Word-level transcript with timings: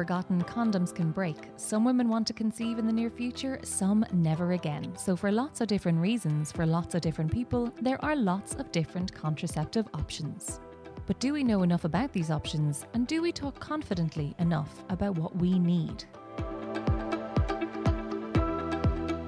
forgotten 0.00 0.42
condoms 0.44 0.94
can 0.94 1.10
break. 1.10 1.36
Some 1.56 1.84
women 1.84 2.08
want 2.08 2.26
to 2.28 2.32
conceive 2.32 2.78
in 2.78 2.86
the 2.86 2.92
near 2.92 3.10
future, 3.10 3.60
some 3.62 4.02
never 4.14 4.52
again. 4.52 4.96
So, 4.96 5.14
for 5.14 5.30
lots 5.30 5.60
of 5.60 5.68
different 5.68 5.98
reasons, 5.98 6.50
for 6.50 6.64
lots 6.64 6.94
of 6.94 7.02
different 7.02 7.30
people, 7.30 7.70
there 7.82 8.02
are 8.02 8.16
lots 8.16 8.54
of 8.54 8.72
different 8.72 9.12
contraceptive 9.12 9.86
options. 9.92 10.58
But 11.06 11.20
do 11.20 11.34
we 11.34 11.44
know 11.44 11.64
enough 11.64 11.84
about 11.84 12.14
these 12.14 12.30
options 12.30 12.86
and 12.94 13.06
do 13.06 13.20
we 13.20 13.30
talk 13.30 13.60
confidently 13.60 14.34
enough 14.38 14.82
about 14.88 15.18
what 15.18 15.36
we 15.36 15.58
need? 15.58 16.04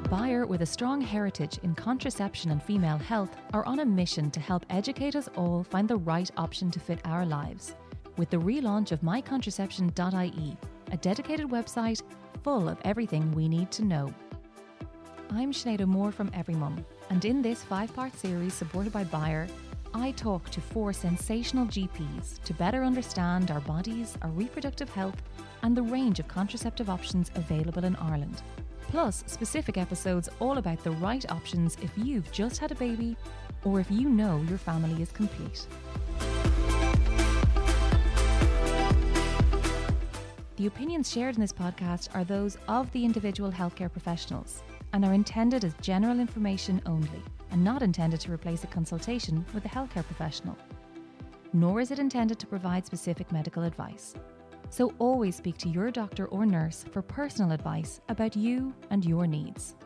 Bayer, 0.09 0.46
with 0.46 0.62
a 0.62 0.73
strong 0.77 1.02
heritage 1.02 1.59
in 1.62 1.75
contraception 1.75 2.50
and 2.50 2.62
female 2.62 2.97
health, 2.97 3.36
are 3.52 3.66
on 3.66 3.80
a 3.80 3.84
mission 3.84 4.30
to 4.30 4.41
help 4.41 4.64
educate 4.70 5.16
us 5.16 5.28
all 5.36 5.64
find 5.64 5.86
the 5.86 5.98
right 5.98 6.30
option 6.39 6.70
to 6.70 6.80
fit 6.80 7.00
our 7.05 7.27
lives. 7.27 7.75
With 8.16 8.30
the 8.30 8.37
relaunch 8.37 8.93
of 8.93 9.01
mycontraception.ie, 9.01 10.57
a 10.91 10.97
dedicated 10.98 11.48
website 11.48 12.03
full 12.43 12.69
of 12.69 12.79
everything 12.84 13.33
we 13.33 13.48
need 13.48 13.70
to 13.73 13.84
know. 13.84 14.12
I'm 15.30 15.53
Sinead 15.53 15.87
Moore 15.87 16.12
from 16.12 16.30
Everymum, 16.30 16.84
and 17.11 17.25
in 17.25 17.41
this 17.41 17.62
five 17.62 17.95
part 17.95 18.15
series 18.15 18.53
supported 18.53 18.93
by 18.93 19.05
Bayer, 19.05 19.48
I 19.95 20.11
talk 20.12 20.51
to 20.51 20.61
four 20.61 20.93
sensational 20.93 21.67
GPs 21.67 22.43
to 22.43 22.55
better 22.55 22.84
understand 22.84 23.51
our 23.51 23.61
bodies, 23.61 24.17
our 24.23 24.31
reproductive 24.31 24.91
health, 24.91 25.23
and 25.62 25.77
the 25.77 25.83
range 25.83 26.20
of 26.20 26.29
contraceptive 26.29 26.91
options 26.91 27.31
available 27.34 27.84
in 27.84 27.97
Ireland 27.97 28.42
plus 28.92 29.25
specific 29.27 29.79
episodes 29.79 30.29
all 30.39 30.59
about 30.59 30.84
the 30.84 30.91
right 30.91 31.25
options 31.33 31.79
if 31.81 31.91
you've 31.97 32.31
just 32.31 32.59
had 32.59 32.70
a 32.70 32.75
baby 32.75 33.17
or 33.64 33.81
if 33.81 33.91
you 33.91 34.06
know 34.06 34.45
your 34.51 34.58
family 34.58 35.01
is 35.01 35.11
complete. 35.12 35.67
The 40.56 40.67
opinions 40.67 41.11
shared 41.11 41.36
in 41.36 41.41
this 41.41 41.53
podcast 41.53 42.14
are 42.14 42.25
those 42.25 42.58
of 42.69 42.92
the 42.92 43.03
individual 43.03 43.50
healthcare 43.50 43.91
professionals 43.91 44.62
and 44.92 45.03
are 45.03 45.14
intended 45.14 45.64
as 45.64 45.72
general 45.81 46.20
information 46.20 46.83
only 46.84 47.22
and 47.50 47.64
not 47.64 47.81
intended 47.81 48.20
to 48.20 48.33
replace 48.33 48.62
a 48.62 48.67
consultation 48.67 49.47
with 49.55 49.64
a 49.64 49.69
healthcare 49.69 50.05
professional. 50.05 50.56
Nor 51.55 51.80
is 51.80 51.91
it 51.91 51.98
intended 51.98 52.39
to 52.39 52.47
provide 52.47 52.84
specific 52.84 53.33
medical 53.33 53.62
advice. 53.62 54.14
So 54.69 54.92
always 54.98 55.36
speak 55.36 55.56
to 55.58 55.70
your 55.70 55.91
doctor 55.91 56.27
or 56.27 56.45
nurse 56.45 56.84
for 56.92 57.00
personal 57.00 57.53
advice 57.53 58.03
about 58.11 58.36
you 58.36 58.75
and 58.91 59.06
your 59.06 59.27
needs. 59.27 59.77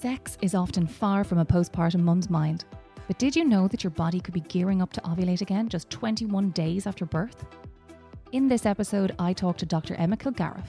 Sex 0.00 0.36
is 0.42 0.56
often 0.56 0.88
far 0.88 1.22
from 1.22 1.38
a 1.38 1.44
postpartum 1.44 2.00
mum's 2.00 2.28
mind. 2.28 2.64
But 3.06 3.18
did 3.18 3.34
you 3.34 3.44
know 3.44 3.68
that 3.68 3.82
your 3.82 3.90
body 3.92 4.20
could 4.20 4.34
be 4.34 4.40
gearing 4.40 4.82
up 4.82 4.92
to 4.94 5.00
ovulate 5.00 5.42
again 5.42 5.68
just 5.68 5.90
21 5.90 6.50
days 6.50 6.86
after 6.86 7.06
birth? 7.06 7.46
In 8.30 8.46
this 8.46 8.66
episode, 8.66 9.14
I 9.18 9.32
talk 9.32 9.56
to 9.56 9.64
Dr. 9.64 9.94
Emma 9.94 10.14
Kilgariff, 10.14 10.66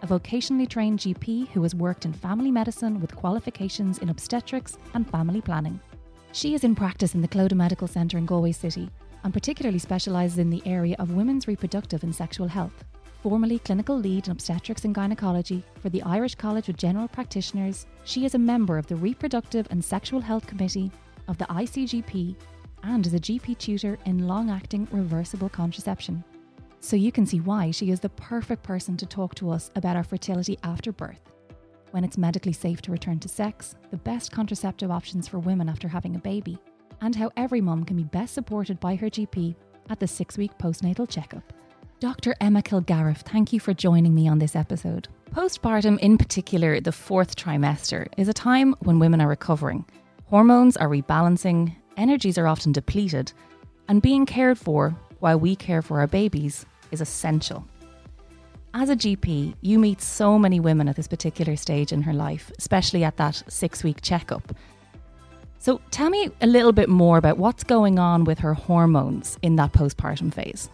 a 0.00 0.06
vocationally 0.06 0.66
trained 0.66 1.00
GP 1.00 1.48
who 1.48 1.62
has 1.62 1.74
worked 1.74 2.06
in 2.06 2.14
family 2.14 2.50
medicine 2.50 2.98
with 2.98 3.14
qualifications 3.14 3.98
in 3.98 4.08
obstetrics 4.08 4.78
and 4.94 5.06
family 5.10 5.42
planning. 5.42 5.78
She 6.32 6.54
is 6.54 6.64
in 6.64 6.74
practice 6.74 7.14
in 7.14 7.20
the 7.20 7.28
Claddagh 7.28 7.56
Medical 7.56 7.88
Centre 7.88 8.16
in 8.16 8.24
Galway 8.24 8.52
City 8.52 8.88
and 9.22 9.34
particularly 9.34 9.78
specialises 9.78 10.38
in 10.38 10.48
the 10.48 10.62
area 10.64 10.96
of 10.98 11.10
women's 11.10 11.46
reproductive 11.46 12.04
and 12.04 12.14
sexual 12.14 12.48
health. 12.48 12.86
Formerly 13.22 13.58
clinical 13.58 13.98
lead 13.98 14.26
in 14.26 14.32
obstetrics 14.32 14.86
and 14.86 14.94
gynecology 14.94 15.62
for 15.82 15.90
the 15.90 16.02
Irish 16.04 16.36
College 16.36 16.70
of 16.70 16.78
General 16.78 17.08
Practitioners, 17.08 17.86
she 18.04 18.24
is 18.24 18.34
a 18.34 18.38
member 18.38 18.78
of 18.78 18.86
the 18.86 18.96
Reproductive 18.96 19.68
and 19.70 19.84
Sexual 19.84 20.22
Health 20.22 20.46
Committee 20.46 20.90
of 21.26 21.36
the 21.36 21.44
ICGP 21.46 22.34
and 22.82 23.06
is 23.06 23.12
a 23.12 23.20
GP 23.20 23.58
tutor 23.58 23.98
in 24.06 24.26
long 24.26 24.48
acting 24.48 24.88
reversible 24.90 25.50
contraception. 25.50 26.24
So 26.80 26.96
you 26.96 27.10
can 27.12 27.26
see 27.26 27.40
why 27.40 27.70
she 27.70 27.90
is 27.90 28.00
the 28.00 28.08
perfect 28.08 28.62
person 28.62 28.96
to 28.98 29.06
talk 29.06 29.34
to 29.36 29.50
us 29.50 29.70
about 29.74 29.96
our 29.96 30.04
fertility 30.04 30.58
after 30.62 30.92
birth. 30.92 31.20
When 31.90 32.04
it's 32.04 32.18
medically 32.18 32.52
safe 32.52 32.82
to 32.82 32.92
return 32.92 33.18
to 33.20 33.28
sex, 33.28 33.74
the 33.90 33.96
best 33.96 34.30
contraceptive 34.30 34.90
options 34.90 35.26
for 35.26 35.38
women 35.38 35.68
after 35.68 35.88
having 35.88 36.16
a 36.16 36.20
baby, 36.20 36.58
and 37.00 37.14
how 37.14 37.30
every 37.36 37.60
mum 37.60 37.84
can 37.84 37.96
be 37.96 38.04
best 38.04 38.34
supported 38.34 38.78
by 38.80 38.94
her 38.96 39.08
GP 39.08 39.54
at 39.90 39.98
the 39.98 40.06
six 40.06 40.36
week 40.36 40.52
postnatal 40.58 41.08
checkup. 41.08 41.52
Dr. 42.00 42.34
Emma 42.40 42.62
Kilgariff, 42.62 43.22
thank 43.22 43.52
you 43.52 43.58
for 43.58 43.74
joining 43.74 44.14
me 44.14 44.28
on 44.28 44.38
this 44.38 44.54
episode. 44.54 45.08
Postpartum, 45.32 45.98
in 45.98 46.16
particular, 46.16 46.80
the 46.80 46.92
fourth 46.92 47.34
trimester, 47.34 48.06
is 48.16 48.28
a 48.28 48.32
time 48.32 48.74
when 48.80 48.98
women 49.00 49.20
are 49.20 49.28
recovering. 49.28 49.84
Hormones 50.26 50.76
are 50.76 50.88
rebalancing, 50.88 51.74
energies 51.96 52.38
are 52.38 52.46
often 52.46 52.70
depleted, 52.70 53.32
and 53.88 54.00
being 54.00 54.26
cared 54.26 54.58
for 54.58 54.96
while 55.20 55.38
we 55.38 55.56
care 55.56 55.82
for 55.82 56.00
our 56.00 56.06
babies 56.06 56.66
is 56.90 57.00
essential. 57.00 57.66
As 58.74 58.90
a 58.90 58.96
GP, 58.96 59.54
you 59.60 59.78
meet 59.78 60.00
so 60.00 60.38
many 60.38 60.60
women 60.60 60.88
at 60.88 60.96
this 60.96 61.08
particular 61.08 61.56
stage 61.56 61.92
in 61.92 62.02
her 62.02 62.12
life, 62.12 62.52
especially 62.58 63.02
at 63.02 63.16
that 63.16 63.42
six 63.48 63.82
week 63.82 64.02
checkup. 64.02 64.54
So 65.58 65.80
tell 65.90 66.10
me 66.10 66.30
a 66.40 66.46
little 66.46 66.72
bit 66.72 66.88
more 66.88 67.18
about 67.18 67.38
what's 67.38 67.64
going 67.64 67.98
on 67.98 68.24
with 68.24 68.38
her 68.38 68.54
hormones 68.54 69.38
in 69.42 69.56
that 69.56 69.72
postpartum 69.72 70.32
phase. 70.32 70.70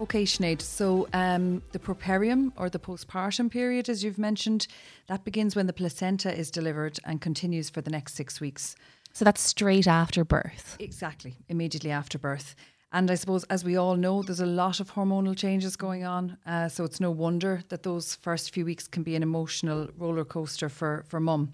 Okay, 0.00 0.24
Sinead. 0.24 0.60
So 0.60 1.08
um, 1.12 1.62
the 1.72 1.78
puerperium 1.78 2.52
or 2.56 2.68
the 2.68 2.78
postpartum 2.78 3.50
period, 3.50 3.88
as 3.88 4.04
you've 4.04 4.18
mentioned, 4.18 4.66
that 5.06 5.24
begins 5.24 5.56
when 5.56 5.66
the 5.66 5.72
placenta 5.72 6.36
is 6.36 6.50
delivered 6.50 6.98
and 7.04 7.20
continues 7.20 7.70
for 7.70 7.80
the 7.80 7.90
next 7.90 8.14
six 8.14 8.40
weeks. 8.40 8.76
So 9.12 9.24
that's 9.24 9.40
straight 9.40 9.86
after 9.86 10.24
birth. 10.24 10.76
Exactly, 10.78 11.36
immediately 11.48 11.90
after 11.90 12.18
birth. 12.18 12.54
And 12.96 13.10
I 13.10 13.14
suppose, 13.14 13.44
as 13.50 13.62
we 13.62 13.76
all 13.76 13.94
know, 13.94 14.22
there's 14.22 14.40
a 14.40 14.46
lot 14.46 14.80
of 14.80 14.94
hormonal 14.94 15.36
changes 15.36 15.76
going 15.76 16.04
on. 16.04 16.38
Uh, 16.46 16.70
so 16.70 16.82
it's 16.82 16.98
no 16.98 17.10
wonder 17.10 17.62
that 17.68 17.82
those 17.82 18.14
first 18.14 18.54
few 18.54 18.64
weeks 18.64 18.88
can 18.88 19.02
be 19.02 19.14
an 19.14 19.22
emotional 19.22 19.88
roller 19.98 20.24
coaster 20.24 20.70
for 20.70 21.04
for 21.06 21.20
mum. 21.20 21.52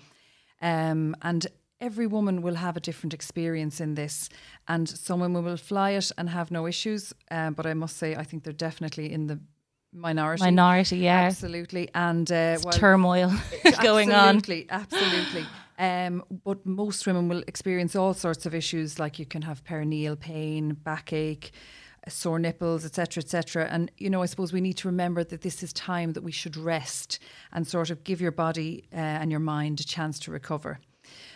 Um, 0.60 1.16
and 1.20 1.48
every 1.80 2.06
woman 2.06 2.42
will 2.42 2.54
have 2.54 2.76
a 2.76 2.80
different 2.80 3.12
experience 3.12 3.80
in 3.80 3.94
this, 3.94 4.28
and 4.68 4.88
some 4.88 5.18
women 5.18 5.44
will 5.44 5.56
fly 5.56 5.90
it 5.90 6.12
and 6.16 6.28
have 6.30 6.52
no 6.52 6.68
issues. 6.68 7.12
Um, 7.32 7.54
but 7.54 7.66
I 7.66 7.74
must 7.74 7.96
say, 7.96 8.14
I 8.14 8.22
think 8.22 8.44
they're 8.44 8.68
definitely 8.68 9.12
in 9.12 9.26
the 9.26 9.40
minority. 9.92 10.44
Minority, 10.44 10.98
yeah, 10.98 11.26
absolutely. 11.26 11.88
And 11.92 12.30
uh, 12.30 12.58
well, 12.62 12.72
turmoil 12.72 13.32
going 13.82 14.12
on. 14.12 14.36
Absolutely, 14.36 14.66
absolutely. 14.70 15.46
Um, 15.78 16.22
but 16.44 16.64
most 16.64 17.06
women 17.06 17.28
will 17.28 17.42
experience 17.46 17.96
all 17.96 18.14
sorts 18.14 18.46
of 18.46 18.54
issues, 18.54 18.98
like 18.98 19.18
you 19.18 19.26
can 19.26 19.42
have 19.42 19.64
perineal 19.64 20.18
pain, 20.18 20.74
backache 20.74 21.52
sore 22.08 22.38
nipples, 22.38 22.84
etc., 22.84 23.22
etc. 23.22 23.68
And 23.70 23.90
you 23.96 24.10
know, 24.10 24.22
I 24.22 24.26
suppose 24.26 24.52
we 24.52 24.60
need 24.60 24.76
to 24.78 24.88
remember 24.88 25.24
that 25.24 25.42
this 25.42 25.62
is 25.62 25.72
time 25.72 26.12
that 26.12 26.22
we 26.22 26.32
should 26.32 26.56
rest 26.56 27.18
and 27.52 27.66
sort 27.66 27.90
of 27.90 28.04
give 28.04 28.20
your 28.20 28.32
body 28.32 28.84
uh, 28.92 28.96
and 28.96 29.30
your 29.30 29.40
mind 29.40 29.80
a 29.80 29.84
chance 29.84 30.18
to 30.20 30.30
recover. 30.30 30.80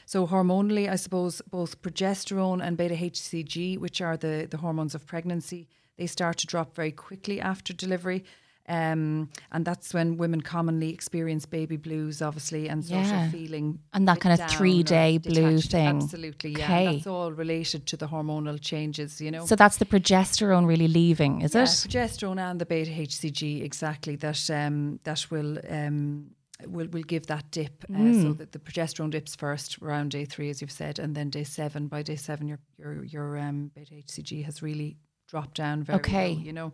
So 0.06 0.26
hormonally, 0.26 0.88
I 0.88 0.96
suppose 0.96 1.42
both 1.50 1.82
progesterone 1.82 2.64
and 2.64 2.76
beta 2.76 2.94
HCG, 2.94 3.78
which 3.78 4.00
are 4.00 4.16
the, 4.16 4.46
the 4.50 4.58
hormones 4.58 4.94
of 4.94 5.06
pregnancy, 5.06 5.68
they 5.98 6.06
start 6.06 6.38
to 6.38 6.46
drop 6.46 6.74
very 6.74 6.92
quickly 6.92 7.40
after 7.40 7.72
delivery. 7.72 8.24
Um, 8.68 9.30
and 9.52 9.64
that's 9.64 9.94
when 9.94 10.16
women 10.16 10.40
commonly 10.40 10.92
experience 10.92 11.46
baby 11.46 11.76
blues, 11.76 12.20
obviously, 12.20 12.68
and 12.68 12.84
sort 12.84 13.04
yeah. 13.04 13.26
of 13.26 13.32
feeling 13.32 13.78
and 13.92 14.08
that 14.08 14.20
kind 14.20 14.40
of 14.40 14.50
three 14.50 14.82
day 14.82 15.18
blue 15.18 15.60
thing. 15.60 16.02
Absolutely, 16.02 16.50
yeah. 16.50 16.92
That's 16.92 17.06
all 17.06 17.32
related 17.32 17.86
to 17.86 17.96
the 17.96 18.08
hormonal 18.08 18.60
changes, 18.60 19.20
you 19.20 19.30
know. 19.30 19.46
So 19.46 19.54
that's 19.54 19.76
the 19.76 19.84
progesterone 19.84 20.66
really 20.66 20.88
leaving, 20.88 21.42
is 21.42 21.54
yeah, 21.54 21.62
it? 21.62 21.66
Progesterone 21.66 22.40
and 22.40 22.60
the 22.60 22.66
beta 22.66 22.90
HCG, 22.90 23.62
exactly. 23.62 24.16
That 24.16 24.50
um, 24.50 24.98
that 25.04 25.30
will 25.30 25.58
um, 25.70 26.30
will 26.66 26.88
will 26.88 27.02
give 27.02 27.26
that 27.26 27.50
dip. 27.52 27.84
Uh, 27.84 27.98
mm. 27.98 28.22
So 28.22 28.32
that 28.32 28.52
the 28.52 28.58
progesterone 28.58 29.10
dips 29.10 29.36
first 29.36 29.80
around 29.80 30.10
day 30.10 30.24
three, 30.24 30.50
as 30.50 30.60
you've 30.60 30.72
said, 30.72 30.98
and 30.98 31.14
then 31.14 31.30
day 31.30 31.44
seven. 31.44 31.86
By 31.86 32.02
day 32.02 32.16
seven, 32.16 32.48
your 32.48 32.58
your 32.78 33.04
your 33.04 33.38
um, 33.38 33.70
beta 33.74 33.94
HCG 33.94 34.44
has 34.44 34.62
really 34.62 34.96
dropped 35.28 35.56
down 35.56 35.82
very 35.82 35.98
okay. 35.98 36.34
low. 36.34 36.40
You 36.40 36.52
know, 36.52 36.72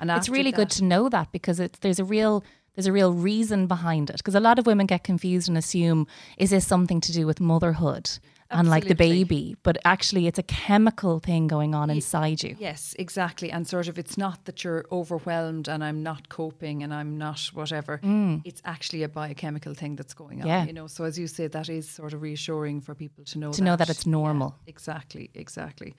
and 0.00 0.10
it's 0.10 0.28
really 0.28 0.50
that, 0.50 0.56
good 0.56 0.70
to 0.70 0.84
know 0.84 1.08
that 1.08 1.32
because 1.32 1.60
it's 1.60 1.78
there's 1.80 1.98
a 1.98 2.04
real 2.04 2.44
there's 2.74 2.86
a 2.86 2.92
real 2.92 3.12
reason 3.12 3.66
behind 3.66 4.10
it 4.10 4.16
because 4.16 4.34
a 4.34 4.40
lot 4.40 4.58
of 4.58 4.66
women 4.66 4.86
get 4.86 5.04
confused 5.04 5.48
and 5.48 5.58
assume 5.58 6.06
is 6.38 6.50
this 6.50 6.66
something 6.66 7.00
to 7.00 7.12
do 7.12 7.26
with 7.26 7.40
motherhood 7.40 8.10
and 8.52 8.68
like 8.68 8.86
the 8.86 8.94
baby, 8.94 9.56
but 9.62 9.78
actually 9.84 10.26
it's 10.26 10.38
a 10.38 10.42
chemical 10.42 11.18
thing 11.18 11.46
going 11.46 11.74
on 11.74 11.90
inside 11.90 12.42
you. 12.42 12.56
Yes, 12.58 12.94
exactly. 12.98 13.50
And 13.50 13.66
sort 13.66 13.88
of 13.88 13.98
it's 13.98 14.18
not 14.18 14.44
that 14.44 14.62
you're 14.62 14.84
overwhelmed 14.92 15.68
and 15.68 15.82
I'm 15.82 16.02
not 16.02 16.28
coping 16.28 16.82
and 16.82 16.92
I'm 16.92 17.18
not 17.18 17.40
whatever. 17.52 17.98
Mm. 17.98 18.42
It's 18.44 18.62
actually 18.64 19.02
a 19.02 19.08
biochemical 19.08 19.74
thing 19.74 19.96
that's 19.96 20.14
going 20.14 20.42
on. 20.42 20.46
Yeah. 20.46 20.64
You 20.64 20.72
know, 20.72 20.86
so 20.86 21.04
as 21.04 21.18
you 21.18 21.26
say, 21.26 21.46
that 21.48 21.68
is 21.68 21.88
sort 21.88 22.12
of 22.12 22.22
reassuring 22.22 22.80
for 22.80 22.94
people 22.94 23.24
to 23.24 23.38
know 23.38 23.52
to 23.52 23.58
that. 23.58 23.64
know 23.64 23.76
that 23.76 23.90
it's 23.90 24.06
normal. 24.06 24.54
Yeah, 24.66 24.70
exactly, 24.70 25.30
exactly. 25.34 25.94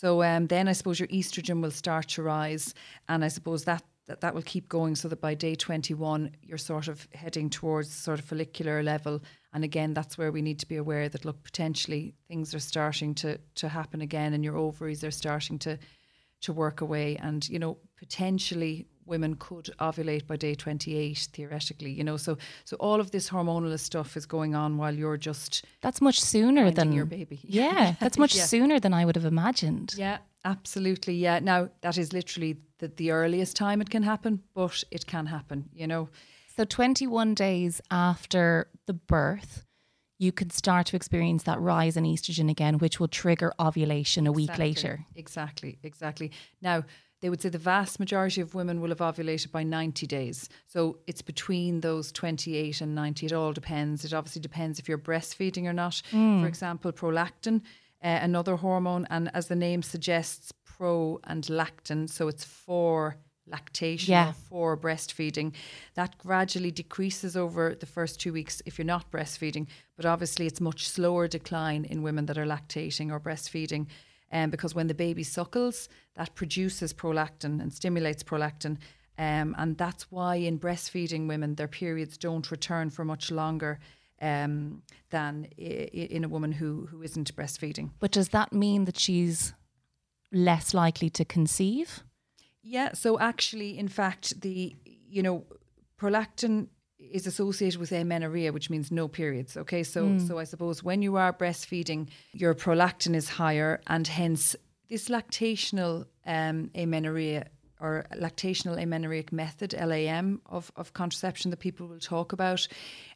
So 0.00 0.22
um, 0.22 0.46
then 0.46 0.68
I 0.68 0.72
suppose 0.72 1.00
your 1.00 1.08
estrogen 1.08 1.60
will 1.62 1.72
start 1.72 2.08
to 2.08 2.22
rise, 2.22 2.74
and 3.08 3.24
I 3.24 3.28
suppose 3.28 3.64
that 3.64 3.82
that, 4.06 4.20
that 4.22 4.34
will 4.34 4.42
keep 4.54 4.68
going 4.68 4.94
so 4.94 5.06
that 5.08 5.20
by 5.20 5.34
day 5.34 5.54
21 5.54 6.30
you're 6.42 6.56
sort 6.56 6.88
of 6.88 7.06
heading 7.12 7.50
towards 7.50 7.92
sort 7.92 8.18
of 8.18 8.24
follicular 8.24 8.82
level 8.82 9.20
and 9.52 9.64
again, 9.64 9.94
that's 9.94 10.18
where 10.18 10.30
we 10.30 10.42
need 10.42 10.58
to 10.60 10.68
be 10.68 10.76
aware 10.76 11.08
that 11.08 11.24
look, 11.24 11.42
potentially 11.42 12.14
things 12.28 12.54
are 12.54 12.58
starting 12.58 13.14
to 13.16 13.38
to 13.56 13.68
happen 13.68 14.00
again, 14.02 14.34
and 14.34 14.44
your 14.44 14.56
ovaries 14.56 15.02
are 15.04 15.10
starting 15.10 15.58
to 15.60 15.78
to 16.42 16.52
work 16.52 16.80
away. 16.80 17.16
And, 17.16 17.48
you 17.48 17.58
know, 17.58 17.78
potentially 17.96 18.86
women 19.08 19.34
could 19.36 19.70
ovulate 19.80 20.26
by 20.26 20.36
day 20.36 20.54
28 20.54 21.28
theoretically 21.32 21.90
you 21.90 22.04
know 22.04 22.16
so 22.16 22.36
so 22.64 22.76
all 22.76 23.00
of 23.00 23.10
this 23.10 23.30
hormonal 23.30 23.78
stuff 23.78 24.16
is 24.16 24.26
going 24.26 24.54
on 24.54 24.76
while 24.76 24.94
you're 24.94 25.16
just 25.16 25.64
That's 25.80 26.00
much 26.00 26.20
sooner 26.20 26.70
than 26.70 26.92
your 26.92 27.06
baby 27.06 27.40
Yeah, 27.44 27.94
that's 28.00 28.18
much 28.18 28.34
Yeah. 28.36 28.44
sooner 28.46 28.78
than 28.80 28.92
I 28.94 29.04
would 29.04 29.16
have 29.16 29.24
imagined. 29.24 29.94
yeah 29.96 30.18
absolutely 30.44 31.14
yeah 31.14 31.38
now 31.40 31.68
that 31.80 31.98
is 31.98 32.12
literally 32.12 32.56
the, 32.78 32.88
the 32.88 33.10
earliest 33.10 33.56
time 33.56 33.80
it 33.80 33.90
can 33.90 34.02
happen 34.04 34.42
but 34.54 34.84
it 34.90 35.04
can 35.06 35.26
happen 35.26 35.68
you 35.74 35.86
know 35.86 36.08
So 36.56 36.64
21 36.64 37.34
days 37.34 37.80
after 37.90 38.68
the 38.86 38.92
birth, 38.94 39.64
you 40.18 40.32
can 40.32 40.50
start 40.50 40.86
to 40.86 40.96
experience 40.96 41.44
that 41.44 41.60
rise 41.60 41.96
in 41.96 42.04
estrogen 42.04 42.50
again, 42.50 42.78
which 42.78 42.98
will 42.98 43.06
trigger 43.08 43.52
ovulation 43.60 44.26
a 44.26 44.32
week 44.32 44.58
later. 44.58 45.06
Exactly, 45.14 45.78
exactly. 45.84 46.32
Now, 46.60 46.82
they 47.20 47.30
would 47.30 47.40
say 47.42 47.48
the 47.48 47.58
vast 47.58 47.98
majority 47.98 48.40
of 48.40 48.54
women 48.54 48.80
will 48.80 48.90
have 48.90 48.98
ovulated 48.98 49.50
by 49.50 49.62
90 49.64 50.06
days. 50.06 50.48
So 50.66 50.98
it's 51.06 51.22
between 51.22 51.80
those 51.80 52.12
28 52.12 52.80
and 52.80 52.94
90. 52.94 53.26
It 53.26 53.32
all 53.32 53.52
depends. 53.52 54.04
It 54.04 54.12
obviously 54.14 54.40
depends 54.42 54.78
if 54.78 54.88
you're 54.88 54.98
breastfeeding 54.98 55.64
or 55.64 55.72
not. 55.72 56.00
Mm. 56.12 56.42
For 56.42 56.46
example, 56.46 56.92
prolactin, 56.92 57.62
uh, 58.04 58.18
another 58.22 58.56
hormone, 58.56 59.06
and 59.10 59.30
as 59.34 59.48
the 59.48 59.56
name 59.56 59.82
suggests, 59.82 60.52
pro 60.64 61.18
and 61.24 61.42
lactin. 61.44 62.08
So 62.08 62.28
it's 62.28 62.44
for 62.44 63.16
lactation 63.50 64.12
Yeah. 64.12 64.32
for 64.32 64.76
breastfeeding. 64.76 65.54
That 65.94 66.18
gradually 66.18 66.70
decreases 66.70 67.36
over 67.36 67.74
the 67.74 67.86
first 67.86 68.20
two 68.20 68.32
weeks 68.32 68.62
if 68.66 68.78
you're 68.78 68.84
not 68.84 69.10
breastfeeding. 69.10 69.66
But 69.96 70.06
obviously, 70.06 70.46
it's 70.46 70.60
much 70.60 70.88
slower 70.88 71.26
decline 71.26 71.84
in 71.84 72.02
women 72.02 72.26
that 72.26 72.38
are 72.38 72.46
lactating 72.46 73.10
or 73.10 73.18
breastfeeding. 73.18 73.86
Um, 74.30 74.50
because 74.50 74.74
when 74.74 74.88
the 74.88 74.94
baby 74.94 75.22
suckles, 75.22 75.88
that 76.14 76.34
produces 76.34 76.92
prolactin 76.92 77.60
and 77.62 77.72
stimulates 77.72 78.22
prolactin. 78.22 78.76
Um, 79.16 79.54
and 79.58 79.76
that's 79.78 80.10
why 80.12 80.36
in 80.36 80.58
breastfeeding 80.60 81.26
women, 81.28 81.54
their 81.54 81.66
periods 81.68 82.18
don't 82.18 82.50
return 82.50 82.90
for 82.90 83.04
much 83.04 83.30
longer 83.30 83.78
um, 84.20 84.82
than 85.10 85.46
i- 85.58 85.62
in 85.62 86.24
a 86.24 86.28
woman 86.28 86.52
who, 86.52 86.86
who 86.90 87.02
isn't 87.02 87.34
breastfeeding. 87.34 87.90
But 88.00 88.10
does 88.12 88.28
that 88.30 88.52
mean 88.52 88.84
that 88.84 88.98
she's 88.98 89.54
less 90.30 90.74
likely 90.74 91.08
to 91.10 91.24
conceive? 91.24 92.02
Yeah, 92.62 92.92
so 92.92 93.18
actually, 93.18 93.78
in 93.78 93.88
fact, 93.88 94.40
the 94.42 94.76
you 94.84 95.22
know 95.22 95.44
prolactin 95.98 96.68
is 96.98 97.26
associated 97.26 97.78
with 97.78 97.92
amenorrhea, 97.92 98.52
which 98.52 98.70
means 98.70 98.90
no 98.90 99.08
periods. 99.08 99.56
Okay, 99.56 99.82
so 99.82 100.18
so 100.18 100.38
I 100.38 100.44
suppose 100.44 100.82
when 100.82 101.02
you 101.02 101.16
are 101.16 101.32
breastfeeding, 101.32 102.08
your 102.32 102.54
prolactin 102.54 103.14
is 103.14 103.28
higher, 103.28 103.80
and 103.86 104.06
hence 104.06 104.56
this 104.88 105.08
lactational 105.08 106.06
um, 106.26 106.70
amenorrhea 106.74 107.46
or 107.80 108.06
lactational 108.16 108.80
amenorrheic 108.82 109.32
method 109.32 109.74
(LAM) 109.74 110.40
of 110.46 110.72
of 110.76 110.92
contraception 110.92 111.50
that 111.50 111.58
people 111.58 111.86
will 111.86 112.00
talk 112.00 112.32
about. 112.32 112.66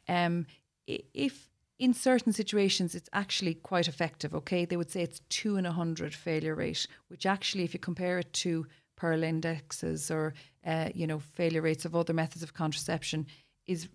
Um, 0.07 0.45
if 0.87 1.49
in 1.79 1.93
certain 1.93 2.31
situations 2.31 2.93
it's 2.93 3.09
actually 3.13 3.55
quite 3.55 3.87
effective 3.87 4.35
okay 4.35 4.63
they 4.63 4.77
would 4.77 4.91
say 4.91 5.01
it's 5.01 5.21
two 5.29 5.55
in 5.57 5.65
a 5.65 5.71
hundred 5.71 6.13
failure 6.13 6.55
rate 6.55 6.85
which 7.07 7.25
actually 7.25 7.63
if 7.63 7.73
you 7.73 7.79
compare 7.79 8.19
it 8.19 8.31
to 8.31 8.65
pearl 8.95 9.23
indexes 9.23 10.11
or 10.11 10.33
uh, 10.65 10.89
you 10.93 11.07
know 11.07 11.19
failure 11.19 11.61
rates 11.61 11.83
of 11.83 11.95
other 11.95 12.13
methods 12.13 12.43
of 12.43 12.53
contraception 12.53 13.25
is 13.67 13.87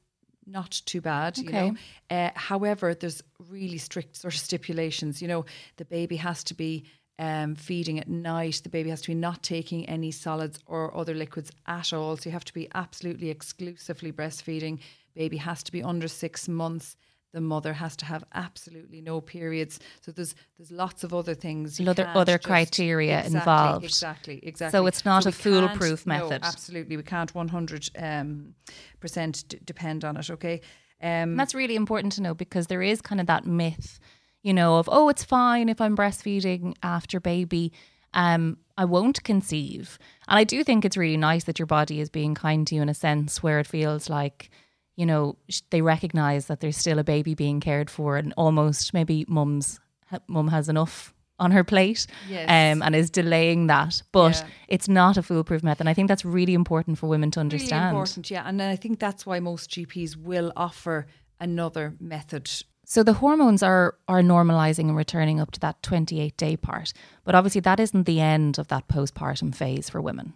not 0.46 0.70
too 0.86 1.00
bad 1.00 1.36
you 1.36 1.50
know. 1.50 1.76
Uh, 2.10 2.30
however 2.34 2.94
there's 2.94 3.22
really 3.50 3.78
strict 3.78 4.16
sort 4.16 4.34
of 4.34 4.40
stipulations. 4.40 5.20
You 5.20 5.28
know 5.28 5.44
the 5.76 5.84
baby 5.84 6.16
has 6.16 6.42
to 6.44 6.54
be 6.54 6.84
um, 7.18 7.54
feeding 7.54 7.98
at 7.98 8.08
night. 8.08 8.60
The 8.62 8.68
baby 8.68 8.90
has 8.90 9.02
to 9.02 9.08
be 9.08 9.14
not 9.14 9.42
taking 9.42 9.86
any 9.86 10.10
solids 10.10 10.58
or 10.66 10.96
other 10.96 11.14
liquids 11.14 11.50
at 11.66 11.92
all. 11.92 12.16
So 12.16 12.28
you 12.28 12.32
have 12.32 12.44
to 12.44 12.54
be 12.54 12.68
absolutely 12.74 13.30
exclusively 13.30 14.12
breastfeeding. 14.12 14.80
Baby 15.14 15.36
has 15.38 15.62
to 15.64 15.72
be 15.72 15.82
under 15.82 16.08
six 16.08 16.48
months 16.48 16.96
the 17.38 17.46
mother 17.54 17.72
has 17.84 17.94
to 17.96 18.04
have 18.12 18.22
absolutely 18.34 19.00
no 19.00 19.20
periods. 19.20 19.78
So 20.04 20.10
there's 20.12 20.34
there's 20.56 20.72
lots 20.84 21.04
of 21.04 21.10
other 21.20 21.34
things. 21.34 21.80
Other- 21.80 22.08
other 22.22 22.38
criteria 22.38 23.18
Exactly, 23.18 23.38
involved. 23.38 23.84
Exactly, 23.84 24.36
exactly. 24.42 24.76
So 24.76 24.86
it's 24.90 25.04
not 25.04 25.24
a 25.24 25.28
we 25.28 25.32
can't- 25.32 25.42
foolproof 25.44 26.00
no, 26.06 26.14
method. 26.14 26.40
absolutely, 26.44 26.96
we 26.96 27.02
can't 27.14 27.32
100 27.34 27.90
um, 28.08 28.54
percent 29.00 29.44
d- 29.48 29.58
depend 29.64 30.04
on 30.04 30.16
it. 30.16 30.28
Okay. 30.36 30.60
Um, 31.00 31.36
that's 31.36 31.54
really 31.54 31.76
important 31.76 32.12
to 32.14 32.22
know 32.22 32.34
because 32.34 32.66
there 32.66 32.82
is 32.82 33.00
kind 33.00 33.20
of 33.20 33.26
that 33.28 33.46
myth, 33.46 34.00
you 34.42 34.52
know, 34.52 34.78
of 34.80 34.88
oh, 34.90 35.08
it's 35.08 35.24
fine 35.24 35.68
if 35.68 35.80
I'm 35.80 35.96
breastfeeding 35.96 36.74
after 36.82 37.20
baby. 37.20 37.72
Um, 38.14 38.56
I 38.76 38.84
won't 38.84 39.22
conceive. 39.22 39.98
And 40.28 40.38
I 40.38 40.44
do 40.44 40.64
think 40.64 40.84
it's 40.84 40.96
really 40.96 41.16
nice 41.18 41.44
that 41.44 41.58
your 41.58 41.66
body 41.66 42.00
is 42.00 42.10
being 42.10 42.34
kind 42.34 42.66
to 42.66 42.74
you 42.74 42.82
in 42.82 42.88
a 42.88 42.94
sense 42.94 43.42
where 43.44 43.58
it 43.60 43.66
feels 43.66 44.08
like, 44.08 44.50
you 44.98 45.06
know, 45.06 45.36
they 45.70 45.80
recognize 45.80 46.46
that 46.46 46.58
there's 46.60 46.76
still 46.76 46.98
a 46.98 47.04
baby 47.04 47.34
being 47.34 47.60
cared 47.60 47.88
for 47.88 48.16
and 48.16 48.34
almost 48.36 48.92
maybe 48.92 49.24
mum's 49.28 49.78
mum 50.26 50.48
has 50.48 50.68
enough 50.68 51.14
on 51.38 51.52
her 51.52 51.62
plate 51.62 52.06
Yes. 52.28 52.48
um, 52.48 52.82
and 52.82 52.96
is 52.96 53.08
delaying 53.10 53.68
that. 53.68 54.02
But 54.10 54.34
Yeah. 54.34 54.48
it's 54.66 54.88
not 54.88 55.16
a 55.16 55.22
foolproof 55.22 55.62
method. 55.62 55.82
And 55.82 55.88
I 55.88 55.94
think 55.94 56.08
that's 56.08 56.24
really 56.24 56.52
important 56.54 56.98
for 56.98 57.06
women 57.08 57.30
to 57.30 57.40
understand. 57.40 57.84
Really 57.84 57.90
important, 58.00 58.28
yeah. 58.30 58.42
And 58.48 58.60
I 58.60 58.74
think 58.76 58.98
that's 58.98 59.24
why 59.24 59.38
most 59.38 59.70
GPs 59.70 60.16
will 60.16 60.50
offer 60.56 61.06
another 61.38 61.94
method. 62.00 62.50
So 62.84 63.04
the 63.04 63.12
hormones 63.12 63.62
are 63.62 63.94
are 64.08 64.22
normalizing 64.22 64.88
and 64.88 64.96
returning 64.96 65.38
up 65.40 65.50
to 65.52 65.60
that 65.60 65.80
28 65.82 66.36
day 66.36 66.56
part. 66.56 66.92
But 67.24 67.34
obviously 67.36 67.60
that 67.60 67.78
isn't 67.78 68.04
the 68.06 68.20
end 68.20 68.58
of 68.58 68.66
that 68.68 68.88
postpartum 68.88 69.54
phase 69.54 69.88
for 69.90 70.00
women. 70.00 70.32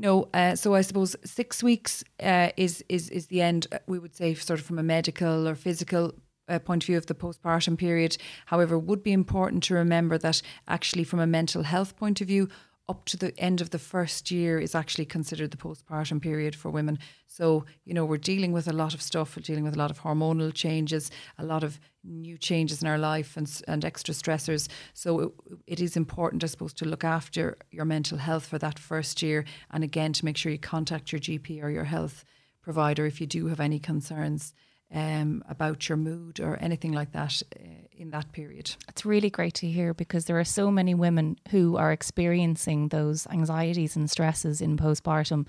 No, 0.00 0.30
uh, 0.32 0.56
so 0.56 0.74
I 0.74 0.80
suppose 0.80 1.14
six 1.24 1.62
weeks 1.62 2.02
uh, 2.22 2.48
is 2.56 2.82
is 2.88 3.10
is 3.10 3.26
the 3.26 3.42
end. 3.42 3.66
uh, 3.70 3.78
We 3.86 3.98
would 3.98 4.16
say, 4.16 4.34
sort 4.34 4.58
of 4.58 4.64
from 4.64 4.78
a 4.78 4.82
medical 4.82 5.46
or 5.46 5.54
physical 5.54 6.14
uh, 6.48 6.58
point 6.58 6.82
of 6.82 6.86
view 6.86 6.96
of 6.96 7.04
the 7.04 7.14
postpartum 7.14 7.76
period. 7.76 8.16
However, 8.46 8.78
would 8.78 9.02
be 9.02 9.12
important 9.12 9.62
to 9.64 9.74
remember 9.74 10.16
that 10.18 10.40
actually, 10.66 11.04
from 11.04 11.20
a 11.20 11.26
mental 11.26 11.64
health 11.64 11.96
point 11.96 12.22
of 12.22 12.28
view, 12.28 12.48
up 12.90 13.04
to 13.04 13.16
the 13.16 13.32
end 13.38 13.60
of 13.60 13.70
the 13.70 13.78
first 13.78 14.32
year 14.32 14.58
is 14.58 14.74
actually 14.74 15.04
considered 15.04 15.52
the 15.52 15.56
postpartum 15.56 16.20
period 16.20 16.56
for 16.56 16.70
women. 16.70 16.98
So, 17.28 17.64
you 17.84 17.94
know, 17.94 18.04
we're 18.04 18.16
dealing 18.16 18.50
with 18.50 18.66
a 18.66 18.72
lot 18.72 18.94
of 18.94 19.00
stuff. 19.00 19.36
We're 19.36 19.44
dealing 19.44 19.62
with 19.62 19.76
a 19.76 19.78
lot 19.78 19.92
of 19.92 20.00
hormonal 20.00 20.52
changes, 20.52 21.08
a 21.38 21.44
lot 21.44 21.62
of 21.62 21.78
new 22.02 22.36
changes 22.36 22.82
in 22.82 22.88
our 22.88 22.98
life 22.98 23.36
and, 23.36 23.48
and 23.68 23.84
extra 23.84 24.12
stressors. 24.12 24.68
So 24.92 25.20
it, 25.20 25.32
it 25.68 25.80
is 25.80 25.96
important, 25.96 26.42
I 26.42 26.48
suppose, 26.48 26.72
to 26.74 26.84
look 26.84 27.04
after 27.04 27.56
your 27.70 27.84
mental 27.84 28.18
health 28.18 28.46
for 28.46 28.58
that 28.58 28.76
first 28.76 29.22
year. 29.22 29.44
And 29.70 29.84
again, 29.84 30.12
to 30.14 30.24
make 30.24 30.36
sure 30.36 30.50
you 30.50 30.58
contact 30.58 31.12
your 31.12 31.20
GP 31.20 31.62
or 31.62 31.70
your 31.70 31.84
health 31.84 32.24
provider 32.60 33.06
if 33.06 33.20
you 33.20 33.28
do 33.28 33.46
have 33.46 33.60
any 33.60 33.78
concerns 33.78 34.52
um, 34.92 35.44
about 35.48 35.88
your 35.88 35.96
mood 35.96 36.40
or 36.40 36.56
anything 36.60 36.92
like 36.92 37.12
that 37.12 37.42
uh, 37.56 37.62
in 37.92 38.10
that 38.10 38.32
period. 38.32 38.74
It's 38.88 39.04
really 39.04 39.30
great 39.30 39.54
to 39.54 39.66
hear 39.66 39.94
because 39.94 40.24
there 40.24 40.38
are 40.38 40.44
so 40.44 40.70
many 40.70 40.94
women 40.94 41.38
who 41.50 41.76
are 41.76 41.92
experiencing 41.92 42.88
those 42.88 43.26
anxieties 43.28 43.96
and 43.96 44.10
stresses 44.10 44.60
in 44.60 44.76
postpartum. 44.76 45.46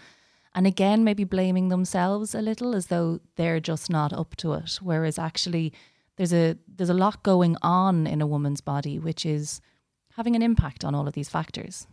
And 0.53 0.67
again, 0.67 1.03
maybe 1.03 1.23
blaming 1.23 1.69
themselves 1.69 2.35
a 2.35 2.41
little 2.41 2.75
as 2.75 2.87
though 2.87 3.19
they're 3.35 3.59
just 3.59 3.89
not 3.89 4.13
up 4.13 4.35
to 4.37 4.53
it. 4.53 4.79
Whereas 4.81 5.17
actually 5.17 5.73
there's 6.17 6.33
a 6.33 6.57
there's 6.67 6.89
a 6.89 6.93
lot 6.93 7.23
going 7.23 7.57
on 7.61 8.05
in 8.05 8.21
a 8.21 8.27
woman's 8.27 8.61
body 8.61 8.99
which 8.99 9.25
is 9.25 9.61
having 10.17 10.35
an 10.35 10.41
impact 10.41 10.83
on 10.83 10.93
all 10.93 11.07
of 11.07 11.13
these 11.13 11.29
factors. 11.29 11.87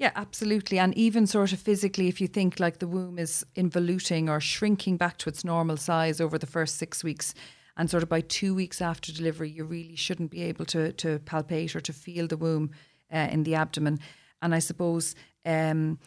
Yeah, 0.00 0.12
absolutely. 0.16 0.78
And 0.78 0.96
even 0.96 1.26
sort 1.26 1.52
of 1.52 1.60
physically, 1.60 2.08
if 2.08 2.22
you 2.22 2.26
think 2.26 2.58
like 2.58 2.78
the 2.78 2.88
womb 2.88 3.18
is 3.18 3.44
involuting 3.54 4.30
or 4.30 4.40
shrinking 4.40 4.96
back 4.96 5.18
to 5.18 5.28
its 5.28 5.44
normal 5.44 5.76
size 5.76 6.22
over 6.22 6.38
the 6.38 6.46
first 6.46 6.78
six 6.78 7.04
weeks, 7.04 7.34
and 7.76 7.90
sort 7.90 8.02
of 8.02 8.08
by 8.08 8.22
two 8.22 8.54
weeks 8.54 8.80
after 8.80 9.12
delivery, 9.12 9.50
you 9.50 9.62
really 9.62 9.96
shouldn't 9.96 10.30
be 10.30 10.42
able 10.42 10.64
to 10.64 10.92
to 10.92 11.18
palpate 11.18 11.76
or 11.76 11.82
to 11.82 11.92
feel 11.92 12.26
the 12.26 12.38
womb 12.38 12.70
uh, 13.12 13.28
in 13.30 13.42
the 13.42 13.54
abdomen. 13.54 14.00
And 14.40 14.54
I 14.54 14.60
suppose 14.60 15.14
um, 15.44 15.98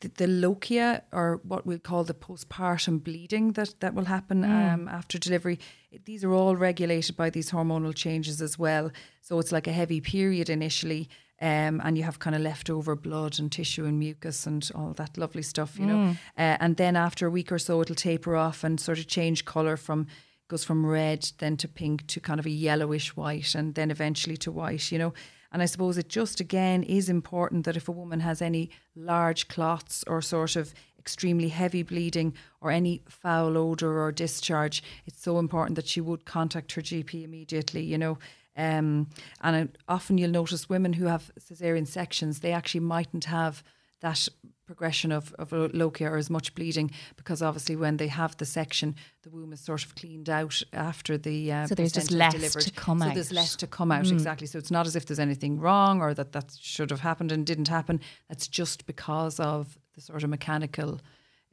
the, 0.00 0.08
the 0.08 0.26
lochia, 0.26 1.02
or 1.12 1.40
what 1.44 1.64
we'll 1.64 1.78
call 1.78 2.02
the 2.02 2.14
postpartum 2.14 3.04
bleeding 3.04 3.52
that, 3.52 3.78
that 3.78 3.94
will 3.94 4.06
happen 4.06 4.44
um, 4.44 4.88
after 4.88 5.18
delivery, 5.18 5.60
these 6.04 6.24
are 6.24 6.32
all 6.32 6.56
regulated 6.56 7.16
by 7.16 7.30
these 7.30 7.52
hormonal 7.52 7.94
changes 7.94 8.42
as 8.42 8.58
well. 8.58 8.90
So 9.20 9.38
it's 9.38 9.52
like 9.52 9.68
a 9.68 9.72
heavy 9.72 10.00
period 10.00 10.50
initially. 10.50 11.08
Um, 11.42 11.80
and 11.82 11.96
you 11.96 12.04
have 12.04 12.18
kind 12.18 12.36
of 12.36 12.42
leftover 12.42 12.94
blood 12.94 13.38
and 13.38 13.50
tissue 13.50 13.86
and 13.86 13.98
mucus 13.98 14.46
and 14.46 14.70
all 14.74 14.92
that 14.94 15.16
lovely 15.16 15.42
stuff, 15.42 15.78
you 15.78 15.86
know. 15.86 16.10
Uh, 16.36 16.56
and 16.60 16.76
then 16.76 16.96
after 16.96 17.26
a 17.26 17.30
week 17.30 17.50
or 17.50 17.58
so, 17.58 17.80
it'll 17.80 17.94
taper 17.94 18.36
off 18.36 18.62
and 18.62 18.78
sort 18.78 18.98
of 18.98 19.06
change 19.06 19.46
color 19.46 19.78
from 19.78 20.06
goes 20.48 20.64
from 20.64 20.84
red 20.84 21.30
then 21.38 21.56
to 21.56 21.68
pink 21.68 22.06
to 22.08 22.20
kind 22.20 22.40
of 22.40 22.44
a 22.44 22.50
yellowish 22.50 23.16
white 23.16 23.54
and 23.54 23.74
then 23.74 23.90
eventually 23.90 24.36
to 24.36 24.50
white, 24.52 24.92
you 24.92 24.98
know. 24.98 25.14
And 25.52 25.62
I 25.62 25.66
suppose 25.66 25.96
it 25.96 26.08
just 26.08 26.40
again 26.40 26.82
is 26.82 27.08
important 27.08 27.64
that 27.64 27.76
if 27.76 27.88
a 27.88 27.92
woman 27.92 28.20
has 28.20 28.42
any 28.42 28.70
large 28.94 29.48
clots 29.48 30.04
or 30.06 30.20
sort 30.22 30.56
of 30.56 30.74
extremely 30.98 31.48
heavy 31.48 31.82
bleeding 31.82 32.34
or 32.60 32.70
any 32.70 33.02
foul 33.08 33.56
odor 33.56 34.02
or 34.02 34.12
discharge, 34.12 34.82
it's 35.06 35.22
so 35.22 35.38
important 35.38 35.76
that 35.76 35.88
she 35.88 36.00
would 36.00 36.24
contact 36.24 36.72
her 36.72 36.82
GP 36.82 37.24
immediately, 37.24 37.82
you 37.82 37.96
know. 37.96 38.18
Um, 38.60 39.08
and 39.40 39.68
uh, 39.68 39.72
often 39.88 40.18
you'll 40.18 40.30
notice 40.30 40.68
women 40.68 40.92
who 40.92 41.06
have 41.06 41.30
cesarean 41.40 41.86
sections, 41.86 42.40
they 42.40 42.52
actually 42.52 42.80
mightn't 42.80 43.24
have 43.24 43.62
that 44.00 44.28
progression 44.66 45.12
of, 45.12 45.34
of 45.38 45.50
lochia 45.50 46.10
or 46.10 46.16
as 46.16 46.30
much 46.30 46.54
bleeding 46.54 46.90
because 47.16 47.42
obviously 47.42 47.74
when 47.76 47.96
they 47.96 48.06
have 48.06 48.36
the 48.36 48.44
section, 48.44 48.94
the 49.22 49.30
womb 49.30 49.52
is 49.52 49.60
sort 49.60 49.84
of 49.84 49.94
cleaned 49.94 50.28
out 50.28 50.62
after 50.72 51.18
the 51.18 51.52
uh, 51.52 51.66
so 51.66 51.74
there's 51.74 51.92
just 51.92 52.10
less 52.10 52.34
delivered. 52.34 52.62
to 52.62 52.70
come 52.72 53.00
so 53.00 53.06
out. 53.06 53.08
So 53.08 53.14
there's 53.14 53.32
less 53.32 53.56
to 53.56 53.66
come 53.66 53.92
out 53.92 54.10
exactly. 54.10 54.46
So 54.46 54.58
it's 54.58 54.70
not 54.70 54.86
as 54.86 54.94
if 54.94 55.06
there's 55.06 55.18
anything 55.18 55.58
wrong 55.58 56.00
or 56.00 56.14
that 56.14 56.32
that 56.32 56.56
should 56.60 56.90
have 56.90 57.00
happened 57.00 57.32
and 57.32 57.46
didn't 57.46 57.68
happen. 57.68 58.00
That's 58.28 58.46
just 58.46 58.86
because 58.86 59.40
of 59.40 59.78
the 59.94 60.00
sort 60.00 60.22
of 60.22 60.30
mechanical 60.30 61.00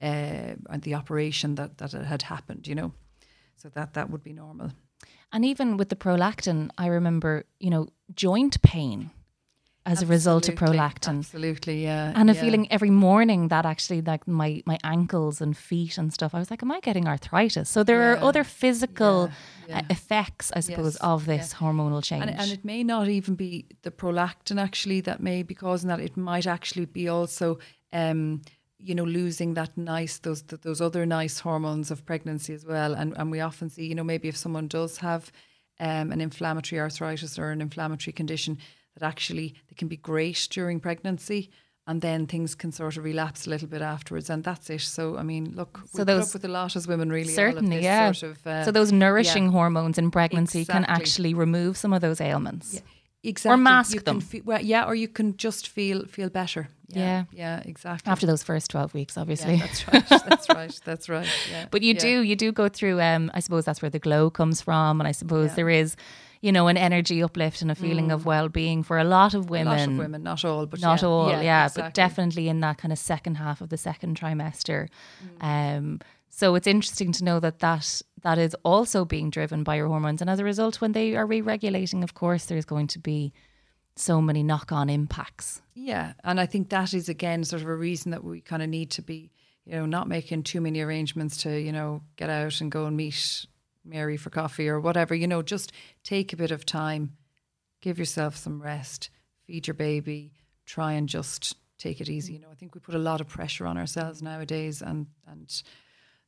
uh, 0.02 0.56
and 0.70 0.82
the 0.84 0.94
operation 0.94 1.56
that 1.56 1.78
that 1.80 1.92
had 1.94 2.22
happened. 2.22 2.68
You 2.68 2.76
know, 2.76 2.94
so 3.56 3.70
that 3.70 3.94
that 3.94 4.10
would 4.10 4.24
be 4.24 4.34
normal. 4.34 4.72
And 5.32 5.44
even 5.46 5.78
with 5.78 5.90
the 5.90 5.96
prolactin, 5.96 6.70
I 6.78 6.88
remember, 6.88 7.46
you 7.60 7.70
know, 7.70 7.88
joint 8.16 8.62
pain 8.62 9.12
as 9.86 10.02
a 10.02 10.06
result 10.06 10.50
of 10.50 10.56
prolactin. 10.56 11.20
Absolutely, 11.20 11.84
yeah. 11.84 12.12
And 12.14 12.30
a 12.30 12.34
yeah. 12.34 12.42
feeling 12.42 12.72
every 12.72 12.90
morning 12.90 13.48
that 13.48 13.66
actually 13.66 14.02
like 14.02 14.28
my 14.28 14.62
my 14.66 14.78
ankles 14.84 15.42
and 15.42 15.56
feet 15.56 15.98
and 15.98 16.14
stuff. 16.14 16.36
I 16.36 16.40
was 16.40 16.52
like, 16.52 16.62
am 16.62 16.72
I 16.72 16.80
getting 16.82 17.08
arthritis? 17.08 17.70
So 17.70 17.84
there 17.84 18.02
Yeah, 18.02 18.20
are 18.20 18.24
other 18.24 18.44
physical 18.44 19.24
uh, 19.24 19.30
yeah. 19.70 19.82
effects, 19.90 20.52
I 20.54 20.60
suppose, 20.62 20.96
Yes, 20.96 21.04
of 21.04 21.26
this 21.26 21.54
hormonal 21.54 22.04
change. 22.04 22.24
And, 22.24 22.40
and 22.40 22.52
it 22.52 22.66
may 22.66 22.84
not 22.84 23.08
even 23.08 23.36
be 23.36 23.66
the 23.84 23.92
prolactin 23.92 24.60
actually 24.60 25.02
that 25.02 25.22
may 25.22 25.44
be 25.44 25.56
causing 25.56 25.88
that. 25.90 26.00
It 26.02 26.18
might 26.18 26.48
actually 26.48 26.86
be 26.86 27.08
also, 27.08 27.60
um, 27.94 28.42
you 28.80 28.94
know, 28.96 29.04
losing 29.04 29.56
that 29.56 29.76
nice 29.78 30.20
those 30.20 30.42
th- 30.44 30.62
those 30.62 30.82
other 30.82 31.06
nice 31.06 31.40
hormones 31.40 31.92
of 31.92 32.06
pregnancy 32.06 32.54
as 32.54 32.66
well. 32.66 32.94
And 32.94 33.14
and 33.18 33.32
we 33.32 33.40
often 33.42 33.70
see, 33.70 33.86
you 33.88 33.96
know, 33.96 34.04
maybe 34.04 34.28
if 34.28 34.38
someone 34.38 34.68
does 34.68 34.98
have 34.98 35.32
um, 35.80 36.12
an 36.12 36.22
inflammatory 36.22 36.80
arthritis 36.80 37.38
or 37.40 37.52
an 37.52 37.62
inflammatory 37.62 38.14
condition, 38.14 38.58
that 38.96 39.06
actually 39.06 39.56
they 39.70 39.76
can 39.76 39.88
be 39.88 39.98
great 39.98 40.48
during 40.52 40.80
pregnancy. 40.80 41.50
And 41.90 42.02
then 42.02 42.28
things 42.28 42.54
can 42.54 42.74
sort 42.74 42.98
of 42.98 43.06
relapse 43.06 43.48
a 43.48 43.50
little 43.50 43.70
bit 43.70 43.82
afterwards, 43.82 44.30
and 44.30 44.44
that's 44.44 44.70
it. 44.70 44.82
So, 44.82 45.16
I 45.16 45.24
mean, 45.24 45.54
look, 45.56 45.80
we 45.94 46.00
put 46.00 46.08
those- 46.08 46.28
up 46.28 46.34
with 46.34 46.44
a 46.44 46.50
lot 46.50 46.76
as 46.76 46.86
women, 46.86 47.10
really. 47.10 47.32
Certainly, 47.32 47.78
this 47.78 47.86
yeah. 47.86 48.12
Sort 48.12 48.32
of, 48.32 48.46
uh, 48.46 48.66
so 48.66 48.72
those 48.72 48.92
nourishing 48.92 49.48
hormones 49.52 49.98
in 49.98 50.12
pregnancy 50.12 50.66
can 50.66 50.84
actually 50.84 51.34
remove 51.34 51.78
some 51.78 51.94
of 51.94 52.02
those 52.02 52.20
ailments. 52.20 52.82
Exactly 53.24 53.54
Or 53.54 53.58
mask 53.64 53.94
you 53.94 54.00
them. 54.02 54.20
Can 54.22 54.28
fe- 54.28 54.42
well, 54.46 54.62
yeah, 54.62 54.86
or 54.86 54.96
you 54.96 55.08
can 55.08 55.36
just 55.38 55.68
feel 55.70 56.06
feel 56.06 56.30
better. 56.30 56.70
Yeah. 56.90 57.26
yeah, 57.34 57.62
exactly. 57.66 58.10
After 58.10 58.26
those 58.26 58.44
first 58.44 58.72
12 58.72 58.94
weeks, 58.94 59.18
obviously. 59.18 59.56
yeah, 59.56 59.66
that's 59.68 59.88
right. 59.92 60.08
That's 60.30 60.50
right. 60.56 60.80
That's 60.86 61.10
right. 61.10 61.28
Yeah. 61.52 61.66
But 61.70 61.82
you 61.82 61.94
yeah. 61.94 62.00
do, 62.00 62.22
you 62.22 62.36
do 62.38 62.54
go 62.54 62.70
through. 62.70 63.02
Um, 63.02 63.30
I 63.34 63.42
suppose 63.42 63.66
that's 63.66 63.82
where 63.82 63.90
the 63.92 64.00
glow 64.00 64.30
comes 64.30 64.62
from, 64.62 65.02
and 65.02 65.08
I 65.08 65.12
suppose 65.12 65.50
Yeah. 65.50 65.56
there 65.56 65.70
is, 65.70 65.98
you 66.40 66.54
know, 66.54 66.68
an 66.70 66.78
energy 66.78 67.22
uplift 67.22 67.62
and 67.62 67.70
a 67.72 67.76
feeling 67.76 68.10
of 68.10 68.26
well-being 68.26 68.84
for 68.84 68.98
a 69.00 69.04
lot 69.04 69.34
of 69.34 69.48
A 69.48 69.52
women. 69.52 69.68
lot 69.68 69.88
of 69.90 69.98
women, 69.98 70.24
not 70.24 70.46
all, 70.46 70.66
but 70.66 70.80
Not 70.80 71.02
yeah, 71.02 71.08
all, 71.10 71.30
yeah, 71.44 71.64
but 71.66 71.72
exactly. 71.72 71.92
definitely 71.94 72.48
in 72.48 72.62
that 72.62 72.78
kind 72.78 72.94
of 72.94 73.00
second 73.00 73.36
half 73.36 73.60
of 73.60 73.68
the 73.68 73.78
second 73.78 74.18
trimester. 74.18 74.88
Mm. 75.42 75.78
Um, 75.78 76.00
so 76.38 76.54
it's 76.54 76.68
interesting 76.68 77.12
to 77.14 77.24
know 77.24 77.40
that 77.40 77.60
that 77.60 78.00
that 78.22 78.38
is 78.38 78.56
also 78.64 79.06
being 79.06 79.32
driven 79.32 79.64
by 79.64 79.76
your 79.76 79.88
hormones, 79.88 80.22
and 80.22 80.30
as 80.30 80.38
a 80.38 80.44
result, 80.44 80.80
when 80.80 80.92
they 80.92 81.16
are 81.16 81.26
re-regulating, 81.26 82.04
of 82.04 82.14
course, 82.14 82.46
there's 82.46 82.64
going 82.64 82.86
to 82.88 83.00
be 83.00 83.34
so 83.96 84.22
many 84.22 84.44
knock-on 84.44 84.88
impacts. 84.88 85.64
Yeah, 85.74 86.14
and 86.24 86.40
I 86.40 86.46
think 86.46 86.70
that 86.70 86.94
is 86.94 87.10
again 87.10 87.44
sort 87.44 87.64
of 87.64 87.68
a 87.68 87.76
reason 87.76 88.12
that 88.12 88.24
we 88.24 88.42
kind 88.42 88.62
of 88.62 88.70
need 88.70 88.92
to 88.92 89.02
be, 89.02 89.32
you 89.66 89.72
know, 89.72 89.88
not 89.88 90.08
making 90.08 90.44
too 90.44 90.62
many 90.62 90.80
arrangements 90.80 91.38
to, 91.38 91.60
you 91.60 91.72
know, 91.72 92.04
get 92.18 92.30
out 92.30 92.62
and 92.62 92.72
go 92.72 92.86
and 92.86 92.96
meet 92.96 93.48
Mary 93.84 94.16
for 94.16 94.30
coffee 94.30 94.70
or 94.70 94.80
whatever. 94.80 95.16
You 95.16 95.26
know, 95.26 95.42
just 95.42 95.72
take 96.04 96.34
a 96.34 96.38
bit 96.38 96.52
of 96.52 96.68
time, 96.68 97.18
give 97.82 97.98
yourself 97.98 98.38
some 98.38 98.62
rest, 98.62 99.10
feed 99.48 99.66
your 99.66 99.74
baby, 99.74 100.34
try 100.68 100.92
and 100.94 101.10
just 101.10 101.58
take 101.80 102.00
it 102.00 102.10
easy. 102.10 102.34
You 102.34 102.42
know, 102.42 102.52
I 102.52 102.56
think 102.56 102.76
we 102.76 102.80
put 102.80 102.94
a 102.94 103.00
lot 103.00 103.22
of 103.22 103.28
pressure 103.28 103.66
on 103.66 103.76
ourselves 103.76 104.22
nowadays, 104.22 104.84
and 104.84 105.08
and 105.26 105.52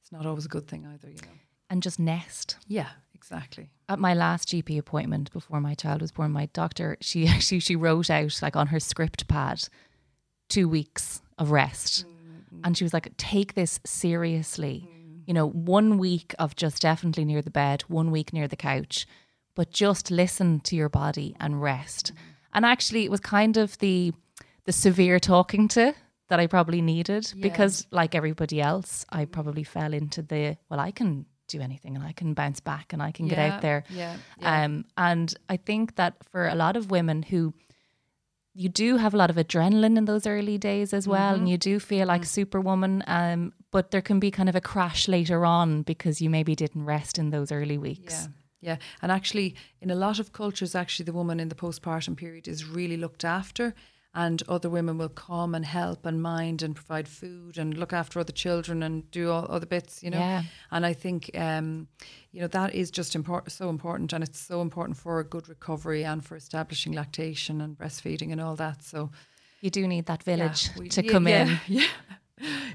it's 0.02 0.12
not 0.12 0.26
always 0.26 0.46
a 0.46 0.50
good 0.50 0.68
thing 0.68 0.86
either. 0.86 1.10
You 1.10 1.16
know. 1.16 1.38
And 1.70 1.84
just 1.84 2.00
nest. 2.00 2.58
Yeah, 2.68 2.90
exactly. 3.14 3.70
at 3.88 4.00
my 4.00 4.14
last 4.14 4.50
GP 4.50 4.78
appointment 4.78 5.32
before 5.32 5.62
my 5.62 5.74
child 5.74 6.02
was 6.02 6.12
born, 6.12 6.32
my 6.32 6.48
doctor 6.48 6.98
she 7.02 7.28
actually 7.36 7.60
she 7.60 7.76
wrote 7.76 8.10
out 8.10 8.40
like 8.42 8.56
on 8.56 8.68
her 8.68 8.80
script 8.80 9.28
pad 9.28 9.68
two 10.48 10.68
weeks 10.68 11.22
of 11.38 11.52
rest, 11.52 12.06
mm. 12.06 12.62
and 12.64 12.78
she 12.78 12.84
was 12.84 12.94
like, 12.94 13.16
"Take 13.18 13.54
this 13.54 13.80
seriously." 13.86 14.88
Mm. 14.88 15.22
You 15.28 15.34
know, 15.36 15.48
one 15.48 16.00
week 16.00 16.34
of 16.40 16.56
just 16.56 16.82
definitely 16.82 17.24
near 17.24 17.44
the 17.44 17.52
bed, 17.52 17.84
one 17.84 18.10
week 18.10 18.34
near 18.34 18.48
the 18.48 18.56
couch, 18.56 19.06
but 19.54 19.70
just 19.70 20.10
listen 20.10 20.60
to 20.62 20.76
your 20.76 20.90
body 20.90 21.36
and 21.40 21.62
rest. 21.62 22.14
Mm. 22.14 22.18
And 22.54 22.66
actually, 22.66 23.06
it 23.06 23.12
was 23.12 23.20
kind 23.20 23.58
of 23.58 23.78
the 23.78 24.14
the 24.66 24.72
severe 24.72 25.20
talking 25.20 25.68
to 25.70 25.94
that 26.30 26.40
I 26.40 26.48
probably 26.48 26.82
needed 26.82 27.34
because, 27.42 27.86
like 27.92 28.16
everybody 28.16 28.62
else, 28.62 29.06
I 29.10 29.26
probably 29.26 29.64
fell 29.64 29.94
into 29.94 30.22
the 30.22 30.58
well, 30.70 30.80
I 30.80 30.92
can 30.92 31.26
do 31.48 31.60
anything 31.62 31.96
and 31.96 32.06
I 32.06 32.12
can 32.14 32.34
bounce 32.34 32.60
back 32.60 32.94
and 32.94 33.02
I 33.02 33.12
can 33.12 33.28
get 33.28 33.40
out 33.40 33.62
there. 33.62 33.84
yeah, 33.90 34.16
yeah. 34.40 34.64
Um, 34.66 34.86
and 34.96 35.34
I 35.50 35.58
think 35.58 35.96
that 35.96 36.14
for 36.32 36.48
a 36.48 36.56
lot 36.56 36.78
of 36.78 36.92
women 36.92 37.24
who 37.24 37.54
you 38.54 38.70
do 38.70 38.98
have 38.98 39.14
a 39.14 39.18
lot 39.18 39.30
of 39.30 39.36
adrenaline 39.36 39.98
in 39.98 40.06
those 40.06 40.28
early 40.28 40.58
days 40.58 40.94
as 40.94 41.08
well, 41.08 41.32
Mm-hmm. 41.34 41.40
and 41.42 41.50
you 41.50 41.58
do 41.58 41.80
feel 41.80 42.08
like 42.08 42.26
superwoman. 42.26 43.04
Um, 43.08 43.54
but 43.72 43.92
there 43.92 44.02
can 44.02 44.20
be 44.20 44.32
kind 44.32 44.50
of 44.50 44.56
a 44.56 44.62
crash 44.62 45.08
later 45.08 45.46
on 45.46 45.84
because 45.84 46.22
you 46.22 46.30
maybe 46.30 46.56
didn't 46.56 46.86
rest 46.86 47.18
in 47.20 47.30
those 47.30 47.52
early 47.52 47.78
weeks. 47.78 48.28
Yeah, 48.62 48.72
yeah. 48.72 48.78
And 49.02 49.12
actually, 49.12 49.56
in 49.82 49.92
a 49.92 49.96
lot 49.96 50.20
of 50.20 50.34
cultures, 50.34 50.76
actually, 50.76 51.06
the 51.06 51.14
woman 51.14 51.40
in 51.40 51.50
the 51.50 51.56
postpartum 51.56 52.16
period 52.18 52.48
is 52.48 52.66
really 52.66 52.98
looked 52.98 53.24
after, 53.24 53.74
and 54.24 54.44
other 54.48 54.70
women 54.70 54.98
will 54.98 55.16
come 55.30 55.56
and 55.58 55.66
help 55.66 56.06
and 56.06 56.22
mind 56.22 56.62
and 56.62 56.76
provide 56.76 57.08
food 57.08 57.58
and 57.58 57.78
look 57.78 57.94
after 57.94 58.20
other 58.20 58.34
children 58.34 58.84
and 58.84 59.10
do 59.12 59.32
all 59.32 59.46
other 59.50 59.66
bits, 59.76 60.04
you 60.04 60.10
know. 60.12 60.20
Yeah. 60.20 60.44
And 60.72 60.86
I 60.92 60.94
think, 61.04 61.32
um, 61.48 61.88
you 62.34 62.42
know, 62.42 62.48
that 62.48 62.74
is 62.74 62.92
just 62.92 63.12
so 63.48 63.70
important, 63.70 64.14
and 64.14 64.24
it's 64.24 64.40
so 64.40 64.62
important 64.62 64.98
for 64.98 65.20
a 65.20 65.24
good 65.24 65.48
recovery 65.48 66.04
and 66.04 66.26
for 66.26 66.36
establishing 66.36 66.94
lactation 66.94 67.62
and 67.62 67.78
breastfeeding 67.78 68.32
and 68.34 68.42
all 68.42 68.56
that. 68.58 68.84
So. 68.84 69.10
You 69.62 69.70
do 69.70 69.88
need 69.88 70.06
that 70.06 70.24
yeah, 70.26 70.36
village 70.36 70.70
we- 70.78 70.90
to 70.90 71.02
yeah, 71.04 71.12
come 71.12 71.28
yeah, 71.28 71.42
in. 71.48 71.60
Yeah. 71.68 71.88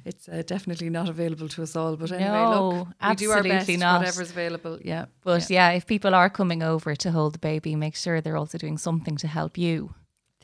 It's 0.05 0.29
uh, 0.29 0.43
definitely 0.47 0.91
not 0.91 1.09
available 1.09 1.49
to 1.49 1.63
us 1.63 1.75
all, 1.77 1.97
but 1.97 2.13
anyway, 2.13 2.31
No, 2.31 2.69
look, 2.69 2.89
we 3.09 3.15
do 3.15 3.31
our 3.31 3.43
best, 3.43 3.69
not. 3.79 4.01
whatever's 4.01 4.31
available. 4.31 4.79
Yeah, 4.85 5.07
But 5.23 5.49
yeah. 5.49 5.71
if 5.71 5.87
people 5.87 6.15
are 6.15 6.29
coming 6.31 6.63
over 6.63 6.95
to 6.97 7.11
hold 7.11 7.33
the 7.33 7.39
baby, 7.39 7.75
make 7.75 7.97
sure 7.97 8.21
they're 8.21 8.37
also 8.37 8.59
doing 8.59 8.79
something 8.79 9.17
to 9.19 9.27
help 9.27 9.57
you. 9.57 9.95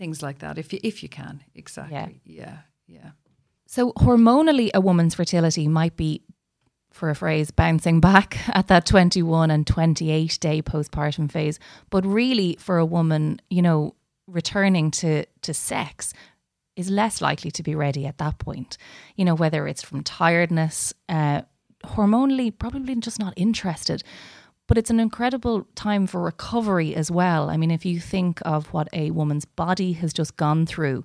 Things 0.01 0.23
like 0.23 0.39
that 0.41 0.59
if 0.59 0.73
you 0.73 0.81
if 0.83 1.03
you 1.03 1.09
can 1.09 1.45
exactly 1.55 2.21
yeah 2.25 2.59
yeah, 2.91 3.11
So, 3.67 3.93
hormonally, 3.93 4.71
a 4.75 4.81
woman's 4.81 5.15
fertility 5.15 5.69
might 5.69 5.97
be, 5.97 6.23
for 6.91 7.09
a 7.09 7.15
phrase, 7.15 7.53
bouncing 7.53 8.01
back 8.01 8.37
at 8.49 8.67
that 8.67 8.85
21 8.85 9.51
and 9.51 9.67
28 9.67 10.39
day 10.41 10.61
postpartum 10.61 11.31
phase. 11.31 11.61
But 11.89 12.05
really, 12.05 12.57
for 12.59 12.79
a 12.79 12.85
woman, 12.85 13.41
you 13.49 13.63
know, 13.63 13.95
returning 14.27 14.91
to, 14.91 15.25
to 15.43 15.55
sex 15.55 16.13
is 16.75 16.91
less 16.91 17.21
likely 17.21 17.51
to 17.53 17.63
be 17.63 17.75
ready 17.75 18.07
at 18.07 18.19
that 18.19 18.39
point. 18.39 18.77
You 19.15 19.25
know, 19.25 19.35
whether 19.35 19.69
it's 19.69 19.83
from 19.83 20.03
tiredness, 20.03 20.93
uh, 21.09 21.43
hormonally, 21.85 22.57
probably 22.57 22.97
just 22.97 23.21
not 23.21 23.35
interested. 23.37 24.03
But 24.71 24.79
it's 24.79 24.91
an 24.91 25.01
incredible 25.01 25.67
time 25.75 26.07
for 26.07 26.23
recovery 26.23 26.95
as 26.95 27.11
well. 27.11 27.51
I 27.51 27.57
mean, 27.57 27.73
if 27.73 27.85
you 27.85 27.99
think 27.99 28.41
of 28.45 28.73
what 28.73 28.87
a 28.93 29.11
woman's 29.11 29.45
body 29.45 29.95
has 29.95 30.13
just 30.13 30.37
gone 30.37 30.65
through, 30.65 31.05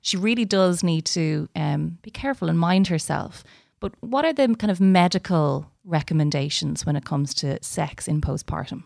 she 0.00 0.16
really 0.16 0.44
does 0.44 0.82
need 0.82 1.04
to 1.06 1.48
um, 1.54 1.98
be 2.02 2.10
careful 2.10 2.48
and 2.48 2.58
mind 2.58 2.88
herself. 2.88 3.44
But 3.78 3.92
what 4.00 4.24
are 4.24 4.32
the 4.32 4.56
kind 4.56 4.72
of 4.72 4.80
medical 4.80 5.70
recommendations 5.84 6.84
when 6.84 6.96
it 6.96 7.04
comes 7.04 7.34
to 7.34 7.62
sex 7.62 8.08
in 8.08 8.20
postpartum? 8.20 8.82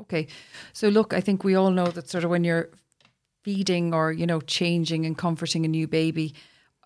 okay 0.00 0.26
so 0.72 0.88
look 0.88 1.12
i 1.12 1.20
think 1.20 1.44
we 1.44 1.54
all 1.54 1.70
know 1.70 1.86
that 1.86 2.08
sort 2.08 2.24
of 2.24 2.30
when 2.30 2.42
you're 2.42 2.70
feeding 3.44 3.92
or 3.92 4.10
you 4.10 4.26
know 4.26 4.40
changing 4.40 5.04
and 5.04 5.18
comforting 5.18 5.64
a 5.66 5.68
new 5.68 5.86
baby 5.86 6.34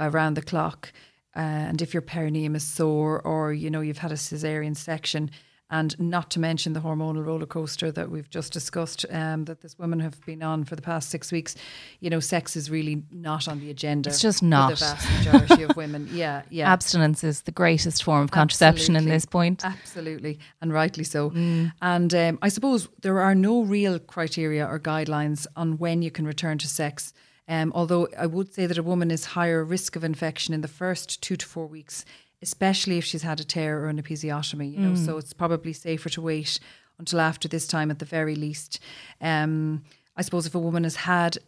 around 0.01 0.35
the 0.35 0.43
clock 0.43 0.93
uh, 1.37 1.69
and 1.69 1.81
if 1.81 1.95
your 1.95 2.03
perineum 2.03 2.57
is 2.57 2.65
sore 2.65 3.21
or 3.23 3.53
you 3.53 3.71
know 3.71 3.81
you've 3.81 3.99
had 3.99 4.11
a 4.13 4.17
cesarean 4.17 4.77
section 4.77 5.31
and 5.75 5.99
not 5.99 6.31
to 6.31 6.39
mention 6.39 6.73
the 6.73 6.81
hormonal 6.81 7.25
roller 7.27 7.47
coaster 7.47 7.91
that 7.91 8.09
we've 8.11 8.31
just 8.31 8.53
discussed 8.53 9.05
um, 9.11 9.45
that 9.45 9.61
this 9.63 9.79
women 9.79 9.99
have 10.01 10.17
been 10.25 10.43
on 10.43 10.65
for 10.65 10.77
the 10.77 10.83
past 10.83 11.11
six 11.11 11.33
weeks 11.33 11.57
you 12.01 12.11
know 12.11 12.21
sex 12.21 12.57
is 12.57 12.71
really 12.71 13.03
not 13.11 13.49
on 13.49 13.61
the 13.61 13.71
agenda 13.71 14.09
It's 14.11 14.21
just 14.21 14.41
for 14.41 14.45
not. 14.45 14.71
the 14.71 14.77
vast 14.77 15.07
majority 15.19 15.63
of 15.65 15.77
women 15.77 16.09
yeah 16.13 16.43
yeah 16.51 16.73
Abstinence 16.73 17.25
is 17.25 17.43
the 17.43 17.53
greatest 17.53 18.03
form 18.05 18.23
of 18.25 18.31
contraception 18.31 18.97
in 18.97 19.05
this 19.07 19.25
point. 19.25 19.65
Absolutely, 19.65 20.39
and 20.61 20.73
rightly 20.73 21.05
so. 21.05 21.31
Mm. 21.31 21.73
And 21.83 22.15
um, 22.15 22.39
I 22.43 22.49
suppose 22.49 22.89
there 23.03 23.21
are 23.21 23.35
no 23.35 23.63
real 23.63 23.99
criteria 23.99 24.67
or 24.67 24.79
guidelines 24.79 25.47
on 25.57 25.79
when 25.79 26.03
you 26.03 26.11
can 26.11 26.27
return 26.27 26.59
to 26.59 26.69
sex. 26.69 27.13
Um, 27.47 27.73
although 27.75 28.09
I 28.19 28.27
would 28.27 28.55
say 28.55 28.67
that 28.67 28.79
a 28.79 28.83
woman 28.83 29.11
is 29.11 29.25
higher 29.27 29.63
risk 29.65 29.97
of 29.97 30.05
infection 30.05 30.55
in 30.55 30.63
the 30.63 30.69
first 30.69 31.23
two 31.23 31.37
to 31.37 31.47
four 31.47 31.67
weeks, 31.67 32.05
especially 32.49 32.97
if 32.99 33.05
she's 33.05 33.23
had 33.31 33.41
a 33.41 33.45
tear 33.55 33.73
or 33.81 33.89
an 33.89 34.01
episiotomy. 34.03 34.69
You 34.75 34.81
know, 34.85 34.93
Mm. 34.93 35.05
so 35.07 35.19
it's 35.21 35.33
probably 35.33 35.73
safer 35.73 36.09
to 36.11 36.21
wait 36.23 36.61
until 37.01 37.21
after 37.21 37.49
this 37.49 37.67
time 37.67 37.91
at 37.91 37.99
the 37.99 38.05
very 38.19 38.37
least. 38.37 38.73
Um, 39.21 39.83
I 40.17 40.23
suppose 40.23 40.47
if 40.47 40.55
a 40.55 40.61
woman 40.69 40.85
has 40.85 40.97
had 40.97 41.39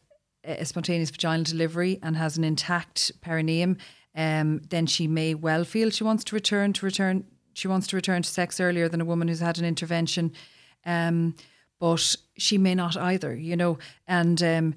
a 0.43 0.65
spontaneous 0.65 1.11
vaginal 1.11 1.45
delivery 1.45 1.99
and 2.03 2.17
has 2.17 2.37
an 2.39 2.45
intact 2.45 3.13
perineum, 3.21 3.77
um, 4.15 4.61
then 4.71 4.87
she 4.87 5.07
may 5.07 5.35
well 5.35 5.65
feel 5.65 5.91
she 5.91 6.05
wants 6.05 6.25
to 6.25 6.35
return 6.35 6.73
to 6.73 6.87
return. 6.87 7.25
She 7.55 7.69
wants 7.69 7.87
to 7.89 7.97
return 7.97 8.23
to 8.23 8.29
sex 8.29 8.59
earlier 8.61 8.89
than 8.89 9.01
a 9.01 9.05
woman 9.05 9.29
who's 9.29 9.41
had 9.41 9.59
an 9.59 9.65
intervention, 9.65 10.33
um, 10.85 11.35
but 11.79 12.17
she 12.39 12.59
may 12.59 12.75
not 12.75 12.97
either. 12.97 13.35
You 13.37 13.57
know, 13.57 13.79
and 14.09 14.43
um, 14.43 14.75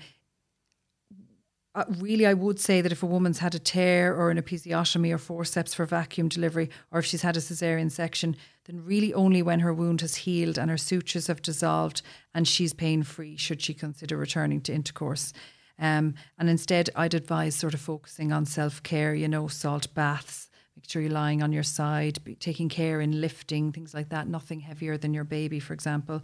uh, 1.76 1.86
really, 2.00 2.26
I 2.26 2.34
would 2.34 2.60
say 2.60 2.82
that 2.82 2.92
if 2.92 3.04
a 3.04 3.06
woman's 3.08 3.40
had 3.40 3.54
a 3.54 3.60
tear 3.60 4.16
or 4.16 4.32
an 4.32 4.42
episiotomy 4.42 5.14
or 5.14 5.20
forceps 5.20 5.74
for 5.74 5.86
vacuum 5.86 6.28
delivery, 6.28 6.70
or 6.92 7.00
if 7.00 7.06
she's 7.06 7.22
had 7.22 7.38
a 7.38 7.40
cesarean 7.40 7.92
section, 7.92 8.36
then 8.66 8.84
really 8.84 9.14
only 9.14 9.42
when 9.44 9.60
her 9.60 9.74
wound 9.74 10.02
has 10.02 10.16
healed 10.16 10.58
and 10.58 10.72
her 10.72 10.78
sutures 10.78 11.28
have 11.28 11.44
dissolved 11.44 12.02
and 12.34 12.48
she's 12.48 12.74
pain 12.74 13.04
free 13.04 13.38
should 13.38 13.62
she 13.62 13.74
consider 13.74 14.18
returning 14.18 14.62
to 14.62 14.74
intercourse. 14.74 15.32
Um, 15.78 16.16
and 16.38 16.50
instead, 16.50 16.90
I'd 16.96 17.14
advise 17.14 17.56
sort 17.56 17.76
of 17.76 17.82
focusing 17.82 18.32
on 18.32 18.46
self 18.46 18.82
care, 18.82 19.14
you 19.14 19.28
know, 19.28 19.48
salt 19.48 19.94
baths, 19.94 20.50
make 20.76 20.90
sure 20.90 21.02
you're 21.04 21.12
lying 21.12 21.44
on 21.44 21.54
your 21.54 21.64
side, 21.64 22.20
taking 22.40 22.68
care 22.68 23.00
in 23.00 23.22
lifting, 23.22 23.72
things 23.72 23.94
like 23.94 24.10
that, 24.10 24.28
nothing 24.28 24.60
heavier 24.60 24.98
than 24.98 25.14
your 25.14 25.24
baby, 25.24 25.60
for 25.60 25.74
example. 25.74 26.22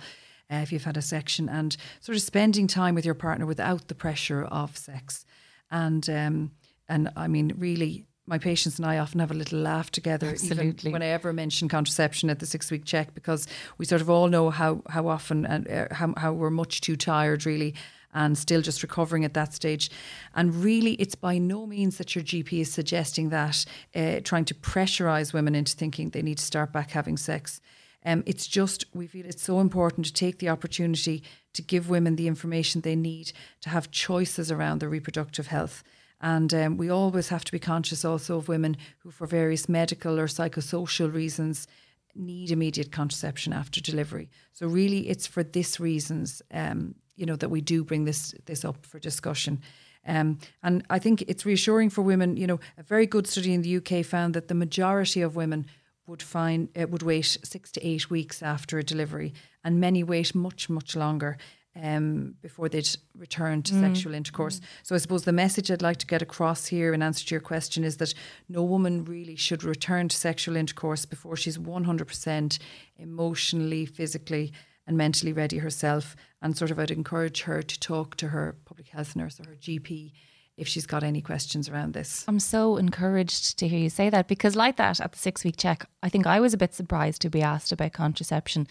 Uh, 0.52 0.58
if 0.58 0.72
you've 0.72 0.84
had 0.84 0.98
a 0.98 1.02
section, 1.02 1.50
and 1.50 1.76
sort 2.02 2.16
of 2.16 2.22
spending 2.22 2.68
time 2.68 2.94
with 2.94 3.04
your 3.04 3.16
partner 3.16 3.48
without 3.48 3.88
the 3.88 3.96
pressure 3.96 4.44
of 4.44 4.78
sex, 4.78 5.26
and 5.72 6.08
um, 6.10 6.52
and 6.88 7.12
I 7.16 7.28
mean, 7.28 7.54
really, 7.58 8.06
my 8.28 8.38
patients 8.38 8.78
and 8.78 8.86
I 8.86 8.98
often 8.98 9.20
have 9.20 9.32
a 9.32 9.36
little 9.36 9.60
laugh 9.60 9.92
together, 9.92 10.30
Absolutely. 10.30 10.92
when 10.92 11.02
I 11.02 11.08
ever 11.08 11.34
mention 11.34 11.68
contraception 11.68 12.30
at 12.30 12.40
the 12.40 12.46
six 12.46 12.70
week 12.72 12.86
check, 12.86 13.14
because 13.14 13.48
we 13.78 13.86
sort 13.86 14.02
of 14.02 14.10
all 14.10 14.28
know 14.28 14.50
how 14.50 14.84
how 14.90 15.08
often 15.08 15.46
and 15.46 15.68
uh, 15.68 15.88
how 15.92 16.14
how 16.18 16.34
we're 16.34 16.50
much 16.52 16.82
too 16.82 16.96
tired, 16.96 17.46
really, 17.46 17.74
and 18.14 18.38
still 18.38 18.62
just 18.62 18.82
recovering 18.82 19.26
at 19.26 19.34
that 19.34 19.54
stage. 19.54 19.92
And 20.34 20.64
really, 20.64 20.94
it's 20.94 21.16
by 21.16 21.38
no 21.38 21.68
means 21.68 21.98
that 21.98 22.16
your 22.16 22.24
GP 22.24 22.62
is 22.62 22.72
suggesting 22.72 23.30
that, 23.30 23.66
uh, 23.96 24.22
trying 24.24 24.46
to 24.46 24.54
pressurize 24.54 25.34
women 25.34 25.54
into 25.54 25.76
thinking 25.76 26.10
they 26.10 26.22
need 26.22 26.38
to 26.38 26.46
start 26.46 26.72
back 26.72 26.92
having 26.92 27.18
sex. 27.18 27.62
Um, 28.06 28.24
it's 28.26 28.48
just, 28.48 28.86
we 28.94 29.08
feel 29.08 29.26
it's 29.26 29.44
so 29.44 29.60
important 29.60 30.06
to 30.06 30.14
take 30.14 30.40
the 30.40 30.50
opportunity 30.50 31.24
to 31.54 31.62
give 31.62 31.90
women 31.90 32.16
the 32.16 32.28
information 32.28 32.82
they 32.82 32.96
need 32.96 33.32
to 33.62 33.70
have 33.70 33.92
choices 33.92 34.52
around 34.52 34.80
their 34.80 34.90
reproductive 34.90 35.48
health. 35.48 35.84
And 36.22 36.54
um, 36.54 36.78
we 36.78 36.90
always 36.90 37.30
have 37.30 37.44
to 37.46 37.52
be 37.52 37.60
conscious 37.60 38.06
also 38.06 38.38
of 38.38 38.48
women 38.48 38.78
who, 39.00 39.12
for 39.12 39.28
various 39.28 39.68
medical 39.68 40.20
or 40.20 40.28
psychosocial 40.28 41.14
reasons, 41.14 41.68
need 42.16 42.52
immediate 42.52 42.92
contraception 42.92 43.52
after 43.52 43.82
delivery. 43.82 44.30
So 44.54 44.68
really, 44.68 45.10
it's 45.10 45.28
for 45.28 45.44
this 45.44 45.80
reasons 45.80 46.42
um, 46.52 46.96
you 47.16 47.26
know 47.26 47.36
that 47.36 47.50
we 47.50 47.62
do 47.62 47.84
bring 47.84 48.06
this 48.06 48.34
this 48.46 48.66
up 48.66 48.86
for 48.86 49.00
discussion. 49.00 49.62
Um, 50.08 50.38
and 50.62 50.86
I 50.90 51.00
think 51.00 51.24
it's 51.24 51.46
reassuring 51.46 51.90
for 51.90 52.02
women. 52.02 52.38
You 52.38 52.48
know, 52.48 52.60
a 52.78 52.84
very 52.84 53.08
good 53.08 53.28
study 53.28 53.54
in 53.54 53.62
the 53.62 53.78
UK 53.78 54.06
found 54.06 54.34
that 54.36 54.48
the 54.48 54.56
majority 54.56 55.22
of 55.22 55.36
women 55.36 55.66
would 56.08 56.22
find 56.22 56.70
uh, 56.80 56.88
would 56.88 57.04
wait 57.04 57.38
six 57.44 57.72
to 57.74 57.88
eight 57.88 58.10
weeks 58.10 58.44
after 58.44 58.78
a 58.78 58.84
delivery, 58.84 59.34
and 59.64 59.80
many 59.80 60.04
wait 60.04 60.36
much 60.36 60.70
much 60.70 60.96
longer. 60.96 61.38
Um, 61.78 62.36
before 62.42 62.70
they'd 62.70 62.88
return 63.18 63.62
to 63.64 63.74
mm. 63.74 63.82
sexual 63.82 64.14
intercourse. 64.14 64.62
Mm. 64.62 64.64
So 64.84 64.96
I 64.96 64.98
suppose 64.98 65.26
the 65.26 65.34
message 65.34 65.70
I'd 65.70 65.82
like 65.82 65.98
to 65.98 66.06
get 66.06 66.22
across 66.22 66.68
here 66.68 66.94
in 66.94 67.04
answer 67.04 67.26
to 67.26 67.36
your 67.36 67.42
question 67.42 67.84
is 67.84 67.98
that 67.98 68.14
no 68.48 68.64
woman 68.64 69.04
really 69.04 69.36
should 69.36 69.62
return 69.62 70.08
to 70.08 70.16
sexual 70.16 70.56
intercourse 70.56 71.04
before 71.04 71.36
she's 71.36 71.58
100% 71.58 72.60
emotionally, 72.98 73.86
physically, 73.86 74.54
and 74.88 74.98
mentally 74.98 75.34
ready 75.34 75.58
herself. 75.58 76.16
And 76.42 76.56
sort 76.56 76.72
of, 76.72 76.80
I'd 76.80 76.92
encourage 76.92 77.42
her 77.42 77.62
to 77.62 77.80
talk 77.82 78.16
to 78.18 78.30
her 78.30 78.56
public 78.64 78.88
health 78.88 79.14
nurse 79.14 79.38
or 79.42 79.50
her 79.50 79.58
GP 79.58 80.14
if 80.58 80.68
she's 80.68 80.86
got 80.86 81.04
any 81.04 81.22
questions 81.22 81.68
around 81.68 81.94
this. 81.94 82.24
I'm 82.28 82.40
so 82.40 82.78
encouraged 82.78 83.60
to 83.60 83.68
hear 83.68 83.80
you 83.80 83.90
say 83.90 84.10
that 84.10 84.28
because, 84.28 84.56
like 84.56 84.78
that, 84.78 85.00
at 85.00 85.12
the 85.12 85.18
six 85.18 85.44
week 85.44 85.58
check, 85.58 85.86
I 86.02 86.10
think 86.10 86.26
I 86.26 86.40
was 86.40 86.54
a 86.54 86.58
bit 86.58 86.74
surprised 86.74 87.22
to 87.24 87.30
be 87.30 87.42
asked 87.42 87.72
about 87.72 87.94
contraception 87.94 88.68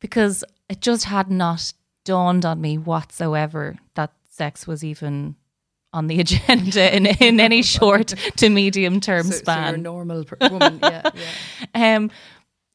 because 0.00 0.42
it 0.68 0.80
just 0.80 1.04
had 1.04 1.30
not 1.30 1.72
dawned 2.04 2.44
on 2.44 2.60
me 2.60 2.78
whatsoever 2.78 3.76
that 3.94 4.12
sex 4.28 4.66
was 4.66 4.82
even 4.82 5.36
on 5.92 6.06
the 6.06 6.20
agenda 6.24 6.94
in, 6.94 7.06
in 7.06 7.40
any 7.40 7.62
short 7.76 8.08
to 8.36 8.48
medium 8.48 9.00
term 9.00 9.24
so, 9.24 9.32
span. 9.32 9.56
So 9.56 9.68
you're 9.68 9.74
a 9.74 9.78
normal 9.78 10.24
woman, 10.50 10.78
yeah. 10.82 11.10
yeah. 11.74 11.96
Um, 11.96 12.10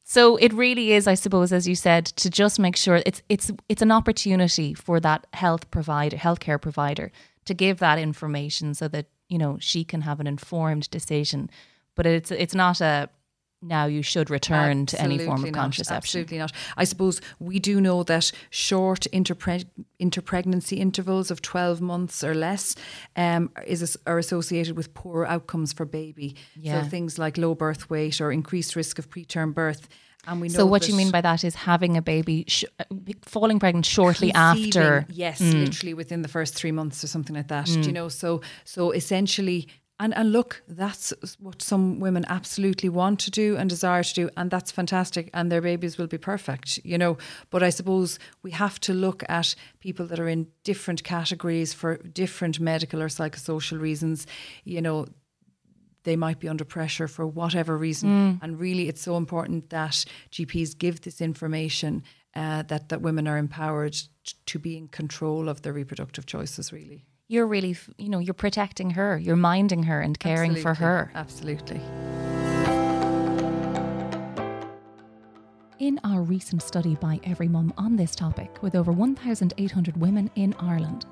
so 0.04 0.36
it 0.36 0.54
really 0.54 0.92
is, 0.92 1.06
I 1.06 1.14
suppose, 1.14 1.52
as 1.52 1.68
you 1.68 1.74
said, 1.74 2.06
to 2.06 2.30
just 2.30 2.58
make 2.58 2.76
sure 2.76 3.02
it's 3.04 3.20
it's 3.28 3.50
it's 3.68 3.82
an 3.82 3.92
opportunity 3.92 4.72
for 4.72 5.00
that 5.00 5.26
health 5.34 5.70
provider, 5.70 6.16
healthcare 6.16 6.60
provider, 6.60 7.12
to 7.48 7.54
give 7.54 7.78
that 7.78 7.98
information 7.98 8.74
so 8.74 8.88
that 8.88 9.06
you 9.28 9.38
know 9.38 9.58
she 9.60 9.84
can 9.84 10.02
have 10.02 10.20
an 10.20 10.26
informed 10.26 10.88
decision. 10.90 11.50
But 11.96 12.06
it's 12.06 12.30
it's 12.30 12.54
not 12.54 12.80
a 12.80 13.10
now 13.60 13.86
you 13.86 14.02
should 14.02 14.30
return 14.30 14.82
Absolutely 14.82 14.86
to 14.86 15.02
any 15.02 15.18
form 15.26 15.44
of 15.44 15.50
not. 15.50 15.60
contraception. 15.60 16.20
Absolutely 16.20 16.38
not. 16.38 16.52
I 16.76 16.84
suppose 16.84 17.20
we 17.40 17.58
do 17.58 17.80
know 17.80 18.04
that 18.04 18.30
short 18.50 19.08
interpreg- 19.12 19.66
interpregnancy 20.00 20.78
intervals 20.78 21.30
of 21.32 21.42
12 21.42 21.80
months 21.80 22.22
or 22.22 22.34
less 22.34 22.76
um, 23.16 23.50
is 23.66 23.98
are 24.06 24.18
associated 24.18 24.76
with 24.76 24.94
poor 24.94 25.24
outcomes 25.24 25.72
for 25.72 25.84
baby. 25.84 26.36
Yeah. 26.54 26.82
So 26.82 26.88
things 26.88 27.18
like 27.18 27.36
low 27.36 27.54
birth 27.54 27.90
weight 27.90 28.20
or 28.20 28.30
increased 28.30 28.76
risk 28.76 28.98
of 28.98 29.10
preterm 29.10 29.52
birth. 29.54 29.88
And 30.26 30.40
we 30.40 30.48
know 30.48 30.54
so 30.54 30.66
what 30.66 30.88
you 30.88 30.94
mean 30.94 31.10
by 31.10 31.20
that 31.20 31.44
is 31.44 31.54
having 31.54 31.96
a 31.96 32.02
baby, 32.02 32.44
sh- 32.48 32.64
falling 33.22 33.58
pregnant 33.58 33.86
shortly 33.86 34.32
after. 34.32 35.06
Yes, 35.08 35.40
mm. 35.40 35.64
literally 35.64 35.94
within 35.94 36.22
the 36.22 36.28
first 36.28 36.54
three 36.54 36.72
months 36.72 37.02
or 37.02 37.06
something 37.06 37.34
like 37.34 37.48
that. 37.48 37.66
Mm. 37.66 37.86
you 37.86 37.92
know? 37.92 38.08
So 38.08 38.42
so 38.64 38.90
essentially 38.90 39.68
and 40.00 40.16
and 40.16 40.32
look, 40.32 40.62
that's 40.68 41.12
what 41.40 41.60
some 41.60 41.98
women 41.98 42.24
absolutely 42.28 42.88
want 42.88 43.18
to 43.20 43.30
do 43.30 43.56
and 43.56 43.68
desire 43.68 44.04
to 44.04 44.14
do, 44.14 44.30
and 44.36 44.50
that's 44.50 44.70
fantastic. 44.70 45.28
And 45.34 45.50
their 45.50 45.60
babies 45.60 45.98
will 45.98 46.06
be 46.06 46.18
perfect, 46.18 46.78
you 46.84 46.96
know. 46.96 47.18
But 47.50 47.62
I 47.62 47.70
suppose 47.70 48.18
we 48.42 48.52
have 48.52 48.78
to 48.80 48.94
look 48.94 49.24
at 49.28 49.54
people 49.80 50.06
that 50.06 50.20
are 50.20 50.28
in 50.28 50.46
different 50.62 51.02
categories 51.02 51.72
for 51.72 51.96
different 51.96 52.60
medical 52.60 53.02
or 53.02 53.08
psychosocial 53.08 53.80
reasons. 53.80 54.26
You 54.64 54.82
know, 54.82 55.06
they 56.08 56.16
might 56.16 56.40
be 56.40 56.48
under 56.48 56.64
pressure 56.64 57.08
for 57.08 57.26
whatever 57.26 57.76
reason, 57.76 58.08
mm. 58.08 58.38
and 58.42 58.58
really, 58.58 58.88
it's 58.88 59.02
so 59.02 59.16
important 59.16 59.70
that 59.70 60.04
GPs 60.30 60.76
give 60.76 61.02
this 61.02 61.20
information. 61.20 62.02
Uh, 62.34 62.62
that 62.62 62.88
that 62.90 63.00
women 63.00 63.26
are 63.26 63.38
empowered 63.38 63.96
to 64.46 64.58
be 64.58 64.76
in 64.76 64.86
control 64.88 65.48
of 65.48 65.62
their 65.62 65.72
reproductive 65.72 66.24
choices. 66.26 66.72
Really 66.72 67.04
you're 67.28 67.46
really, 67.46 67.76
you 67.98 68.08
know, 68.08 68.18
you're 68.18 68.34
protecting 68.34 68.90
her, 68.90 69.18
you're 69.18 69.36
minding 69.36 69.82
her 69.84 70.00
and 70.00 70.18
caring 70.18 70.52
Absolutely. 70.52 70.62
for 70.62 70.74
her. 70.74 71.12
Absolutely. 71.14 71.80
In 75.78 76.00
our 76.02 76.22
recent 76.22 76.62
study 76.62 76.96
by 76.96 77.20
Every 77.22 77.46
Mum 77.46 77.72
on 77.76 77.96
this 77.96 78.16
topic, 78.16 78.62
with 78.62 78.74
over 78.74 78.90
1,800 78.90 79.96
women 79.96 80.30
in 80.34 80.54
Ireland, 80.58 81.06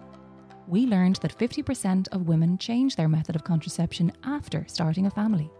we 0.68 0.87
learned 0.87 1.16
that 1.16 1.37
50% 1.37 2.09
of 2.12 2.29
women 2.29 2.59
change 2.59 2.96
their 2.96 3.09
method 3.09 3.37
of 3.37 3.44
contraception 3.44 4.12
after 4.24 4.64
starting 4.68 5.07
a 5.07 5.11
family. 5.11 5.50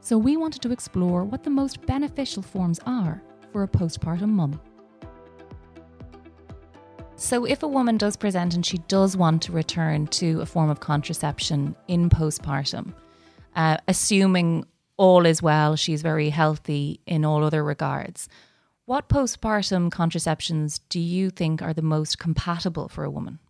So 0.00 0.16
we 0.16 0.36
wanted 0.36 0.62
to 0.62 0.72
explore 0.72 1.24
what 1.24 1.42
the 1.42 1.50
most 1.50 1.84
beneficial 1.86 2.42
forms 2.42 2.80
are 2.86 3.22
for 3.52 3.62
a 3.62 3.68
postpartum 3.68 4.30
mum. 4.30 4.60
So, 7.16 7.44
if 7.44 7.64
a 7.64 7.68
woman 7.68 7.96
does 7.96 8.16
present 8.16 8.54
and 8.54 8.64
she 8.64 8.78
does 8.86 9.16
want 9.16 9.42
to 9.42 9.52
return 9.52 10.06
to 10.06 10.40
a 10.40 10.46
form 10.46 10.70
of 10.70 10.78
contraception 10.78 11.74
in 11.88 12.08
postpartum, 12.08 12.94
uh, 13.56 13.78
assuming 13.88 14.64
all 14.96 15.26
is 15.26 15.42
well, 15.42 15.74
she's 15.74 16.00
very 16.00 16.30
healthy 16.30 17.00
in 17.06 17.24
all 17.24 17.42
other 17.42 17.64
regards, 17.64 18.28
what 18.84 19.08
postpartum 19.08 19.90
contraceptions 19.90 20.78
do 20.88 21.00
you 21.00 21.30
think 21.30 21.60
are 21.60 21.74
the 21.74 21.82
most 21.82 22.20
compatible 22.20 22.88
for 22.88 23.02
a 23.02 23.10
woman? 23.10 23.40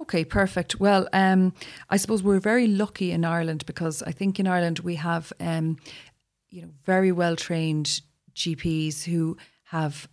Okay, 0.00 0.24
perfect. 0.24 0.78
Well, 0.78 1.08
um, 1.12 1.52
I 1.90 1.96
suppose 1.96 2.22
we're 2.22 2.38
very 2.38 2.68
lucky 2.68 3.10
in 3.10 3.24
Ireland 3.24 3.66
because 3.66 4.02
I 4.02 4.12
think 4.12 4.38
in 4.38 4.46
Ireland 4.46 4.78
we 4.80 4.94
have, 4.94 5.32
um, 5.40 5.76
you 6.50 6.62
know, 6.62 6.68
very 6.84 7.10
well 7.10 7.34
trained 7.34 8.00
GPs 8.34 9.02
who 9.04 9.36
have 9.64 10.08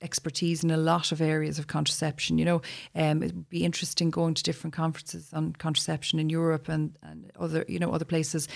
expertise 0.00 0.62
in 0.62 0.70
a 0.70 0.76
lot 0.76 1.10
of 1.10 1.20
areas 1.20 1.58
of 1.58 1.66
contraception. 1.66 2.38
You 2.38 2.44
know, 2.44 2.62
um, 2.94 3.22
it 3.22 3.34
would 3.34 3.48
be 3.48 3.64
interesting 3.64 4.10
going 4.10 4.34
to 4.34 4.42
different 4.42 4.74
conferences 4.74 5.32
on 5.32 5.54
contraception 5.54 6.20
in 6.20 6.30
Europe 6.30 6.68
and, 6.68 6.96
and 7.02 7.32
other, 7.38 7.64
you 7.66 7.80
know, 7.80 7.90
other 7.90 8.04
places. 8.04 8.46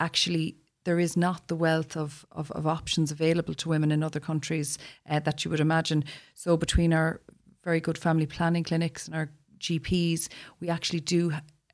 Actually, 0.00 0.56
there 0.84 0.98
is 0.98 1.16
not 1.16 1.46
the 1.48 1.56
wealth 1.56 1.96
of, 1.96 2.26
of, 2.32 2.50
of 2.52 2.66
options 2.66 3.12
available 3.12 3.54
to 3.54 3.68
women 3.68 3.92
in 3.92 4.02
other 4.02 4.20
countries 4.20 4.78
uh, 5.08 5.20
that 5.20 5.44
you 5.44 5.50
would 5.50 5.60
imagine. 5.60 6.04
So 6.34 6.56
between 6.56 6.92
our 6.92 7.20
very 7.62 7.80
good 7.80 7.96
family 7.96 8.26
planning 8.26 8.64
clinics 8.64 9.06
and 9.06 9.14
our 9.14 9.30
GPs, 9.64 10.28
we 10.60 10.68
actually 10.68 11.00
do 11.00 11.32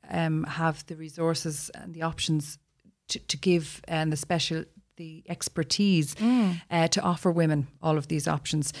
um, 0.09 0.43
have 0.43 0.85
the 0.87 0.95
resources 0.95 1.69
and 1.75 1.93
the 1.93 2.01
options 2.01 2.57
to, 3.09 3.19
to 3.19 3.37
give 3.37 3.81
and 3.87 4.07
um, 4.07 4.09
the 4.09 4.17
special 4.17 4.63
the 4.97 5.23
expertise 5.29 6.15
uh, 6.69 6.87
to 6.87 7.01
offer 7.01 7.31
women 7.31 7.67
all 7.81 7.97
of 7.97 8.07
these 8.07 8.27
options. 8.27 8.71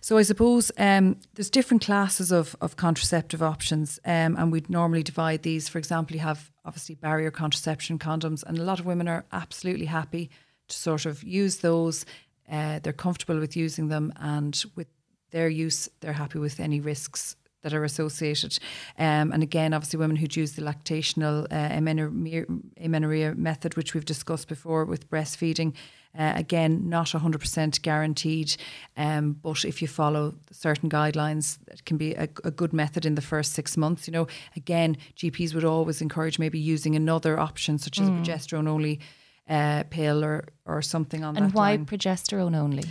So 0.00 0.18
I 0.18 0.22
suppose 0.22 0.72
um, 0.76 1.16
there's 1.34 1.50
different 1.50 1.84
classes 1.84 2.32
of, 2.32 2.56
of 2.60 2.74
contraceptive 2.76 3.42
options, 3.42 4.00
um, 4.04 4.34
and 4.36 4.50
we'd 4.50 4.70
normally 4.70 5.04
divide 5.04 5.42
these. 5.42 5.68
For 5.68 5.78
example, 5.78 6.16
you 6.16 6.22
have 6.22 6.50
obviously 6.64 6.96
barrier 6.96 7.30
contraception 7.30 7.98
condoms, 7.98 8.42
and 8.42 8.58
a 8.58 8.64
lot 8.64 8.80
of 8.80 8.86
women 8.86 9.06
are 9.08 9.24
absolutely 9.30 9.86
happy 9.86 10.30
to 10.68 10.76
sort 10.76 11.06
of 11.06 11.22
use 11.22 11.58
those. 11.58 12.04
Uh, 12.50 12.80
they're 12.82 12.92
comfortable 12.92 13.38
with 13.38 13.56
using 13.56 13.88
them, 13.88 14.12
and 14.16 14.64
with 14.74 14.88
their 15.30 15.48
use, 15.48 15.88
they're 16.00 16.14
happy 16.14 16.38
with 16.38 16.58
any 16.58 16.80
risks 16.80 17.36
that 17.68 17.76
are 17.76 17.84
associated. 17.84 18.58
Um, 18.98 19.32
and 19.32 19.42
again, 19.42 19.74
obviously, 19.74 19.98
women 19.98 20.16
who 20.16 20.26
use 20.30 20.52
the 20.52 20.62
lactational 20.62 21.46
uh, 21.52 21.76
amenorrhea, 21.76 22.46
amenorrhea 22.82 23.34
method, 23.34 23.76
which 23.76 23.94
we've 23.94 24.04
discussed 24.04 24.48
before 24.48 24.84
with 24.84 25.10
breastfeeding, 25.10 25.74
uh, 26.18 26.32
again, 26.34 26.88
not 26.88 27.08
100% 27.08 27.82
guaranteed, 27.82 28.56
um, 28.96 29.32
but 29.42 29.64
if 29.64 29.82
you 29.82 29.88
follow 29.88 30.34
certain 30.50 30.88
guidelines, 30.88 31.58
it 31.68 31.84
can 31.84 31.98
be 31.98 32.14
a, 32.14 32.28
a, 32.44 32.50
good 32.50 32.72
method 32.72 33.04
in 33.04 33.14
the 33.14 33.20
first 33.20 33.52
six 33.52 33.76
months. 33.76 34.08
You 34.08 34.12
know, 34.12 34.26
again, 34.56 34.96
GPs 35.16 35.54
would 35.54 35.64
always 35.64 36.00
encourage 36.00 36.38
maybe 36.38 36.58
using 36.58 36.96
another 36.96 37.38
option, 37.38 37.78
such 37.78 38.00
as 38.00 38.08
mm. 38.08 38.24
progesterone 38.24 38.66
only 38.66 39.00
uh, 39.48 39.84
pill 39.90 40.24
or, 40.24 40.48
or 40.64 40.80
something 40.80 41.22
on 41.22 41.36
and 41.36 41.36
that. 41.36 41.42
And 41.44 41.54
why 41.54 41.70
line. 41.70 41.86
progesterone 41.86 42.56
only? 42.56 42.84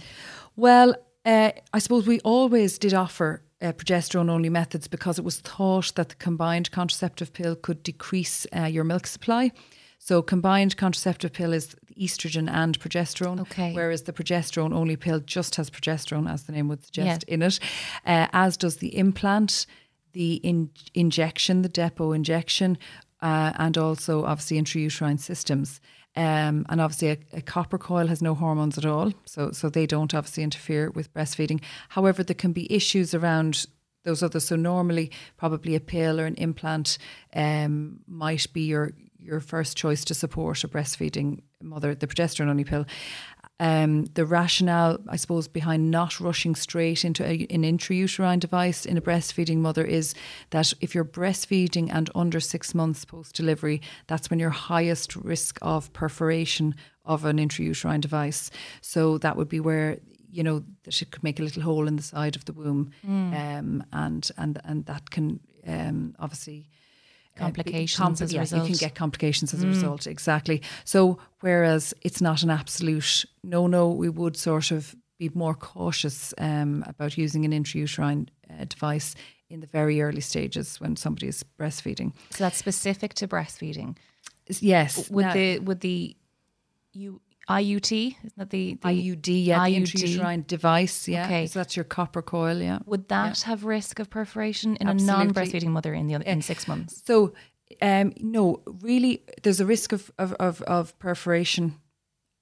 Well, 0.56 0.96
uh, 1.26 1.52
I 1.74 1.80
suppose 1.80 2.08
we 2.08 2.20
always 2.22 2.78
did 2.78 2.94
offer 2.94 3.42
uh, 3.62 3.74
progesterone 3.74 4.30
only 4.30 4.50
methods 4.50 4.88
because 4.88 5.18
it 5.18 5.26
was 5.26 5.40
thought 5.40 5.94
that 5.96 6.10
the 6.10 6.16
combined 6.16 6.72
contraceptive 6.72 7.34
pill 7.34 7.56
could 7.56 7.84
decrease 7.84 8.46
uh, 8.56 8.66
your 8.66 8.84
milk 8.84 9.08
supply. 9.08 9.52
So, 10.00 10.22
combined 10.22 10.78
contraceptive 10.78 11.34
pill 11.34 11.54
is 11.54 11.76
estrogen 12.00 12.50
and 12.50 12.80
progesterone, 12.80 13.42
okay. 13.42 13.74
whereas 13.74 14.04
the 14.04 14.14
progesterone 14.14 14.74
only 14.74 14.96
pill 14.96 15.20
just 15.20 15.56
has 15.56 15.70
progesterone, 15.70 16.32
as 16.32 16.44
the 16.44 16.52
name 16.52 16.68
would 16.68 16.86
suggest, 16.86 17.26
yeah. 17.28 17.34
in 17.34 17.42
it, 17.42 17.60
uh, 18.06 18.28
as 18.32 18.58
does 18.58 18.78
the 18.78 18.96
implant, 18.96 19.66
the 20.14 20.36
in- 20.36 20.70
injection, 20.94 21.64
the 21.64 21.70
depot 21.70 22.12
injection, 22.12 22.78
uh, 23.22 23.54
and 23.56 23.78
also 23.78 24.24
obviously 24.24 24.62
intrauterine 24.62 25.20
systems. 25.20 25.82
Um, 26.18 26.66
and 26.70 26.82
obviously, 26.82 27.10
a, 27.10 27.18
a, 27.34 27.42
copper 27.42 27.78
coil 27.78 28.08
has 28.08 28.24
no 28.24 28.34
hormones 28.34 28.76
at 28.80 28.86
all, 28.86 29.14
so 29.26 29.52
so 29.52 29.70
they 29.70 29.86
don't 29.86 30.16
obviously 30.16 30.44
interfere 30.44 30.90
with 30.90 31.14
breastfeeding. 31.14 31.62
However, 31.90 32.24
there 32.24 32.34
can 32.34 32.54
be 32.54 32.74
issues 32.74 33.14
around 33.14 33.68
those 34.04 34.24
others. 34.24 34.46
So 34.46 34.56
normally, 34.56 35.12
probably 35.38 35.76
a 35.76 35.80
pill 35.80 36.20
or 36.20 36.26
an 36.26 36.34
implant 36.36 36.98
um, 37.36 38.00
might 38.08 38.52
be 38.52 38.62
your 38.62 38.94
your 39.20 39.40
first 39.40 39.78
choice 39.78 40.04
to 40.06 40.16
support 40.16 40.64
a 40.64 40.68
breastfeeding 40.68 41.42
mother, 41.62 41.94
the 41.94 42.08
progesterone 42.08 42.50
only 42.50 42.64
pill. 42.64 42.86
Um, 43.60 44.06
the 44.14 44.26
rationale, 44.26 45.00
I 45.08 45.16
suppose, 45.16 45.48
behind 45.48 45.90
not 45.90 46.20
rushing 46.20 46.56
straight 46.56 47.04
into 47.04 47.24
a, 47.26 47.48
an 47.50 47.64
intrauterine 47.64 48.40
device 48.40 48.86
in 48.86 48.98
a 48.98 49.02
breastfeeding 49.02 49.58
mother 49.58 49.84
is 49.84 50.14
that 50.52 50.74
if 50.80 50.94
you're 50.94 51.04
breastfeeding 51.04 51.90
and 51.92 52.10
under 52.14 52.40
six 52.40 52.76
months 52.76 53.04
post 53.04 53.36
delivery, 53.36 53.82
that's 54.06 54.30
when 54.30 54.38
your 54.38 54.52
highest 54.52 55.16
risk 55.16 55.58
of 55.64 55.92
perforation 55.94 56.76
of 57.04 57.26
an 57.26 57.38
intrauterine 57.38 58.02
device. 58.02 58.52
So 58.82 59.18
that 59.20 59.36
would 59.38 59.50
be 59.50 59.60
where 59.60 59.98
you 60.30 60.44
know 60.44 60.64
that 60.84 61.02
it 61.02 61.10
could 61.10 61.24
make 61.24 61.40
a 61.40 61.44
little 61.44 61.64
hole 61.64 61.88
in 61.88 61.96
the 61.96 62.04
side 62.04 62.36
of 62.36 62.46
the 62.46 62.54
womb, 62.54 62.92
mm. 63.06 63.34
um, 63.34 63.84
and 63.92 64.30
and 64.38 64.60
and 64.66 64.86
that 64.86 65.10
can 65.10 65.40
um, 65.66 66.16
obviously 66.20 66.70
complications 67.38 68.20
compl- 68.20 68.22
as 68.22 68.32
a 68.32 68.36
yeah, 68.36 68.42
result. 68.42 68.64
You 68.64 68.76
can 68.76 68.88
get 68.88 68.96
complications 68.96 69.54
as 69.54 69.62
mm. 69.62 69.66
a 69.66 69.68
result, 69.68 70.08
exactly. 70.08 70.62
So, 70.84 71.20
whereas 71.42 71.94
it's 72.02 72.22
not 72.22 72.44
an 72.44 72.50
absolute 72.50 73.26
no 73.44 73.68
no, 73.68 73.90
we 73.90 74.10
would 74.10 74.38
sort 74.38 74.72
of 74.72 74.96
be 75.18 75.30
more 75.34 75.56
cautious 75.56 76.34
um, 76.38 76.84
about 76.88 77.18
using 77.18 77.46
an 77.46 77.52
intrauterine 77.52 78.28
uh, 78.50 78.66
device 78.66 79.16
in 79.50 79.62
the 79.62 79.68
very 79.68 80.02
early 80.02 80.22
stages 80.22 80.80
when 80.80 80.96
somebody 80.96 81.28
is 81.28 81.44
breastfeeding. 81.60 82.14
So 82.32 82.44
that's 82.44 82.58
specific 82.58 83.14
to 83.16 83.28
breastfeeding. 83.28 83.96
Yes. 84.48 85.10
Would 85.10 85.26
now, 85.26 85.34
the 85.34 85.60
would 85.60 85.80
the 85.82 86.16
you 86.94 87.22
IUT, 87.50 87.92
isn't 87.92 88.38
that 88.38 88.50
the, 88.50 88.74
the 88.74 88.88
IUD, 88.88 89.46
yeah, 89.46 89.60
IUD. 89.60 89.84
intrauterine 89.84 90.46
device, 90.46 91.08
yeah. 91.08 91.26
Okay. 91.26 91.48
So 91.48 91.60
that's 91.60 91.76
your 91.78 91.86
copper 91.86 92.22
coil, 92.22 92.58
yeah. 92.58 92.80
Would 92.86 93.08
that 93.08 93.42
yeah. 93.42 93.48
have 93.48 93.64
risk 93.64 94.00
of 94.00 94.10
perforation 94.10 94.76
in 94.78 94.90
Absolutely. 94.90 95.14
a 95.14 95.26
non-breastfeeding 95.26 95.68
mother 95.70 95.94
in 95.94 96.08
the 96.08 96.30
in 96.30 96.42
six 96.42 96.68
months? 96.68 97.02
So, 97.06 97.34
um, 97.82 98.14
no, 98.18 98.62
really, 98.82 99.24
there's 99.44 99.62
a 99.62 99.66
risk 99.66 99.94
of 99.94 100.12
of, 100.18 100.34
of, 100.34 100.62
of 100.64 100.98
perforation 101.00 101.76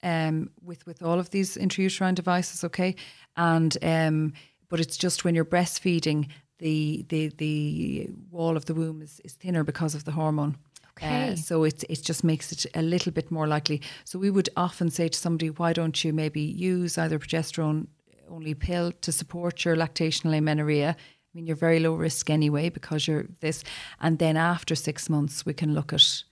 um, 0.02 0.50
with 0.64 0.86
with 0.88 1.04
all 1.04 1.20
of 1.20 1.30
these 1.30 1.56
intrauterine 1.56 2.16
devices, 2.16 2.64
okay, 2.64 2.96
and 3.38 3.78
um, 3.84 4.34
but 4.70 4.80
it's 4.80 4.98
just 4.98 5.24
when 5.24 5.36
you're 5.36 5.46
breastfeeding, 5.46 6.30
the 6.60 7.06
the 7.10 7.28
the 7.38 8.10
wall 8.32 8.58
of 8.58 8.66
the 8.66 8.74
womb 8.74 9.02
is, 9.02 9.20
is 9.24 9.34
thinner 9.34 9.64
because 9.64 9.94
of 9.94 10.06
the 10.06 10.12
hormone. 10.12 10.58
Okay. 10.98 11.32
Uh, 11.32 11.36
so 11.36 11.64
it 11.66 11.84
it 11.90 12.02
just 12.04 12.24
makes 12.24 12.52
it 12.52 12.66
a 12.74 12.82
little 12.82 13.12
bit 13.12 13.32
more 13.32 13.48
likely. 13.48 13.82
So 14.06 14.20
we 14.20 14.30
would 14.30 14.50
often 14.56 14.90
say 14.90 15.10
to 15.10 15.18
somebody, 15.18 15.50
why 15.50 15.74
don't 15.74 16.04
you 16.04 16.14
maybe 16.14 16.42
use 16.42 16.98
either 16.98 17.20
progesterone 17.20 17.88
only 18.30 18.54
pill 18.54 18.92
to 19.02 19.12
support 19.12 19.66
your 19.66 19.76
lactational 19.76 20.38
amenorrhea? 20.38 20.96
I 20.96 21.32
mean, 21.34 21.48
you're 21.48 21.58
very 21.58 21.80
low 21.80 21.94
risk 21.94 22.30
anyway 22.30 22.70
because 22.70 23.08
you're 23.08 23.26
this, 23.42 23.64
and 24.00 24.20
then 24.20 24.38
after 24.38 24.74
six 24.76 25.10
months 25.10 25.46
we 25.46 25.54
can 25.54 25.74
look 25.74 25.92
at 25.92 26.24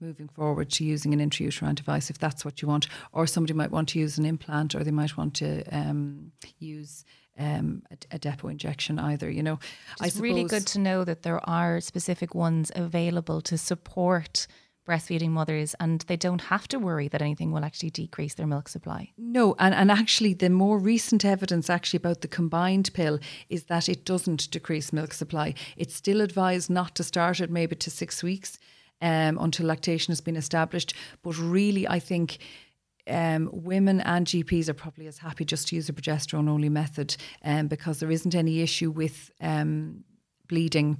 moving 0.00 0.28
forward 0.28 0.70
to 0.70 0.84
using 0.84 1.12
an 1.12 1.20
intrauterine 1.20 1.74
device 1.74 2.10
if 2.10 2.18
that's 2.18 2.44
what 2.44 2.62
you 2.62 2.68
want, 2.68 2.86
or 3.12 3.26
somebody 3.26 3.52
might 3.54 3.72
want 3.72 3.88
to 3.88 3.98
use 3.98 4.16
an 4.18 4.26
implant, 4.26 4.74
or 4.74 4.84
they 4.84 4.90
might 4.92 5.16
want 5.16 5.34
to 5.34 5.62
um, 5.76 6.30
use 6.58 7.04
um, 7.38 7.82
a, 7.90 8.16
a, 8.16 8.18
depot 8.18 8.48
injection 8.48 8.98
either. 8.98 9.30
You 9.30 9.42
know, 9.42 9.58
it's 10.00 10.16
really 10.16 10.44
good 10.44 10.66
to 10.68 10.78
know 10.78 11.04
that 11.04 11.22
there 11.22 11.40
are 11.48 11.80
specific 11.80 12.34
ones 12.34 12.70
available 12.74 13.40
to 13.42 13.58
support 13.58 14.46
breastfeeding 14.86 15.30
mothers 15.30 15.74
and 15.80 16.02
they 16.02 16.16
don't 16.16 16.42
have 16.42 16.68
to 16.68 16.78
worry 16.78 17.08
that 17.08 17.22
anything 17.22 17.52
will 17.52 17.64
actually 17.64 17.90
decrease 17.90 18.34
their 18.34 18.46
milk 18.46 18.68
supply. 18.68 19.10
No, 19.16 19.54
and, 19.58 19.74
and 19.74 19.90
actually 19.90 20.34
the 20.34 20.50
more 20.50 20.78
recent 20.78 21.24
evidence 21.24 21.70
actually 21.70 21.98
about 21.98 22.20
the 22.20 22.28
combined 22.28 22.90
pill 22.92 23.18
is 23.48 23.64
that 23.64 23.88
it 23.88 24.04
doesn't 24.04 24.50
decrease 24.50 24.92
milk 24.92 25.14
supply. 25.14 25.54
It's 25.76 25.94
still 25.94 26.20
advised 26.20 26.70
not 26.70 26.94
to 26.96 27.02
start 27.02 27.40
it 27.40 27.50
maybe 27.50 27.76
to 27.76 27.90
six 27.90 28.22
weeks 28.22 28.58
um, 29.00 29.38
until 29.40 29.66
lactation 29.66 30.12
has 30.12 30.20
been 30.20 30.36
established. 30.36 30.94
But 31.22 31.38
really 31.38 31.88
I 31.88 31.98
think 31.98 32.38
um, 33.08 33.50
women 33.52 34.00
and 34.00 34.26
GPs 34.26 34.68
are 34.68 34.74
probably 34.74 35.06
as 35.06 35.18
happy 35.18 35.44
just 35.44 35.68
to 35.68 35.76
use 35.76 35.88
a 35.88 35.92
progesterone 35.92 36.48
only 36.48 36.68
method 36.68 37.16
um, 37.44 37.68
because 37.68 38.00
there 38.00 38.10
isn't 38.10 38.34
any 38.34 38.60
issue 38.60 38.90
with 38.90 39.30
um, 39.40 40.04
bleeding. 40.48 40.98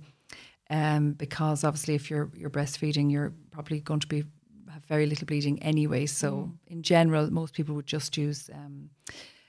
Um, 0.70 1.12
because 1.12 1.62
obviously, 1.62 1.94
if 1.94 2.08
you're 2.10 2.30
you're 2.34 2.50
breastfeeding, 2.50 3.12
you're 3.12 3.34
probably 3.50 3.80
going 3.80 4.00
to 4.00 4.06
be 4.06 4.24
have 4.74 4.84
very 4.86 5.06
little 5.06 5.26
bleeding 5.26 5.62
anyway. 5.62 6.06
So, 6.06 6.32
mm. 6.32 6.52
in 6.66 6.82
general, 6.82 7.30
most 7.30 7.54
people 7.54 7.74
would 7.76 7.86
just 7.86 8.16
use 8.16 8.50
um, 8.52 8.90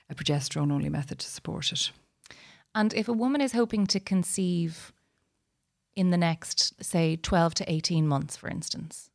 a 0.08 0.14
progesterone 0.14 0.72
only 0.72 0.88
method 0.88 1.18
to 1.18 1.26
support 1.26 1.72
it. 1.72 1.90
And 2.74 2.94
if 2.94 3.08
a 3.08 3.12
woman 3.12 3.40
is 3.40 3.52
hoping 3.52 3.86
to 3.88 4.00
conceive 4.00 4.92
in 5.96 6.10
the 6.10 6.16
next, 6.18 6.84
say, 6.84 7.16
12 7.16 7.54
to 7.54 7.72
18 7.72 8.06
months, 8.06 8.36
for 8.36 8.48
instance, 8.48 9.10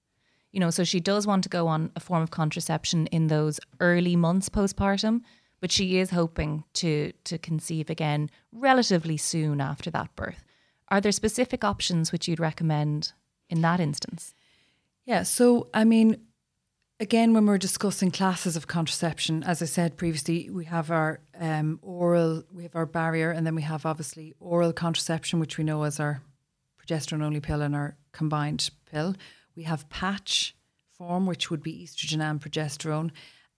you 0.51 0.59
know, 0.59 0.69
so 0.69 0.83
she 0.83 0.99
does 0.99 1.25
want 1.25 1.43
to 1.43 1.49
go 1.49 1.67
on 1.67 1.91
a 1.95 1.99
form 1.99 2.21
of 2.21 2.31
contraception 2.31 3.07
in 3.07 3.27
those 3.27 3.59
early 3.79 4.15
months 4.15 4.49
postpartum, 4.49 5.21
but 5.59 5.71
she 5.71 5.97
is 5.97 6.09
hoping 6.09 6.63
to 6.73 7.13
to 7.23 7.37
conceive 7.37 7.89
again 7.89 8.29
relatively 8.51 9.17
soon 9.17 9.61
after 9.61 9.89
that 9.91 10.15
birth. 10.15 10.43
Are 10.89 10.99
there 10.99 11.11
specific 11.11 11.63
options 11.63 12.11
which 12.11 12.27
you'd 12.27 12.39
recommend 12.39 13.13
in 13.49 13.61
that 13.61 13.79
instance? 13.79 14.33
Yeah, 15.05 15.23
so 15.23 15.67
I 15.73 15.83
mean, 15.85 16.17
again, 16.99 17.33
when 17.33 17.45
we're 17.45 17.57
discussing 17.57 18.11
classes 18.11 18.55
of 18.55 18.67
contraception, 18.67 19.43
as 19.43 19.61
I 19.61 19.65
said 19.65 19.97
previously, 19.97 20.49
we 20.49 20.65
have 20.65 20.91
our 20.91 21.21
um, 21.39 21.79
oral, 21.81 22.43
we 22.53 22.63
have 22.63 22.75
our 22.75 22.85
barrier, 22.85 23.31
and 23.31 23.45
then 23.45 23.55
we 23.55 23.63
have 23.63 23.85
obviously 23.85 24.33
oral 24.39 24.73
contraception, 24.73 25.39
which 25.39 25.57
we 25.57 25.63
know 25.63 25.83
as 25.83 25.99
our 25.99 26.21
progesterone 26.79 27.23
only 27.23 27.39
pill 27.39 27.61
and 27.61 27.75
our 27.75 27.95
combined 28.11 28.69
pill. 28.91 29.15
We 29.55 29.63
have 29.63 29.89
patch 29.89 30.55
form, 30.97 31.25
which 31.25 31.49
would 31.49 31.63
be 31.63 31.83
estrogen 31.83 32.21
and 32.21 32.41
progesterone. 32.41 33.11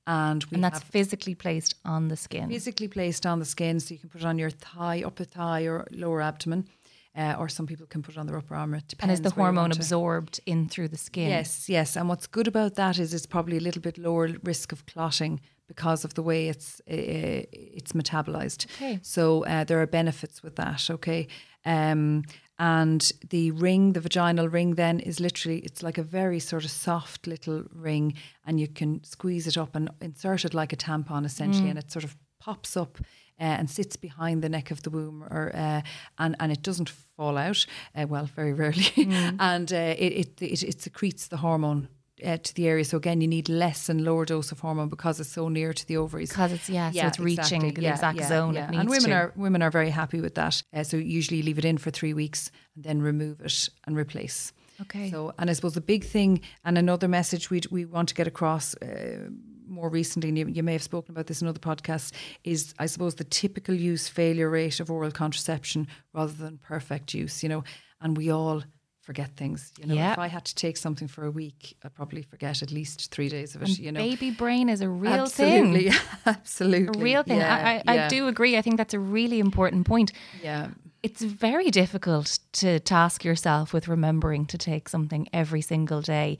And, 0.05 0.45
and 0.51 0.63
that's 0.63 0.81
physically 0.81 1.33
placed 1.35 1.75
on 1.85 2.09
the 2.09 2.17
skin. 2.17 2.49
Physically 2.49 2.89
placed 2.89 3.25
on 3.25 3.39
the 3.39 3.45
skin, 3.45 3.79
so 3.79 3.93
you 3.93 3.99
can 3.99 4.09
put 4.09 4.21
it 4.21 4.25
on 4.25 4.37
your 4.37 4.49
thigh, 4.49 5.03
upper 5.05 5.23
thigh, 5.23 5.63
or 5.63 5.87
lower 5.91 6.21
abdomen. 6.21 6.67
Uh, 7.15 7.35
or 7.37 7.47
some 7.47 7.67
people 7.67 7.85
can 7.85 8.01
put 8.01 8.15
it 8.15 8.17
on 8.17 8.25
their 8.25 8.37
upper 8.37 8.55
arm. 8.55 8.73
It 8.73 8.87
depends. 8.87 9.03
And 9.03 9.11
is 9.11 9.21
the 9.21 9.39
hormone 9.39 9.71
absorbed 9.71 10.39
in 10.47 10.67
through 10.67 10.87
the 10.87 10.97
skin? 10.97 11.29
Yes, 11.29 11.69
yes. 11.69 11.95
And 11.95 12.09
what's 12.09 12.25
good 12.25 12.47
about 12.47 12.73
that 12.73 12.97
is 12.97 13.13
it's 13.13 13.27
probably 13.27 13.57
a 13.57 13.61
little 13.61 13.83
bit 13.83 13.99
lower 13.99 14.29
risk 14.43 14.71
of 14.71 14.85
clotting 14.87 15.39
because 15.67 16.03
of 16.03 16.15
the 16.15 16.23
way 16.23 16.49
it's 16.49 16.81
uh, 16.81 17.45
it's 17.51 17.91
metabolized. 17.93 18.65
Okay. 18.75 18.99
So 19.03 19.45
uh, 19.45 19.63
there 19.63 19.79
are 19.79 19.85
benefits 19.85 20.41
with 20.41 20.55
that. 20.55 20.89
Okay. 20.89 21.27
Um, 21.65 22.23
And 22.63 23.11
the 23.29 23.51
ring, 23.51 23.91
the 23.91 23.99
vaginal 23.99 24.47
ring, 24.47 24.75
then 24.75 25.01
is 25.01 25.19
literally, 25.19 25.59
it's 25.59 25.83
like 25.83 25.97
a 25.97 26.03
very 26.03 26.39
sort 26.39 26.63
of 26.63 26.71
soft 26.71 27.27
little 27.27 27.65
ring, 27.73 28.13
and 28.45 28.57
you 28.57 28.69
can 28.69 29.03
squeeze 29.03 29.47
it 29.47 29.57
up 29.57 29.75
and 29.75 29.89
insert 29.99 30.45
it 30.45 30.53
like 30.53 30.71
a 30.71 30.77
tampon 30.77 31.25
essentially, 31.25 31.69
and 31.69 31.77
it 31.77 31.91
sort 31.91 32.05
of 32.05 32.15
pops 32.39 32.77
up 32.77 32.99
uh, 33.37 33.43
and 33.59 33.69
sits 33.69 33.97
behind 33.97 34.41
the 34.41 34.47
neck 34.47 34.71
of 34.71 34.81
the 34.83 34.89
womb, 34.89 35.23
or 35.23 35.51
uh, 35.53 35.81
and 36.17 36.37
and 36.39 36.53
it 36.53 36.61
doesn't 36.61 36.87
fall 37.17 37.37
out. 37.37 37.65
Uh, 37.93 38.05
well, 38.07 38.27
very 38.27 38.53
rarely, 38.53 38.87
and 39.39 39.73
uh, 39.73 39.95
it, 39.97 40.13
it, 40.13 40.41
it 40.41 40.63
it 40.63 40.81
secretes 40.81 41.27
the 41.27 41.37
hormone. 41.37 41.89
Uh, 42.23 42.37
to 42.37 42.53
the 42.55 42.67
area, 42.67 42.85
so 42.85 42.97
again, 42.97 43.19
you 43.21 43.27
need 43.27 43.49
less 43.49 43.89
and 43.89 44.03
lower 44.03 44.25
dose 44.25 44.51
of 44.51 44.59
hormone 44.59 44.89
because 44.89 45.19
it's 45.19 45.29
so 45.29 45.49
near 45.49 45.73
to 45.73 45.87
the 45.87 45.97
ovaries. 45.97 46.29
Because 46.29 46.53
it's 46.53 46.69
yeah, 46.69 46.91
so 46.91 47.07
it's 47.07 47.19
reaching 47.19 47.73
the 47.73 47.87
exact 47.87 48.23
zone 48.23 48.55
it 48.55 48.69
needs 48.69 48.79
and 48.79 48.89
women 48.89 49.09
to. 49.09 49.15
are 49.15 49.33
women 49.35 49.61
are 49.61 49.71
very 49.71 49.89
happy 49.89 50.21
with 50.21 50.35
that. 50.35 50.63
Uh, 50.73 50.83
so 50.83 50.97
usually 50.97 51.37
you 51.37 51.43
leave 51.43 51.57
it 51.57 51.65
in 51.65 51.77
for 51.77 51.91
three 51.91 52.13
weeks 52.13 52.49
and 52.75 52.83
then 52.85 53.01
remove 53.01 53.41
it 53.41 53.69
and 53.85 53.97
replace. 53.97 54.53
Okay. 54.81 55.11
So, 55.11 55.33
and 55.37 55.49
I 55.49 55.53
suppose 55.53 55.73
the 55.73 55.81
big 55.81 56.03
thing 56.03 56.41
and 56.65 56.77
another 56.77 57.07
message 57.07 57.49
we 57.49 57.61
we 57.71 57.85
want 57.85 58.09
to 58.09 58.15
get 58.15 58.27
across 58.27 58.75
uh, 58.75 59.29
more 59.67 59.89
recently, 59.89 60.29
and 60.29 60.37
you, 60.37 60.47
you 60.47 60.63
may 60.63 60.73
have 60.73 60.83
spoken 60.83 61.11
about 61.13 61.27
this 61.27 61.41
in 61.41 61.47
other 61.47 61.59
podcasts, 61.59 62.11
is 62.43 62.73
I 62.79 62.85
suppose 62.85 63.15
the 63.15 63.23
typical 63.23 63.75
use 63.75 64.07
failure 64.07 64.49
rate 64.49 64.79
of 64.79 64.89
oral 64.89 65.11
contraception 65.11 65.87
rather 66.13 66.33
than 66.33 66.57
perfect 66.57 67.13
use. 67.13 67.43
You 67.43 67.49
know, 67.49 67.63
and 68.01 68.17
we 68.17 68.31
all 68.31 68.63
forget 69.03 69.29
things. 69.35 69.71
You 69.79 69.87
know, 69.87 69.93
Yeah. 69.95 70.13
if 70.13 70.17
I 70.17 70.27
had 70.27 70.45
to 70.45 70.55
take 70.55 70.77
something 70.77 71.07
for 71.09 71.25
a 71.25 71.31
week, 71.31 71.75
I'd 71.83 71.93
probably 71.93 72.21
forget 72.23 72.61
at 72.63 72.71
least 72.71 73.11
three 73.11 73.29
days 73.29 73.53
of 73.55 73.61
it. 73.61 73.77
you 73.77 73.91
know, 73.91 73.99
Baby 73.99 74.31
brain 74.31 74.69
is 74.69 74.81
a 74.81 74.89
real 74.89 75.25
thing. 75.27 75.75
absolutely, 75.75 75.91
absolutely, 76.25 76.99
A 77.01 77.03
real 77.03 77.23
thing. 77.23 77.37
Yeah, 77.39 77.53
I, 77.85 77.91
I, 77.91 77.95
yeah, 77.95 78.05
I 78.05 78.07
do 78.07 78.27
agree. 78.27 78.57
I 78.57 78.61
think 78.61 78.77
that's 78.77 78.93
a 78.93 78.99
really 78.99 79.39
important 79.39 79.85
point. 79.85 80.11
Yeah. 80.41 80.69
It's 81.03 81.21
very 81.21 81.69
difficult 81.69 82.39
to 82.53 82.79
task 82.79 83.25
yourself 83.25 83.73
with 83.73 83.89
remembering 83.89 84.45
to 84.47 84.57
take 84.57 84.87
something 84.87 85.27
every 85.33 85.61
single 85.61 86.01
day. 86.01 86.37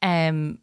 Um, 0.00 0.58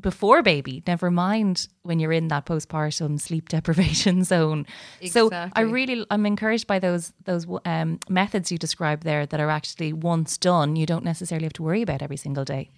before 0.00 0.42
baby, 0.42 0.82
never 0.86 1.10
mind 1.10 1.68
when 1.82 1.98
you're 2.00 2.12
in 2.12 2.28
that 2.28 2.46
postpartum 2.46 3.20
sleep 3.20 3.48
deprivation 3.56 4.24
zone. 4.24 4.66
So 5.06 5.30
I 5.32 5.60
really, 5.60 6.06
I'm 6.10 6.26
encouraged 6.26 6.66
by 6.66 6.78
those 6.78 7.12
those 7.24 7.46
um, 7.64 8.00
methods 8.08 8.50
you 8.50 8.58
described 8.58 9.02
there 9.02 9.26
that 9.26 9.40
are 9.40 9.50
actually 9.50 9.92
once 9.92 10.38
done, 10.38 10.76
you 10.76 10.86
don't 10.86 11.04
necessarily 11.04 11.44
have 11.44 11.52
to 11.54 11.62
worry 11.62 11.82
about 11.82 12.02
every 12.02 12.16
single 12.16 12.44
day. 12.44 12.70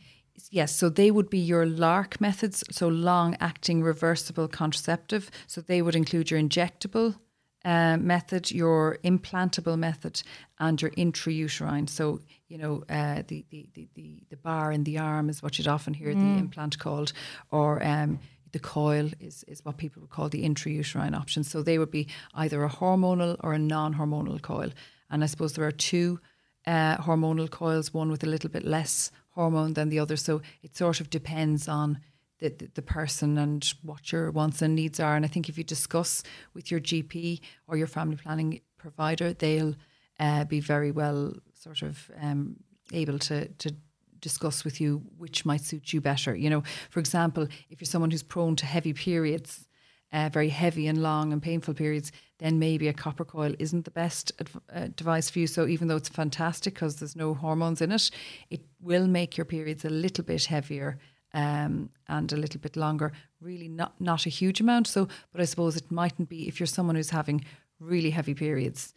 Yes, 0.50 0.74
so 0.74 0.88
they 0.88 1.12
would 1.12 1.31
be 1.31 1.38
your 1.38 1.64
LARC 1.64 2.20
methods, 2.20 2.64
so 2.70 2.88
long 2.88 3.37
acting 3.40 3.83
reversible 3.83 4.48
contraceptive. 4.48 5.31
So 5.46 5.61
they 5.61 5.81
would 5.81 5.94
include 5.94 6.31
your 6.31 6.40
injectable 6.40 7.16
uh, 7.64 7.96
method, 7.96 8.50
your 8.50 8.98
implantable 9.05 9.79
method, 9.79 10.22
and 10.59 10.81
your 10.81 10.90
intrauterine. 10.92 11.88
So, 11.88 12.20
you 12.48 12.59
know, 12.59 12.85
uh, 12.88 13.22
the, 13.27 13.44
the, 13.50 13.68
the, 13.74 13.88
the, 13.94 14.22
the 14.31 14.37
bar 14.37 14.72
in 14.72 14.85
the 14.85 14.98
arm 14.98 15.29
is 15.29 15.42
what 15.42 15.59
you'd 15.59 15.68
often 15.68 15.94
hear 15.94 16.14
the 16.14 16.38
implant 16.38 16.79
called, 16.79 17.12
or 17.50 17.85
um, 17.85 18.18
the 18.53 18.59
coil 18.61 19.11
is, 19.18 19.44
is 19.48 19.64
what 19.64 19.79
people 19.79 20.00
would 20.00 20.11
call 20.11 20.29
the 20.29 20.44
intrauterine 20.44 21.16
option. 21.16 21.42
So 21.42 21.62
they 21.62 21.79
would 21.79 21.90
be 21.90 22.07
either 22.35 22.62
a 22.64 22.70
hormonal 22.70 23.37
or 23.40 23.53
a 23.53 23.59
non 23.59 23.94
hormonal 23.94 24.40
coil. 24.40 24.70
And 25.11 25.22
I 25.22 25.27
suppose 25.27 25.55
there 25.55 25.66
are 25.66 25.72
two 25.72 26.20
uh, 26.66 26.96
hormonal 26.98 27.50
coils, 27.50 27.92
one 27.92 28.11
with 28.11 28.22
a 28.22 28.29
little 28.29 28.50
bit 28.50 28.64
less 28.64 29.11
hormone 29.31 29.74
than 29.74 29.88
the 29.88 29.98
other. 29.98 30.16
So 30.16 30.40
it 30.62 30.77
sort 30.77 31.00
of 31.00 31.11
depends 31.11 31.68
on 31.68 31.98
the, 32.40 32.68
the, 32.75 32.83
person 32.83 33.38
and 33.38 33.73
what 33.83 34.12
your 34.12 34.31
wants 34.31 34.61
and 34.61 34.75
needs 34.75 35.01
are. 35.01 35.16
And 35.16 35.25
I 35.25 35.29
think 35.29 35.49
if 35.49 35.57
you 35.57 35.64
discuss 35.64 36.23
with 36.53 36.70
your 36.70 36.81
GP 36.81 37.40
or 37.68 37.77
your 37.77 37.87
family 37.87 38.16
planning 38.16 38.61
provider, 38.77 39.33
they'll 39.33 39.75
uh, 40.20 40.44
be 40.44 40.61
very 40.61 40.90
well 40.90 41.35
sort 41.55 41.83
of 41.83 42.11
um, 42.20 42.57
able 42.92 43.18
to, 43.18 43.49
to 43.49 43.75
discuss 44.20 44.64
with 44.64 44.81
you 44.81 45.03
which 45.18 45.44
might 45.44 45.61
suit 45.61 45.92
you 45.92 46.01
better. 46.01 46.35
You 46.35 46.51
know, 46.51 46.62
for 46.90 47.01
example, 47.01 47.47
if 47.70 47.81
you're 47.81 47.87
someone 47.87 48.11
who's 48.11 48.23
prone 48.23 48.57
to 48.57 48.66
heavy 48.66 48.92
periods, 48.92 49.68
uh, 50.12 50.29
very 50.33 50.49
heavy 50.49 50.87
and 50.87 51.03
long 51.03 51.33
and 51.33 51.42
painful 51.42 51.75
periods, 51.75 52.12
then 52.38 52.59
maybe 52.59 52.88
a 52.88 52.92
copper 52.92 53.25
coil 53.25 53.53
isn't 53.59 53.85
the 53.85 53.90
best 53.90 54.33
adv- 54.38 54.61
uh, 54.73 54.88
device 54.97 55.29
for 55.29 55.40
you. 55.40 55.47
So 55.47 55.66
even 55.66 55.88
though 55.88 55.97
it's 55.97 56.09
fantastic 56.09 56.75
because 56.75 56.97
there's 56.97 57.16
no 57.16 57.35
hormones 57.35 57.83
in 57.83 57.90
it, 57.92 58.11
it 58.49 58.62
will 58.81 59.07
make 59.09 59.37
your 59.37 59.44
periods 59.44 59.85
a 59.85 59.90
little 59.90 60.25
bit 60.25 60.44
heavier 60.44 60.99
um, 61.35 61.90
and 62.09 62.33
a 62.33 62.37
little 62.37 62.61
bit 62.61 62.77
longer. 62.77 63.12
Really, 63.40 63.68
not 63.68 64.01
not 64.01 64.25
a 64.25 64.31
huge 64.31 64.61
amount. 64.61 64.87
So, 64.87 65.09
but 65.33 65.40
I 65.42 65.44
suppose 65.44 65.77
it 65.77 65.90
mightn't 65.90 66.29
be 66.31 66.49
if 66.49 66.59
you're 66.59 66.66
someone 66.66 66.97
who's 66.97 67.11
having 67.11 67.44
really 67.79 68.11
heavy 68.11 68.35
periods. 68.35 68.94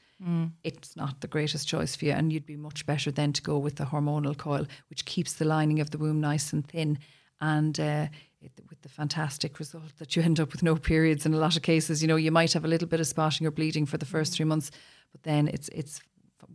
It's 0.64 0.96
not 0.96 1.22
the 1.22 1.28
greatest 1.28 1.68
choice 1.68 1.96
for 1.96 2.06
you, 2.06 2.14
and 2.14 2.34
you'd 2.34 2.46
be 2.46 2.56
much 2.56 2.86
better 2.86 3.12
then 3.12 3.34
to 3.34 3.42
go 3.42 3.58
with 3.58 3.76
the 3.76 3.86
hormonal 3.86 4.36
coil, 4.36 4.66
which 4.90 5.06
keeps 5.06 5.34
the 5.34 5.46
lining 5.46 5.80
of 5.80 5.92
the 5.92 5.98
womb 5.98 6.20
nice 6.20 6.54
and 6.54 6.68
thin, 6.68 6.98
and 7.40 7.80
uh, 7.80 8.08
it, 8.42 8.52
with 8.70 8.82
the 8.82 8.90
fantastic 8.90 9.60
result 9.60 9.96
that 10.00 10.16
you 10.16 10.24
end 10.24 10.40
up 10.40 10.52
with 10.52 10.64
no 10.64 10.76
periods 10.76 11.26
in 11.26 11.34
a 11.34 11.38
lot 11.38 11.56
of 11.56 11.62
cases. 11.62 12.02
You 12.02 12.08
know, 12.08 12.16
you 12.16 12.32
might 12.32 12.54
have 12.54 12.66
a 12.66 12.68
little 12.68 12.88
bit 12.88 13.00
of 13.00 13.08
spotting 13.08 13.46
or 13.46 13.52
bleeding 13.52 13.86
for 13.86 13.98
the 13.98 14.06
first 14.06 14.34
three 14.34 14.46
months, 14.46 14.72
but 15.12 15.22
then 15.24 15.48
it's 15.50 15.70
it's 15.70 16.02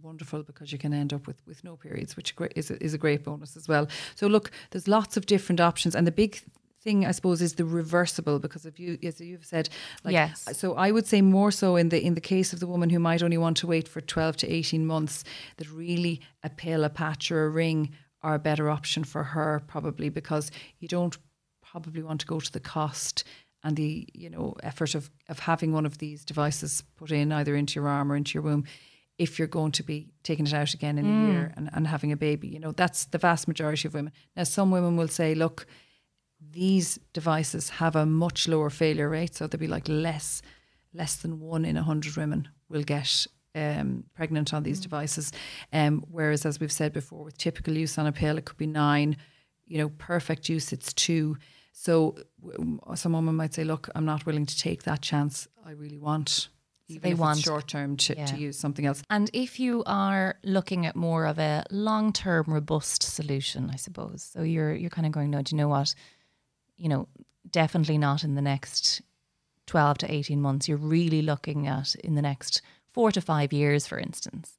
wonderful 0.02 0.42
because 0.42 0.72
you 0.72 0.78
can 0.78 0.92
end 0.92 1.12
up 1.12 1.26
with, 1.26 1.40
with 1.46 1.62
no 1.64 1.76
periods, 1.76 2.16
which 2.16 2.34
is 2.56 2.70
a, 2.70 2.82
is 2.82 2.94
a 2.94 2.98
great 2.98 3.24
bonus 3.24 3.56
as 3.56 3.68
well. 3.68 3.88
So 4.14 4.26
look, 4.26 4.50
there's 4.70 4.88
lots 4.88 5.16
of 5.16 5.26
different 5.26 5.60
options, 5.60 5.94
and 5.94 6.06
the 6.06 6.12
big 6.12 6.40
thing 6.82 7.06
I 7.06 7.12
suppose 7.12 7.40
is 7.40 7.54
the 7.54 7.64
reversible 7.64 8.40
because 8.40 8.66
if 8.66 8.80
you 8.80 8.98
as 9.04 9.20
you've 9.20 9.44
said 9.44 9.68
like 10.02 10.12
Yes. 10.12 10.48
so 10.58 10.74
I 10.74 10.90
would 10.90 11.06
say 11.06 11.22
more 11.22 11.52
so 11.52 11.76
in 11.76 11.90
the 11.90 12.04
in 12.04 12.14
the 12.14 12.20
case 12.20 12.52
of 12.52 12.58
the 12.58 12.66
woman 12.66 12.90
who 12.90 12.98
might 12.98 13.22
only 13.22 13.38
want 13.38 13.56
to 13.58 13.68
wait 13.68 13.86
for 13.86 14.00
12 14.00 14.38
to 14.38 14.52
18 14.52 14.84
months 14.84 15.22
that 15.58 15.70
really 15.70 16.20
a 16.42 16.50
pill 16.50 16.82
a 16.82 16.90
patch 16.90 17.30
or 17.30 17.44
a 17.44 17.48
ring 17.48 17.90
are 18.22 18.34
a 18.34 18.40
better 18.40 18.68
option 18.68 19.04
for 19.04 19.22
her 19.22 19.62
probably 19.68 20.08
because 20.08 20.50
you 20.80 20.88
don't 20.88 21.18
probably 21.62 22.02
want 22.02 22.20
to 22.20 22.26
go 22.26 22.40
to 22.40 22.52
the 22.52 22.60
cost 22.60 23.22
and 23.62 23.76
the 23.76 24.08
you 24.12 24.28
know 24.28 24.54
effort 24.62 24.94
of 24.94 25.08
of 25.28 25.38
having 25.38 25.72
one 25.72 25.86
of 25.86 25.98
these 25.98 26.24
devices 26.24 26.82
put 26.96 27.12
in 27.12 27.30
either 27.30 27.54
into 27.54 27.78
your 27.78 27.88
arm 27.88 28.10
or 28.10 28.16
into 28.16 28.34
your 28.34 28.42
womb 28.42 28.64
if 29.24 29.38
you're 29.38 29.54
going 29.58 29.72
to 29.72 29.82
be 29.82 29.98
taking 30.22 30.46
it 30.46 30.54
out 30.54 30.74
again 30.74 30.98
in 30.98 31.06
a 31.06 31.26
year 31.26 31.52
and, 31.56 31.70
and 31.74 31.86
having 31.86 32.10
a 32.12 32.16
baby 32.16 32.48
you 32.54 32.60
know 32.62 32.72
that's 32.72 33.00
the 33.06 33.18
vast 33.18 33.46
majority 33.46 33.86
of 33.88 33.94
women 33.94 34.12
now 34.36 34.44
some 34.44 34.70
women 34.70 34.96
will 34.96 35.12
say 35.20 35.34
look 35.34 35.66
these 36.50 36.98
devices 37.12 37.70
have 37.70 37.94
a 37.96 38.06
much 38.06 38.48
lower 38.48 38.70
failure 38.70 39.08
rate, 39.08 39.34
so 39.34 39.46
there'll 39.46 39.60
be 39.60 39.66
like 39.68 39.88
less 39.88 40.42
less 40.94 41.16
than 41.16 41.40
one 41.40 41.64
in 41.64 41.76
a 41.76 41.82
hundred 41.82 42.16
women 42.16 42.48
will 42.68 42.82
get 42.82 43.26
um, 43.54 44.04
pregnant 44.14 44.52
on 44.52 44.62
these 44.62 44.80
devices. 44.80 45.32
Um, 45.72 46.04
whereas, 46.10 46.44
as 46.44 46.60
we've 46.60 46.72
said 46.72 46.92
before, 46.92 47.24
with 47.24 47.38
typical 47.38 47.74
use 47.74 47.96
on 47.96 48.06
a 48.06 48.12
pill, 48.12 48.36
it 48.36 48.44
could 48.44 48.58
be 48.58 48.66
nine. 48.66 49.16
You 49.66 49.78
know, 49.78 49.88
perfect 49.90 50.48
use, 50.48 50.72
it's 50.72 50.92
two. 50.92 51.38
So 51.72 52.16
w- 52.42 52.78
some 52.94 53.12
women 53.12 53.36
might 53.36 53.54
say, 53.54 53.64
"Look, 53.64 53.88
I'm 53.94 54.04
not 54.04 54.26
willing 54.26 54.46
to 54.46 54.58
take 54.58 54.82
that 54.82 55.00
chance. 55.00 55.48
I 55.64 55.70
really 55.70 55.98
want." 55.98 56.48
They 56.98 57.14
want- 57.14 57.40
short 57.40 57.68
term 57.68 57.96
to, 57.98 58.14
Yeah. 58.16 58.26
to 58.26 58.36
use 58.36 58.58
something 58.58 58.86
else. 58.86 59.02
And 59.10 59.30
if 59.32 59.58
you 59.60 59.82
are 59.86 60.38
looking 60.44 60.86
at 60.86 60.94
more 60.96 61.26
of 61.26 61.38
a 61.38 61.64
long-term 61.70 62.44
robust 62.46 63.02
solution, 63.02 63.70
I 63.70 63.76
suppose. 63.76 64.22
So 64.22 64.42
you're 64.42 64.74
you're 64.74 64.90
kind 64.90 65.06
of 65.06 65.12
going, 65.12 65.30
no, 65.30 65.42
do 65.42 65.54
you 65.54 65.58
know 65.62 65.68
what? 65.68 65.94
You 66.76 66.88
know, 66.88 67.08
definitely 67.50 67.98
not 67.98 68.24
in 68.24 68.34
the 68.34 68.42
next 68.42 69.02
12 69.66 69.98
to 69.98 70.12
18 70.12 70.40
months. 70.40 70.68
You're 70.68 70.76
really 70.78 71.22
looking 71.22 71.66
at 71.66 71.94
in 71.96 72.14
the 72.14 72.22
next 72.22 72.62
4 72.92 73.12
to 73.12 73.20
5 73.20 73.52
years 73.52 73.86
for 73.86 73.98
instance. 73.98 74.58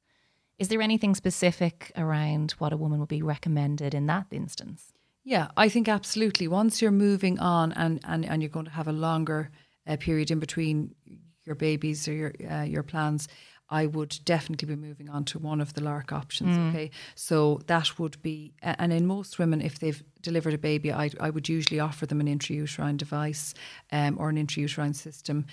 Is 0.58 0.68
there 0.68 0.80
anything 0.82 1.14
specific 1.14 1.90
around 1.96 2.52
what 2.52 2.72
a 2.72 2.76
woman 2.76 3.00
would 3.00 3.08
be 3.08 3.22
recommended 3.22 3.92
in 3.94 4.06
that 4.06 4.26
instance? 4.30 4.92
Yeah, 5.24 5.48
I 5.56 5.68
think 5.68 5.88
absolutely. 5.88 6.46
Once 6.48 6.80
you're 6.82 6.90
moving 6.92 7.38
on 7.38 7.72
and, 7.72 7.98
and, 8.04 8.24
and 8.24 8.42
you're 8.42 8.50
going 8.50 8.66
to 8.66 8.70
have 8.70 8.86
a 8.88 8.92
longer 8.92 9.50
uh, 9.86 9.96
period 9.96 10.30
in 10.30 10.38
between 10.38 10.94
your 11.44 11.56
babies 11.56 12.08
or 12.08 12.12
your 12.12 12.32
uh, 12.50 12.62
your 12.62 12.82
plans, 12.82 13.28
I 13.70 13.86
would 13.86 14.18
definitely 14.24 14.68
be 14.68 14.76
moving 14.76 15.08
on 15.08 15.24
to 15.26 15.38
one 15.38 15.60
of 15.60 15.74
the 15.74 15.80
LARC 15.80 16.12
options. 16.12 16.56
Okay, 16.70 16.90
so 17.14 17.60
that 17.66 17.98
would 17.98 18.20
be, 18.22 18.52
and 18.62 18.92
in 18.92 19.06
most 19.06 19.38
women, 19.38 19.60
if 19.60 19.78
they've 19.78 20.02
delivered 20.20 20.54
a 20.54 20.58
baby, 20.58 20.92
I 20.92 21.10
I 21.20 21.30
would 21.30 21.48
usually 21.48 21.80
offer 21.80 22.06
them 22.06 22.20
an 22.20 22.26
intrauterine 22.26 22.96
device 22.96 23.54
um, 23.92 24.16
or 24.18 24.28
an 24.28 24.36
intrauterine 24.36 24.94
system 24.94 25.46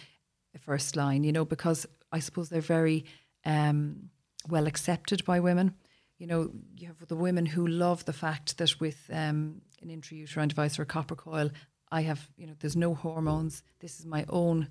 first 0.60 0.96
line. 0.96 1.24
You 1.24 1.32
know, 1.32 1.46
because 1.46 1.86
I 2.12 2.20
suppose 2.20 2.50
they're 2.50 2.62
very 2.62 3.06
um, 3.46 4.10
well 4.50 4.68
accepted 4.68 5.24
by 5.26 5.40
women 5.40 5.76
you 6.22 6.28
know, 6.28 6.52
you 6.78 6.86
have 6.86 7.08
the 7.08 7.16
women 7.16 7.48
who 7.48 7.66
love 7.66 8.06
the 8.06 8.14
fact 8.14 8.60
that 8.60 8.80
with 8.80 9.10
um, 9.12 9.60
an 9.82 9.90
intrauterine 9.90 10.50
device 10.50 10.78
or 10.78 10.84
a 10.84 10.86
copper 10.86 11.16
coil, 11.16 11.50
I 11.92 12.02
have, 12.02 12.30
you 12.38 12.46
know, 12.46 12.54
there's 12.60 12.76
no 12.76 12.94
hormones. 12.94 13.64
This 13.80 14.00
is 14.00 14.06
my 14.06 14.26
own, 14.30 14.68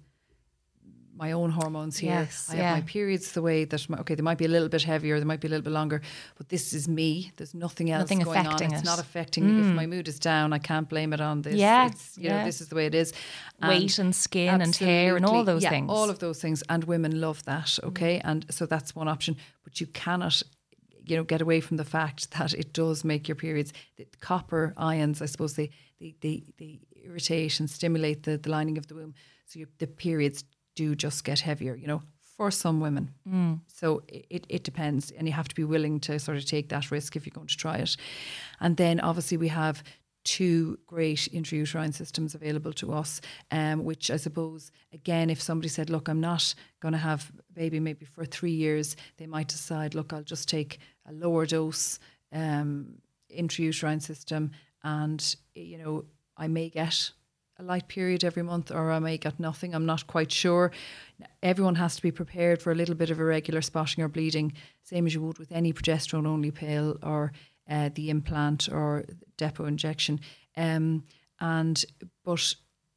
my 1.21 1.33
own 1.33 1.51
hormones 1.51 1.99
here. 1.99 2.13
Yes, 2.13 2.49
I 2.51 2.57
yeah. 2.57 2.63
have 2.63 2.79
my 2.79 2.81
periods 2.81 3.33
the 3.33 3.43
way 3.43 3.67
that, 3.67 3.89
my, 3.91 3.99
okay, 3.99 4.15
they 4.15 4.23
might 4.23 4.39
be 4.39 4.47
a 4.47 4.49
little 4.49 4.71
bit 4.71 4.83
heavier, 4.83 5.19
they 5.19 5.27
might 5.27 5.41
be 5.41 5.49
a 5.49 5.51
little 5.51 5.63
bit 5.63 5.73
longer, 5.73 6.01
but 6.39 6.49
this 6.49 6.73
is 6.73 6.89
me. 6.89 7.31
There's 7.37 7.55
nothing 7.55 7.91
else 7.91 8.01
Nothing 8.01 8.21
going 8.21 8.39
on. 8.39 8.47
affecting 8.47 8.73
It's 8.73 8.83
it. 8.83 8.87
not 8.87 8.99
affecting 8.99 9.45
me. 9.47 9.61
If 9.61 9.67
mm. 9.67 9.75
my 9.75 9.87
mood 9.87 10.09
is 10.09 10.19
down, 10.19 10.55
I 10.55 10.59
can't 10.59 10.89
blame 10.89 11.13
it 11.13 11.21
on 11.21 11.43
this. 11.43 11.55
Yeah, 11.55 11.87
It's, 11.87 12.17
you 12.17 12.31
know, 12.31 12.45
this 12.45 12.63
is 12.63 12.69
the 12.69 12.75
way 12.75 12.87
it 12.87 12.95
is. 12.95 13.13
Weight 13.63 13.99
and 13.99 14.15
skin 14.15 14.63
and 14.63 14.75
hair 14.75 15.17
and 15.17 15.27
all 15.27 15.45
those 15.45 15.63
yeah, 15.63 15.71
things. 15.71 15.91
All 15.91 16.09
of 16.09 16.21
those 16.21 16.41
things. 16.41 16.63
And 16.71 16.85
women 16.85 17.21
love 17.21 17.45
that. 17.45 17.67
Mm. 17.67 17.89
Okay. 17.89 18.21
And 18.25 18.47
so 18.51 18.65
that's 18.65 18.97
one 18.97 19.07
option. 19.07 19.37
But 19.63 19.81
you 19.81 19.87
cannot 19.89 20.43
you 21.05 21.17
know 21.17 21.25
get 21.25 21.41
away 21.41 21.61
from 21.61 21.77
the 21.77 21.85
fact 21.85 22.31
that 22.39 22.55
it 22.55 22.73
does 22.73 23.05
make 23.05 23.29
your 23.29 23.35
periods. 23.35 23.75
The 23.97 24.07
copper 24.21 24.73
ions, 24.79 25.21
I 25.21 25.27
suppose, 25.27 25.55
they 25.55 25.71
they 26.01 26.15
they, 26.21 26.45
they 26.59 26.81
irritate 27.05 27.61
and 27.61 27.69
stimulate 27.69 28.23
the, 28.23 28.39
the 28.39 28.51
lining 28.51 28.79
of 28.79 28.87
the 28.87 28.95
womb, 28.95 29.15
so 29.47 29.59
your, 29.59 29.69
the 29.79 29.87
periods 29.87 30.45
do 30.83 30.95
just 30.95 31.25
get 31.25 31.41
heavier. 31.41 31.75
You 31.77 31.87
know, 31.87 32.03
for 32.41 32.51
some 32.51 32.81
women. 32.81 33.07
Mm. 33.27 33.61
So 33.67 34.03
it, 34.09 34.47
it 34.49 34.65
depends, 34.65 35.11
and 35.11 35.27
you 35.29 35.35
have 35.35 35.49
to 35.49 35.55
be 35.55 35.65
willing 35.65 36.01
to 36.01 36.19
sort 36.19 36.39
of 36.39 36.45
take 36.47 36.69
that 36.69 36.91
risk 36.91 37.17
if 37.17 37.27
you're 37.27 37.39
going 37.41 37.53
to 37.55 37.57
try 37.57 37.77
it. 37.77 37.97
And 38.59 38.77
then 38.77 39.01
obviously 39.01 39.37
we 39.37 39.49
have 39.49 39.83
two 40.25 40.79
great 40.87 41.29
intrauterine 41.33 41.93
systems 41.93 42.35
available 42.35 42.73
to 42.73 42.93
us, 42.93 43.21
um, 43.51 43.85
which 43.85 44.11
I 44.11 44.17
suppose, 44.17 44.73
again, 44.93 45.31
if 45.31 45.41
somebody 45.43 45.69
said, 45.69 45.91
look, 45.91 46.09
I'm 46.09 46.21
not 46.21 46.55
going 46.81 46.93
to 46.93 46.99
have 47.11 47.31
a 47.51 47.53
baby 47.53 47.81
maybe 47.81 48.07
for 48.07 48.25
three 48.25 48.53
years, 48.53 48.97
they 49.17 49.27
might 49.27 49.49
decide, 49.49 49.95
look, 49.95 50.13
I'll 50.13 50.23
just 50.23 50.49
take 50.49 50.79
a 51.07 51.13
lower 51.13 51.47
dose 51.47 51.99
um, 52.33 53.03
intrauterine 53.29 54.01
system 54.01 54.51
and, 54.83 55.37
you 55.55 55.79
know, 55.79 56.05
I 56.37 56.49
may 56.49 56.71
get 56.71 57.13
a 57.61 57.63
light 57.63 57.89
period 57.89 58.25
every 58.25 58.43
month 58.43 58.71
or 58.71 58.91
I 58.91 58.99
may 58.99 59.19
get 59.19 59.39
nothing. 59.39 59.75
I'm 59.75 59.87
not 59.87 60.07
quite 60.07 60.33
sure. 60.33 60.73
Everyone 61.43 61.75
has 61.77 61.97
to 61.97 62.03
be 62.03 62.11
prepared 62.11 62.63
for 62.63 62.73
a 62.73 62.75
little 62.75 62.95
bit 62.95 63.11
of 63.11 63.21
irregular 63.21 63.61
spotting 63.61 64.03
or 64.03 64.09
bleeding, 64.09 64.53
same 64.83 65.07
as 65.07 65.15
you 65.15 65.23
would 65.23 65.39
with 65.39 65.53
any 65.53 65.73
progesterone 65.73 66.27
only 66.27 66.51
pill 66.51 66.97
or 67.03 67.33
uh, 67.69 67.91
the 67.95 68.11
implant 68.11 68.69
or 68.69 69.05
depot 69.37 69.67
injection. 69.67 70.21
Um, 70.57 71.05
and 71.41 71.85
but 72.25 72.55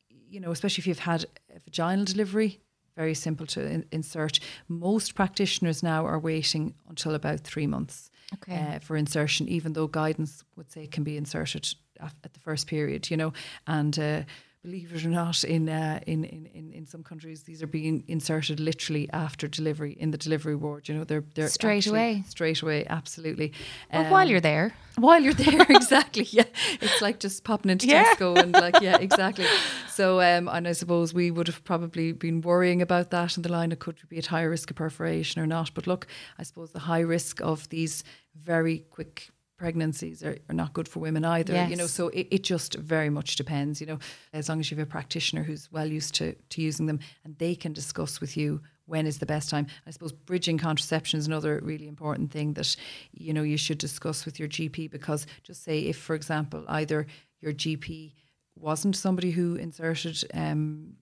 you 0.09 0.39
know, 0.39 0.51
especially 0.51 0.81
if 0.81 0.87
you've 0.87 0.99
had 0.99 1.25
a 1.55 1.59
vaginal 1.59 2.05
delivery, 2.05 2.59
very 2.95 3.13
simple 3.13 3.45
to 3.47 3.61
in- 3.65 3.85
insert. 3.91 4.39
Most 4.67 5.13
practitioners 5.15 5.83
now 5.83 6.05
are 6.05 6.19
waiting 6.19 6.73
until 6.87 7.13
about 7.15 7.41
three 7.41 7.67
months 7.67 8.09
Okay. 8.35 8.75
uh, 8.75 8.79
for 8.79 8.95
insertion, 8.97 9.47
even 9.47 9.73
though 9.73 9.87
guidance 9.87 10.43
would 10.55 10.71
say 10.71 10.83
it 10.83 10.91
can 10.91 11.03
be 11.03 11.17
inserted 11.17 11.75
at, 11.99 12.13
at 12.23 12.33
the 12.33 12.39
first 12.39 12.67
period, 12.67 13.11
you 13.11 13.17
know. 13.17 13.33
And 13.67 13.97
uh, 13.99 14.21
believe 14.63 14.93
it 14.95 15.05
or 15.05 15.09
not, 15.09 15.43
in, 15.43 15.67
uh, 15.69 15.99
in, 16.07 16.23
in, 16.23 16.45
in 16.53 16.71
in 16.73 16.85
some 16.85 17.03
countries, 17.03 17.43
these 17.43 17.61
are 17.61 17.67
being 17.67 18.03
inserted 18.07 18.59
literally 18.59 19.09
after 19.11 19.47
delivery 19.47 19.93
in 19.99 20.11
the 20.11 20.17
delivery 20.17 20.55
ward. 20.55 20.87
You 20.89 20.95
know, 20.95 21.03
they're 21.03 21.23
they're 21.35 21.49
Straight 21.49 21.85
away. 21.87 22.23
straight 22.27 22.61
away, 22.63 22.85
absolutely. 22.89 23.51
well, 23.91 24.09
while 24.11 24.23
Um, 24.25 24.29
you're 24.31 24.41
there, 24.41 24.73
while 24.97 25.21
you're 25.21 25.33
there, 25.33 25.65
exactly. 25.69 26.25
Yeah, 26.31 26.45
it's 26.81 27.01
like 27.01 27.19
just 27.19 27.43
popping 27.43 27.71
into 27.71 27.87
Yeah. 27.87 28.05
Tesco 28.15 28.37
and 28.41 28.51
like, 28.53 28.79
yeah, 28.81 28.97
exactly. 29.07 29.45
So, 29.89 30.19
um, 30.21 30.47
and 30.47 30.67
I 30.67 30.71
suppose 30.73 31.13
we 31.13 31.29
would 31.29 31.47
have 31.47 31.63
probably 31.63 32.11
been 32.13 32.41
worrying 32.41 32.81
about 32.81 33.11
that 33.11 33.35
in 33.37 33.43
the 33.43 33.51
line. 33.51 33.71
It 33.71 33.79
could 33.79 33.97
be 34.09 34.17
at 34.17 34.27
higher 34.27 34.49
risk 34.49 34.69
of 34.71 34.75
perforation 34.77 35.41
or 35.41 35.47
not. 35.47 35.73
But 35.73 35.87
look, 35.87 36.07
I 36.39 36.43
suppose 36.43 36.71
the 36.71 36.79
high 36.79 37.01
risk 37.15 37.41
of 37.41 37.67
these 37.69 38.03
very 38.35 38.79
quick 38.89 39.29
pregnancies 39.63 40.21
are, 40.21 40.37
are 40.49 40.53
not 40.53 40.73
good 40.73 40.89
for 40.89 40.99
women 40.99 41.23
either. 41.23 41.53
You 41.69 41.77
know, 41.77 41.87
so 41.87 42.09
it, 42.09 42.27
it 42.31 42.43
just 42.43 42.73
very 42.73 43.09
much 43.09 43.37
depends. 43.37 43.79
You 43.79 43.87
know, 43.87 43.99
as 44.33 44.49
long 44.49 44.59
as 44.59 44.69
you 44.69 44.75
have 44.75 44.85
a 44.85 44.91
practitioner 44.91 45.41
who's 45.41 45.71
well 45.71 45.87
used 45.87 46.13
to 46.15 46.35
to 46.49 46.61
using 46.61 46.85
them 46.85 46.99
and 47.23 47.37
they 47.37 47.55
can 47.55 47.71
discuss 47.71 48.19
with 48.19 48.35
you 48.35 48.59
when 48.87 49.07
is 49.07 49.19
the 49.19 49.25
best 49.25 49.49
time. 49.49 49.67
I 49.87 49.91
suppose 49.91 50.11
bridging 50.11 50.57
contraception 50.57 51.17
is 51.17 51.27
another 51.27 51.61
really 51.63 51.87
important 51.87 52.29
thing 52.29 52.55
that 52.55 52.75
you 53.13 53.31
know 53.33 53.43
you 53.43 53.55
should 53.55 53.77
discuss 53.77 54.25
with 54.25 54.37
your 54.37 54.49
GP 54.49 54.91
because 54.91 55.27
just 55.43 55.63
say 55.63 55.79
if, 55.79 55.97
for 55.97 56.13
example, 56.13 56.65
either 56.67 57.07
your 57.39 57.53
GP 57.53 58.11
wasn't 58.57 58.97
somebody 58.97 59.31
who 59.31 59.55
inserted. 59.55 60.21
Um, 60.33 60.97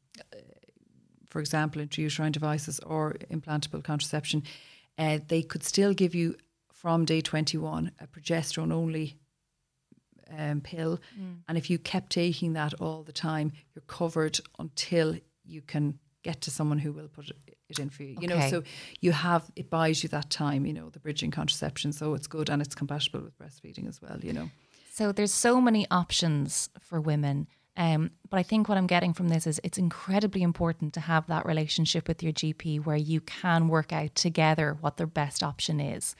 for 1.32 1.40
example, 1.40 1.82
intrauterine 1.82 2.34
devices 2.34 2.80
or 2.82 3.16
implantable 3.32 3.84
contraception, 3.84 4.44
uh, 5.00 5.18
they 5.30 5.42
could 5.42 5.64
still 5.64 5.94
give 5.94 6.14
you 6.14 6.36
from 6.82 7.06
day 7.06 7.22
21 7.22 7.92
a 8.00 8.08
progesterone 8.08 8.74
only 8.74 9.18
um, 10.36 10.62
pill. 10.62 11.00
And 11.48 11.58
if 11.58 11.70
you 11.70 11.78
kept 11.78 12.12
taking 12.12 12.54
that 12.54 12.74
all 12.76 13.04
the 13.04 13.12
time, 13.12 13.52
you're 13.76 13.84
covered 13.86 14.40
until 14.58 15.16
you 15.46 15.62
can 15.62 16.00
get 16.24 16.42
to 16.42 16.52
someone 16.52 16.80
who 16.80 16.92
will 16.92 17.08
put 17.08 17.32
it 17.70 17.80
in 17.80 17.90
for 17.90 18.04
you. 18.04 18.18
You 18.20 18.28
know, 18.28 18.40
so 18.50 18.64
you 19.00 19.12
have, 19.12 19.52
it 19.56 19.70
buys 19.70 20.02
you 20.02 20.10
that 20.10 20.30
time, 20.32 20.66
you 20.66 20.74
know, 20.74 20.90
the 20.90 21.00
bridging 21.00 21.30
contraception. 21.32 21.94
So 21.94 22.16
it's 22.16 22.28
good 22.28 22.50
and 22.50 22.62
it's 22.62 22.74
compatible 22.76 23.22
with 23.22 23.38
breastfeeding 23.38 23.88
as 23.88 24.02
well, 24.02 24.18
you 24.22 24.34
know. 24.34 24.50
So 24.92 25.12
there's 25.12 25.34
so 25.34 25.62
many 25.62 25.86
options 25.92 26.70
for 26.80 27.00
women. 27.00 27.48
Um, 27.78 28.12
but 28.30 28.38
I 28.38 28.44
think 28.44 28.68
what 28.68 28.78
I'm 28.78 28.88
getting 28.88 29.14
from 29.14 29.30
this 29.30 29.48
is 29.48 29.62
it's 29.64 29.78
incredibly 29.78 30.42
important 30.42 30.94
to 30.96 31.00
have 31.00 31.28
that 31.28 31.46
relationship 31.46 32.08
with 32.08 32.22
your 32.22 32.34
GP 32.34 32.86
where 32.86 32.98
you 32.98 33.22
can 33.22 33.68
work 33.68 33.94
out 33.94 34.16
together 34.16 34.78
what 34.82 34.98
their 34.98 35.08
best 35.08 35.42
option 35.44 35.80
is. 35.80 36.16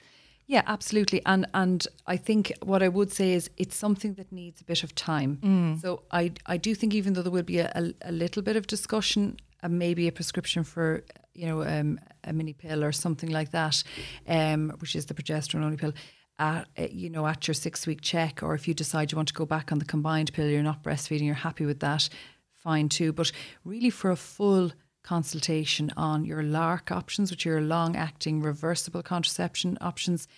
Yeah, 0.46 0.62
absolutely. 0.66 1.22
And 1.24 1.46
and 1.54 1.86
I 2.06 2.16
think 2.16 2.52
what 2.62 2.82
I 2.82 2.88
would 2.88 3.12
say 3.12 3.32
is 3.32 3.48
it's 3.56 3.76
something 3.76 4.14
that 4.14 4.30
needs 4.32 4.60
a 4.60 4.64
bit 4.64 4.82
of 4.84 4.94
time. 4.94 5.38
So 5.80 6.02
I 6.10 6.32
I 6.46 6.56
do 6.56 6.74
think 6.74 6.94
even 6.94 7.12
though 7.14 7.22
there 7.22 7.32
will 7.32 7.42
be 7.42 7.58
a, 7.60 7.70
a, 7.74 8.10
a 8.10 8.12
little 8.12 8.42
bit 8.42 8.56
of 8.56 8.66
discussion 8.66 9.36
and 9.62 9.78
maybe 9.78 10.08
a 10.08 10.12
prescription 10.12 10.64
for 10.64 11.04
you 11.34 11.46
know 11.46 11.62
um, 11.62 11.98
a 12.24 12.32
mini 12.32 12.52
pill 12.52 12.82
or 12.84 12.92
something 12.92 13.30
like 13.30 13.50
that, 13.52 13.82
um, 14.28 14.70
which 14.80 14.94
is 14.96 15.06
the 15.06 15.14
progesterone 15.14 15.64
only 15.64 15.76
pill. 15.76 15.92
At, 16.38 16.66
uh, 16.78 16.88
you 16.90 17.08
know, 17.10 17.26
at 17.26 17.46
your 17.46 17.54
six 17.54 17.86
week 17.86 18.00
check, 18.00 18.42
or 18.42 18.54
if 18.54 18.66
you 18.66 18.74
decide 18.74 19.12
you 19.12 19.16
want 19.16 19.28
to 19.28 19.34
go 19.34 19.46
back 19.46 19.70
on 19.70 19.78
the 19.78 19.84
combined 19.84 20.32
pill, 20.32 20.48
you're 20.48 20.62
not 20.62 20.82
breastfeeding, 20.82 21.26
you're 21.26 21.34
happy 21.34 21.66
with 21.66 21.80
that, 21.80 22.08
fine 22.56 22.88
too. 22.88 23.12
But 23.12 23.30
really, 23.64 23.90
for 23.90 24.10
a 24.10 24.16
full 24.16 24.72
consultation 25.02 25.90
on 25.96 26.24
your 26.24 26.42
LARC 26.42 26.90
options, 26.90 27.30
which 27.30 27.46
are 27.46 27.50
your 27.50 27.60
long 27.60 27.96
acting 27.96 28.40
reversible 28.40 29.02
contraception 29.02 29.78
options, 29.80 30.28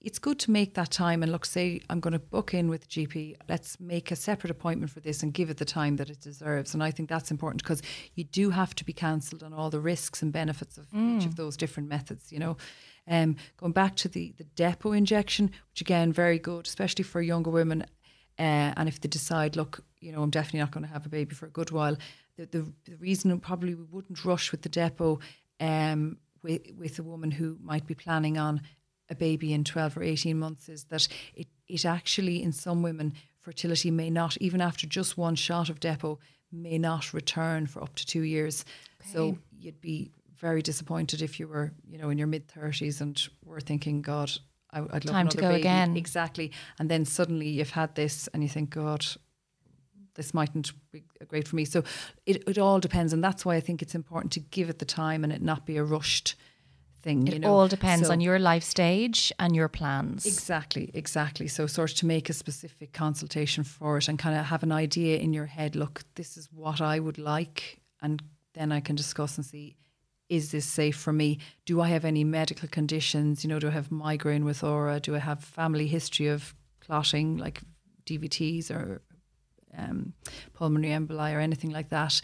it's 0.00 0.18
good 0.18 0.38
to 0.38 0.50
make 0.50 0.74
that 0.74 0.90
time 0.90 1.22
and 1.22 1.30
look, 1.30 1.44
say, 1.44 1.82
I'm 1.90 2.00
going 2.00 2.12
to 2.12 2.18
book 2.18 2.54
in 2.54 2.68
with 2.68 2.82
the 2.82 3.06
GP. 3.06 3.36
Let's 3.48 3.78
make 3.78 4.10
a 4.10 4.16
separate 4.16 4.50
appointment 4.50 4.90
for 4.90 5.00
this 5.00 5.22
and 5.22 5.34
give 5.34 5.50
it 5.50 5.58
the 5.58 5.64
time 5.66 5.96
that 5.96 6.08
it 6.08 6.20
deserves. 6.20 6.72
And 6.72 6.82
I 6.82 6.90
think 6.90 7.08
that's 7.08 7.30
important 7.30 7.62
because 7.62 7.82
you 8.14 8.24
do 8.24 8.50
have 8.50 8.74
to 8.76 8.84
be 8.84 8.94
cancelled 8.94 9.42
on 9.42 9.52
all 9.52 9.68
the 9.68 9.80
risks 9.80 10.22
and 10.22 10.32
benefits 10.32 10.78
of 10.78 10.86
each 10.94 11.26
of 11.26 11.36
those 11.36 11.56
different 11.56 11.88
methods, 11.88 12.32
you 12.32 12.38
know. 12.38 12.56
Um, 13.06 13.36
going 13.58 13.72
back 13.72 13.96
to 13.96 14.08
the, 14.08 14.32
the 14.38 14.44
depot 14.44 14.92
injection, 14.92 15.50
which 15.72 15.80
again, 15.82 16.12
very 16.12 16.38
good, 16.38 16.66
especially 16.66 17.04
for 17.04 17.20
younger 17.20 17.50
women. 17.50 17.84
Uh, 18.38 18.72
and 18.76 18.88
if 18.88 19.00
they 19.00 19.08
decide, 19.08 19.54
look, 19.54 19.84
you 20.00 20.12
know, 20.12 20.22
I'm 20.22 20.30
definitely 20.30 20.60
not 20.60 20.70
going 20.70 20.86
to 20.86 20.92
have 20.92 21.04
a 21.04 21.10
baby 21.10 21.34
for 21.34 21.46
a 21.46 21.50
good 21.50 21.72
while, 21.72 21.96
the, 22.40 22.58
the, 22.58 22.72
the 22.90 22.96
reason 22.96 23.38
probably 23.40 23.74
we 23.74 23.84
wouldn't 23.84 24.24
rush 24.24 24.50
with 24.50 24.62
the 24.62 24.68
depot 24.68 25.20
um, 25.60 26.16
with, 26.42 26.62
with 26.76 26.98
a 26.98 27.02
woman 27.02 27.30
who 27.30 27.58
might 27.62 27.86
be 27.86 27.94
planning 27.94 28.38
on 28.38 28.62
a 29.10 29.14
baby 29.14 29.52
in 29.52 29.64
12 29.64 29.96
or 29.96 30.02
18 30.02 30.38
months 30.38 30.68
is 30.68 30.84
that 30.84 31.08
it, 31.34 31.48
it 31.68 31.84
actually, 31.84 32.42
in 32.42 32.52
some 32.52 32.82
women, 32.82 33.12
fertility 33.40 33.90
may 33.90 34.08
not, 34.08 34.36
even 34.38 34.60
after 34.60 34.86
just 34.86 35.18
one 35.18 35.34
shot 35.34 35.68
of 35.68 35.80
depot, 35.80 36.18
may 36.52 36.78
not 36.78 37.12
return 37.12 37.66
for 37.66 37.82
up 37.82 37.94
to 37.96 38.06
two 38.06 38.22
years. 38.22 38.64
So 39.04 39.38
you'd 39.58 39.80
be 39.80 40.10
very 40.38 40.62
disappointed 40.62 41.22
if 41.22 41.38
you 41.38 41.46
were, 41.46 41.72
you 41.88 41.98
know, 41.98 42.10
in 42.10 42.18
your 42.18 42.26
mid 42.26 42.48
30s 42.48 43.00
and 43.00 43.20
were 43.44 43.60
thinking, 43.60 44.02
God, 44.02 44.30
I, 44.72 44.80
I'd 44.80 45.04
love 45.04 45.14
Time 45.14 45.28
to 45.28 45.36
go 45.36 45.48
baby. 45.48 45.60
again. 45.60 45.96
Exactly. 45.96 46.52
And 46.78 46.88
then 46.88 47.04
suddenly 47.04 47.48
you've 47.48 47.70
had 47.70 47.94
this 47.94 48.28
and 48.28 48.42
you 48.42 48.48
think, 48.48 48.70
God, 48.70 49.04
this 50.14 50.34
mightn't 50.34 50.72
be 50.92 51.02
great 51.28 51.48
for 51.48 51.56
me. 51.56 51.64
So 51.64 51.82
it, 52.26 52.42
it 52.48 52.58
all 52.58 52.80
depends. 52.80 53.12
And 53.12 53.22
that's 53.22 53.44
why 53.44 53.56
I 53.56 53.60
think 53.60 53.82
it's 53.82 53.94
important 53.94 54.32
to 54.32 54.40
give 54.40 54.68
it 54.68 54.78
the 54.78 54.84
time 54.84 55.24
and 55.24 55.32
it 55.32 55.42
not 55.42 55.66
be 55.66 55.76
a 55.76 55.84
rushed 55.84 56.34
thing. 57.02 57.26
It 57.26 57.34
you 57.34 57.40
know? 57.40 57.52
all 57.52 57.68
depends 57.68 58.08
So- 58.08 58.12
on 58.12 58.20
your 58.20 58.38
life 58.38 58.62
stage 58.62 59.32
and 59.38 59.54
your 59.54 59.68
plans. 59.68 60.26
Exactly, 60.26 60.90
exactly. 60.94 61.48
So, 61.48 61.66
sort 61.66 61.90
of 61.92 61.96
to 61.98 62.06
make 62.06 62.28
a 62.28 62.32
specific 62.32 62.92
consultation 62.92 63.64
for 63.64 63.98
it 63.98 64.08
and 64.08 64.18
kind 64.18 64.38
of 64.38 64.46
have 64.46 64.62
an 64.62 64.72
idea 64.72 65.18
in 65.18 65.32
your 65.32 65.46
head 65.46 65.76
look, 65.76 66.02
this 66.14 66.36
is 66.36 66.48
what 66.52 66.80
I 66.80 66.98
would 66.98 67.18
like. 67.18 67.80
And 68.02 68.22
then 68.54 68.72
I 68.72 68.80
can 68.80 68.96
discuss 68.96 69.36
and 69.36 69.46
see 69.46 69.76
is 70.28 70.52
this 70.52 70.64
safe 70.64 70.96
for 70.96 71.12
me? 71.12 71.38
Do 71.66 71.80
I 71.80 71.88
have 71.88 72.04
any 72.04 72.22
medical 72.22 72.68
conditions? 72.68 73.42
You 73.42 73.48
know, 73.48 73.58
do 73.58 73.66
I 73.66 73.72
have 73.72 73.90
migraine 73.90 74.44
with 74.44 74.62
aura? 74.62 75.00
Do 75.00 75.16
I 75.16 75.18
have 75.18 75.42
family 75.42 75.88
history 75.88 76.28
of 76.28 76.54
clotting 76.80 77.36
like 77.36 77.60
DVTs 78.06 78.70
or 78.70 79.02
um, 79.76 80.12
pulmonary 80.54 80.92
emboli 80.92 81.34
or 81.34 81.40
anything 81.40 81.70
like 81.70 81.88
that? 81.90 82.20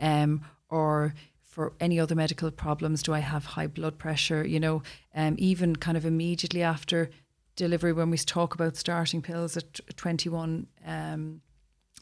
Um, 0.00 0.42
or 0.68 1.14
for 1.44 1.72
any 1.80 1.98
other 1.98 2.14
medical 2.14 2.50
problems, 2.50 3.02
do 3.02 3.14
I 3.14 3.20
have 3.20 3.44
high 3.44 3.66
blood 3.66 3.98
pressure? 3.98 4.46
You 4.46 4.60
know, 4.60 4.82
um, 5.14 5.36
even 5.38 5.76
kind 5.76 5.96
of 5.96 6.04
immediately 6.04 6.62
after 6.62 7.10
delivery, 7.56 7.92
when 7.92 8.10
we 8.10 8.18
talk 8.18 8.54
about 8.54 8.76
starting 8.76 9.22
pills 9.22 9.56
at 9.56 9.80
21, 9.96 10.66
um, 10.84 11.40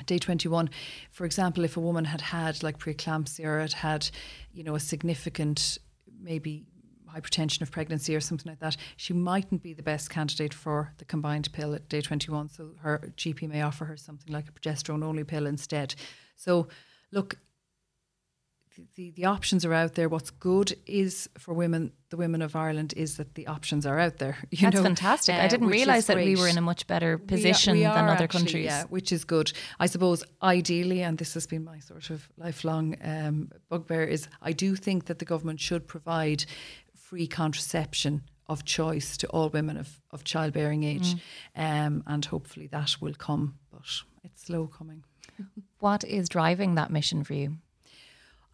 day 0.06 0.18
21, 0.18 0.70
for 1.12 1.24
example, 1.24 1.64
if 1.64 1.76
a 1.76 1.80
woman 1.80 2.04
had 2.04 2.20
had 2.20 2.62
like 2.62 2.78
preeclampsia 2.78 3.44
or 3.44 3.60
had 3.60 3.72
had, 3.74 4.10
you 4.52 4.64
know, 4.64 4.74
a 4.74 4.80
significant 4.80 5.78
maybe 6.20 6.64
hypertension 7.14 7.62
of 7.62 7.70
pregnancy 7.70 8.14
or 8.16 8.20
something 8.20 8.50
like 8.50 8.60
that, 8.60 8.76
she 8.96 9.12
mightn't 9.12 9.62
be 9.62 9.72
the 9.74 9.82
best 9.82 10.10
candidate 10.10 10.52
for 10.54 10.92
the 10.98 11.04
combined 11.04 11.52
pill 11.52 11.74
at 11.74 11.88
day 11.88 12.00
21. 12.00 12.48
So 12.50 12.70
her 12.80 13.12
GP 13.16 13.48
may 13.48 13.62
offer 13.62 13.84
her 13.84 13.96
something 13.96 14.32
like 14.32 14.48
a 14.48 14.52
progesterone 14.52 15.04
only 15.04 15.24
pill 15.24 15.46
instead. 15.46 15.94
So, 16.36 16.68
look, 17.12 17.36
the, 18.96 19.12
the 19.12 19.24
options 19.24 19.64
are 19.64 19.72
out 19.72 19.94
there. 19.94 20.08
What's 20.08 20.30
good 20.30 20.74
is 20.84 21.28
for 21.38 21.54
women, 21.54 21.92
the 22.10 22.16
women 22.16 22.42
of 22.42 22.56
Ireland, 22.56 22.92
is 22.96 23.18
that 23.18 23.36
the 23.36 23.46
options 23.46 23.86
are 23.86 24.00
out 24.00 24.18
there. 24.18 24.36
You 24.50 24.62
That's 24.62 24.76
know, 24.76 24.82
fantastic. 24.82 25.34
I 25.36 25.44
uh, 25.44 25.48
didn't 25.48 25.68
realise 25.68 26.06
that 26.06 26.16
we 26.16 26.34
were 26.34 26.48
in 26.48 26.58
a 26.58 26.60
much 26.60 26.86
better 26.88 27.16
We 27.16 27.22
are- 27.22 27.26
position 27.26 27.74
we 27.74 27.82
than 27.82 27.92
other 28.08 28.24
actually, 28.24 28.26
countries. 28.40 28.64
Yeah, 28.64 28.84
which 28.88 29.12
is 29.12 29.24
good. 29.24 29.52
I 29.78 29.86
suppose 29.86 30.24
ideally, 30.42 31.02
and 31.02 31.18
this 31.18 31.34
has 31.34 31.46
been 31.46 31.62
my 31.64 31.78
sort 31.78 32.10
of 32.10 32.28
lifelong 32.36 32.96
um, 33.02 33.52
bugbear, 33.68 34.02
is 34.04 34.28
I 34.42 34.50
do 34.52 34.74
think 34.74 35.04
that 35.06 35.20
the 35.20 35.24
government 35.24 35.60
should 35.60 35.86
provide 35.86 36.44
free 37.14 37.26
contraception 37.28 38.22
of 38.48 38.64
choice 38.64 39.16
to 39.16 39.28
all 39.28 39.48
women 39.48 39.76
of, 39.76 40.00
of 40.10 40.24
childbearing 40.24 40.82
age, 40.82 41.14
Mm. 41.14 41.86
um, 41.86 42.02
and 42.08 42.24
hopefully 42.24 42.66
that 42.66 42.96
will 43.00 43.14
come, 43.14 43.56
but 43.70 44.02
it's 44.24 44.42
slow 44.46 44.66
coming. 44.66 45.04
What 45.78 46.02
is 46.02 46.28
driving 46.28 46.74
that 46.74 46.90
mission 46.90 47.22
for 47.22 47.34
you? 47.34 47.58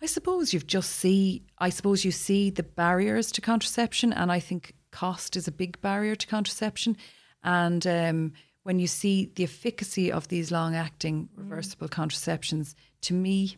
I 0.03 0.07
suppose 0.07 0.53
you've 0.53 0.67
just 0.67 0.91
see. 0.91 1.43
I 1.59 1.71
suppose 1.71 2.05
you 2.05 2.11
see 2.13 2.51
the 2.51 2.63
barriers 2.63 3.33
to 3.33 3.41
contraception, 3.41 4.13
and 4.13 4.31
I 4.31 4.41
think 4.41 4.75
cost 4.91 5.37
is 5.37 5.49
a 5.49 5.53
big 5.53 5.81
barrier 5.81 6.17
to 6.17 6.27
contraception. 6.27 6.97
And 7.43 7.87
um, 7.87 8.33
when 8.65 8.79
you 8.79 8.87
see 8.89 9.33
the 9.35 9.45
efficacy 9.45 10.13
of 10.13 10.29
these 10.29 10.51
long-acting 10.51 11.29
reversible 11.35 11.89
contraceptions, 11.89 12.75
to 13.03 13.15
me, 13.15 13.57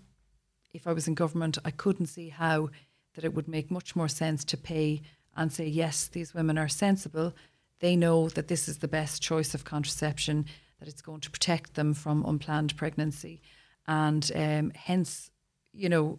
if 0.73 0.87
I 0.87 0.93
was 0.93 1.09
in 1.09 1.15
government, 1.15 1.59
I 1.65 1.71
couldn't 1.73 2.07
see 2.07 2.29
how 2.29 2.69
that 3.15 3.25
it 3.25 3.35
would 3.35 3.49
make 3.49 3.71
much 3.71 3.95
more 3.95 4.09
sense 4.09 4.45
to 4.45 4.57
pay 4.57 5.03
and 5.37 5.53
say 5.53 5.67
yes, 5.67 6.07
these 6.07 6.35
women 6.35 6.59
are 6.59 6.69
sensible. 6.69 7.35
They 7.81 7.97
know 7.97 8.29
that 8.31 8.49
this 8.49 8.69
is 8.69 8.79
the 8.79 8.89
best 8.89 9.23
choice 9.23 9.55
of 9.55 9.65
contraception, 9.65 10.47
that 10.79 10.89
it's 10.89 11.03
going 11.03 11.21
to 11.21 11.31
protect 11.31 11.75
them 11.75 11.95
from 11.95 12.25
unplanned 12.25 12.77
pregnancy, 12.77 13.41
and 13.87 14.31
um, 14.35 14.73
hence, 14.75 15.31
you 15.73 15.89
know, 15.89 16.19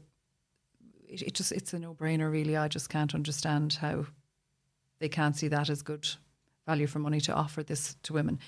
it, 1.08 1.22
it 1.22 1.34
just 1.34 1.52
it's 1.52 1.74
a 1.74 1.80
no-brainer. 1.80 2.32
Really, 2.32 2.58
I 2.58 2.68
just 2.68 2.90
can't 2.90 3.16
understand 3.16 3.78
how 3.80 4.06
they 5.00 5.10
can't 5.10 5.36
see 5.36 5.48
that 5.50 5.70
as 5.70 5.82
good 5.82 6.08
value 6.66 6.88
for 6.88 7.00
money 7.00 7.22
to 7.22 7.34
offer 7.34 7.64
this 7.64 7.96
to 8.04 8.14
women. 8.14 8.40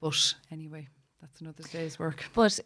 But 0.00 0.34
anyway, 0.50 0.88
that's 1.20 1.40
another 1.40 1.62
day's 1.72 1.98
work. 1.98 2.24
But 2.34 2.60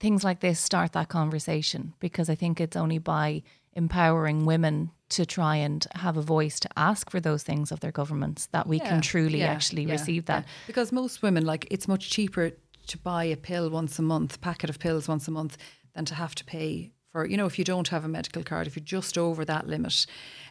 things 0.00 0.24
like 0.24 0.40
this 0.40 0.58
start 0.58 0.92
that 0.92 1.08
conversation 1.08 1.94
because 2.00 2.28
I 2.28 2.34
think 2.34 2.60
it's 2.60 2.76
only 2.76 2.98
by 2.98 3.42
empowering 3.74 4.44
women 4.44 4.90
to 5.10 5.26
try 5.26 5.56
and 5.56 5.86
have 5.94 6.16
a 6.16 6.22
voice 6.22 6.58
to 6.60 6.68
ask 6.76 7.10
for 7.10 7.20
those 7.20 7.42
things 7.42 7.70
of 7.72 7.80
their 7.80 7.92
governments 7.92 8.46
that 8.52 8.66
we 8.66 8.78
Yeah, 8.78 8.88
can 8.88 9.00
truly 9.00 9.40
yeah, 9.40 9.52
actually 9.52 9.84
yeah, 9.84 9.92
receive 9.92 10.24
that. 10.26 10.46
Because 10.66 10.92
most 10.92 11.22
women, 11.22 11.44
like, 11.44 11.66
it's 11.70 11.86
much 11.86 12.10
cheaper 12.10 12.52
to 12.86 12.98
buy 12.98 13.24
a 13.24 13.36
pill 13.36 13.70
once 13.70 13.98
a 13.98 14.02
month, 14.02 14.40
packet 14.40 14.70
of 14.70 14.78
pills 14.78 15.08
once 15.08 15.28
a 15.28 15.30
month, 15.30 15.56
than 15.94 16.04
to 16.06 16.14
have 16.14 16.34
to 16.36 16.44
pay 16.44 16.92
for, 17.10 17.26
you 17.26 17.36
know, 17.36 17.44
if 17.44 17.58
you 17.58 17.64
don't 17.64 17.88
have 17.88 18.04
a 18.04 18.08
medical 18.08 18.42
card, 18.42 18.66
if 18.66 18.74
you're 18.74 18.84
just 18.84 19.18
over 19.18 19.44
that 19.44 19.66
limit, 19.68 20.06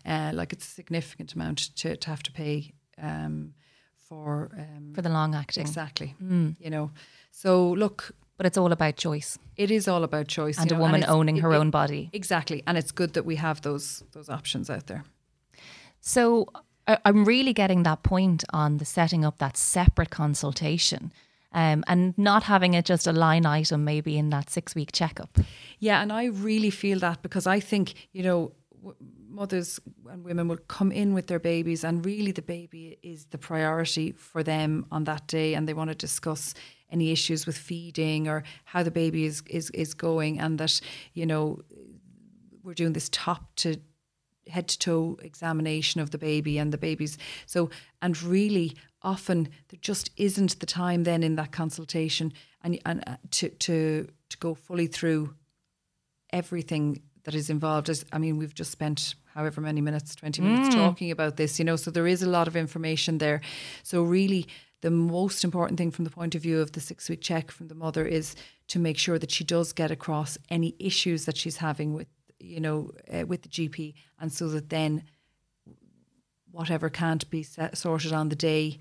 uh, 0.05 0.31
like 0.33 0.53
it's 0.53 0.67
a 0.67 0.69
significant 0.69 1.33
amount 1.33 1.75
to, 1.77 1.97
to 1.97 2.09
have 2.09 2.21
to 2.21 2.31
pay 2.31 2.73
um, 3.01 3.53
for. 3.97 4.51
Um, 4.57 4.93
For 4.93 5.01
the 5.01 5.09
long 5.09 5.33
acting. 5.33 5.61
exactly. 5.61 6.13
Mm. 6.21 6.55
You 6.59 6.69
know, 6.69 6.91
so 7.31 7.71
look, 7.71 8.11
But 8.41 8.47
it's 8.47 8.57
all 8.57 8.71
about 8.71 8.95
choice 8.97 9.37
it 9.55 9.69
is 9.69 9.87
all 9.87 10.03
about 10.03 10.27
choice. 10.27 10.57
and 10.57 10.71
you 10.71 10.77
a 10.77 10.79
woman 10.79 11.01
it's- 11.03 11.15
owning 11.15 11.37
it- 11.37 11.43
her 11.43 11.53
it- 11.53 11.57
own 11.59 11.69
body. 11.69 12.09
Exactly, 12.11 12.63
and 12.65 12.75
it's 12.75 12.91
good 12.91 13.13
that 13.13 13.23
we 13.23 13.35
have 13.35 13.61
those 13.61 14.03
those 14.13 14.29
options 14.33 14.67
out 14.67 14.87
there. 14.87 15.03
So 15.99 16.47
I- 16.87 16.97
I'm 17.05 17.23
really 17.23 17.53
getting 17.53 17.83
that 17.83 18.01
point 18.01 18.43
on 18.51 18.77
the 18.77 18.85
setting 18.85 19.23
up 19.23 19.37
that 19.37 19.57
separate 19.57 20.09
consultation 20.09 21.11
um, 21.53 21.83
and 21.87 22.17
not 22.17 22.43
having 22.43 22.73
it 22.73 22.85
just 22.89 23.05
a 23.07 23.11
line 23.11 23.45
item 23.45 23.83
maybe 23.83 24.17
in 24.17 24.31
that 24.31 24.49
six 24.49 24.73
week 24.73 24.89
checkup. 24.91 25.37
Yeah, 25.79 26.01
and 26.01 26.11
I 26.11 26.25
really 26.25 26.71
feel 26.71 26.99
that 26.99 27.21
because 27.21 27.45
I 27.45 27.59
think, 27.59 27.93
you 28.11 28.23
know, 28.23 28.51
w- 28.79 28.95
mothers 29.29 29.79
and 30.11 30.23
women 30.23 30.47
will 30.47 30.63
come 30.67 30.91
in 30.91 31.13
with 31.13 31.27
their 31.27 31.39
babies, 31.39 31.83
and 31.83 32.03
really 32.05 32.31
the 32.31 32.41
baby 32.41 32.97
is 33.03 33.25
the 33.29 33.37
priority 33.37 34.13
for 34.13 34.41
them 34.43 34.85
on 34.91 35.03
that 35.03 35.27
day, 35.27 35.53
and 35.55 35.67
they 35.67 35.75
want 35.75 35.89
to 35.89 35.95
discuss 35.95 36.55
any 36.91 37.11
issues 37.11 37.45
with 37.45 37.57
feeding 37.57 38.27
or 38.27 38.43
how 38.65 38.83
the 38.83 38.91
baby 38.91 39.25
is, 39.25 39.43
is, 39.49 39.69
is 39.71 39.93
going, 39.93 40.39
and 40.39 40.59
that, 40.59 40.79
you 41.13 41.25
know, 41.25 41.59
we're 42.63 42.73
doing 42.73 42.93
this 42.93 43.09
top 43.09 43.55
to 43.55 43.77
head 44.47 44.67
to 44.67 44.79
toe 44.79 45.17
examination 45.21 46.01
of 46.01 46.11
the 46.11 46.17
baby 46.17 46.57
and 46.57 46.73
the 46.73 46.77
baby's 46.77 47.17
so 47.45 47.69
and 48.01 48.21
really 48.23 48.75
often 49.03 49.47
there 49.69 49.79
just 49.81 50.09
isn't 50.17 50.59
the 50.59 50.65
time 50.65 51.03
then 51.03 51.23
in 51.23 51.35
that 51.35 51.51
consultation 51.51 52.33
and 52.63 52.79
and 52.85 53.03
uh, 53.07 53.15
to 53.29 53.49
to 53.49 54.07
to 54.29 54.37
go 54.37 54.53
fully 54.53 54.87
through 54.87 55.33
everything 56.31 57.01
that 57.23 57.35
is 57.35 57.49
involved. 57.49 57.89
As 57.89 58.05
I 58.11 58.17
mean 58.17 58.37
we've 58.37 58.53
just 58.53 58.71
spent 58.71 59.15
however 59.33 59.61
many 59.61 59.81
minutes 59.81 60.15
20 60.15 60.41
minutes 60.41 60.75
talking 60.75 61.11
about 61.11 61.37
this 61.37 61.57
you 61.57 61.63
know 61.65 61.77
so 61.77 61.89
there 61.89 62.07
is 62.07 62.21
a 62.21 62.29
lot 62.29 62.47
of 62.47 62.55
information 62.55 63.17
there. 63.17 63.41
So 63.83 64.03
really 64.03 64.47
the 64.81 64.91
most 64.91 65.43
important 65.43 65.77
thing 65.77 65.91
from 65.91 66.05
the 66.05 66.11
point 66.11 66.35
of 66.35 66.41
view 66.41 66.59
of 66.59 66.71
the 66.73 66.81
6 66.81 67.09
week 67.09 67.21
check 67.21 67.51
from 67.51 67.67
the 67.67 67.75
mother 67.75 68.05
is 68.05 68.35
to 68.67 68.79
make 68.79 68.97
sure 68.97 69.19
that 69.19 69.31
she 69.31 69.43
does 69.43 69.73
get 69.73 69.91
across 69.91 70.37
any 70.49 70.75
issues 70.79 71.25
that 71.25 71.37
she's 71.37 71.57
having 71.57 71.93
with 71.93 72.07
you 72.39 72.59
know 72.59 72.91
uh, 73.13 73.25
with 73.25 73.43
the 73.43 73.49
GP 73.49 73.93
and 74.19 74.31
so 74.31 74.47
that 74.49 74.69
then 74.69 75.03
whatever 76.51 76.89
can't 76.89 77.29
be 77.29 77.43
set, 77.43 77.77
sorted 77.77 78.11
on 78.11 78.29
the 78.29 78.35
day 78.35 78.79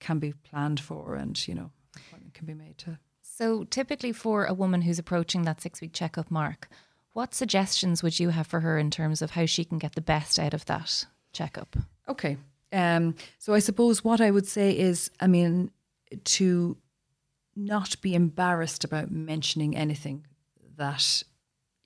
can 0.00 0.18
be 0.18 0.32
planned 0.32 0.80
for 0.80 1.14
and 1.14 1.46
you 1.48 1.54
know 1.54 1.70
appointment 1.96 2.34
can 2.34 2.46
be 2.46 2.54
made 2.54 2.78
to 2.78 2.98
So, 3.22 3.64
typically, 3.64 4.12
for 4.12 4.44
a 4.44 4.54
woman 4.54 4.82
who's 4.82 4.98
approaching 4.98 5.42
that 5.42 5.60
six 5.62 5.80
week 5.80 5.92
checkup 5.94 6.30
mark, 6.30 6.68
what 7.12 7.34
suggestions 7.34 8.02
would 8.02 8.20
you 8.20 8.28
have 8.28 8.46
for 8.46 8.60
her 8.60 8.78
in 8.78 8.90
terms 8.90 9.22
of 9.22 9.30
how 9.32 9.46
she 9.46 9.64
can 9.64 9.78
get 9.78 9.94
the 9.94 10.00
best 10.00 10.38
out 10.38 10.54
of 10.54 10.66
that 10.66 11.06
checkup? 11.32 11.76
Okay. 12.08 12.36
Um, 12.72 13.14
so 13.38 13.54
I 13.54 13.58
suppose 13.58 14.02
what 14.02 14.20
I 14.20 14.30
would 14.30 14.46
say 14.46 14.76
is, 14.76 15.10
I 15.20 15.26
mean, 15.26 15.70
to 16.24 16.76
not 17.54 18.00
be 18.00 18.14
embarrassed 18.14 18.84
about 18.84 19.10
mentioning 19.10 19.76
anything 19.76 20.26
that, 20.76 21.22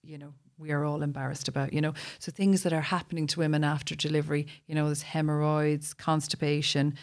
you 0.03 0.17
know, 0.17 0.33
we 0.59 0.71
are 0.71 0.85
all 0.85 1.03
embarrassed 1.03 1.49
about, 1.49 1.73
you 1.73 1.81
know. 1.81 1.93
So 2.19 2.33
things 2.33 2.63
that 2.63 2.73
are 2.73 2.81
happening 2.81 3.27
to 3.29 3.41
women 3.41 3.65
after 3.65 3.95
delivery, 3.95 4.47
you 4.67 4.75
know, 4.75 4.87
there's 4.87 5.03
hemorrhoids, 5.03 5.93
constipation, 5.93 6.95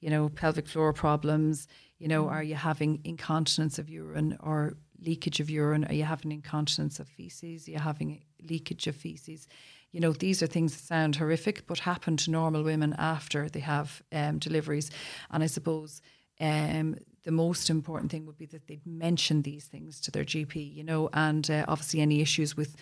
you 0.00 0.08
know, 0.08 0.28
pelvic 0.28 0.66
floor 0.66 0.92
problems, 0.92 1.68
you 1.98 2.08
know, 2.08 2.28
are 2.28 2.42
you 2.42 2.54
having 2.54 3.00
incontinence 3.04 3.78
of 3.78 3.88
urine 3.88 4.36
or 4.40 4.74
leakage 5.00 5.40
of 5.40 5.50
urine? 5.50 5.84
Are 5.84 5.94
you 5.94 6.04
having 6.04 6.32
incontinence 6.32 6.98
of 6.98 7.08
feces? 7.08 7.68
Are 7.68 7.72
you 7.72 7.78
having 7.78 8.24
leakage 8.42 8.86
of 8.86 8.96
feces? 8.96 9.46
You 9.92 10.00
know, 10.00 10.12
these 10.12 10.42
are 10.42 10.46
things 10.46 10.74
that 10.74 10.82
sound 10.82 11.16
horrific, 11.16 11.66
but 11.66 11.78
happen 11.80 12.16
to 12.18 12.30
normal 12.30 12.62
women 12.62 12.94
after 12.98 13.48
they 13.48 13.60
have 13.60 14.02
um, 14.10 14.38
deliveries. 14.38 14.90
And 15.30 15.42
I 15.42 15.46
suppose 15.46 16.00
um, 16.40 16.96
the 17.24 17.30
most 17.30 17.70
important 17.70 18.10
thing 18.10 18.26
would 18.26 18.38
be 18.38 18.46
that 18.46 18.66
they 18.66 18.80
mention 18.86 19.42
these 19.42 19.66
things 19.66 20.00
to 20.00 20.10
their 20.10 20.24
GP, 20.24 20.74
you 20.74 20.82
know, 20.82 21.10
and 21.12 21.48
uh, 21.50 21.64
obviously 21.68 22.00
any 22.00 22.20
issues 22.20 22.56
with 22.56 22.74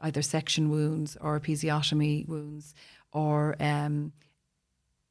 either 0.00 0.22
section 0.22 0.70
wounds 0.70 1.16
or 1.20 1.40
episiotomy 1.40 2.28
wounds 2.28 2.74
or 3.12 3.56
um, 3.60 4.12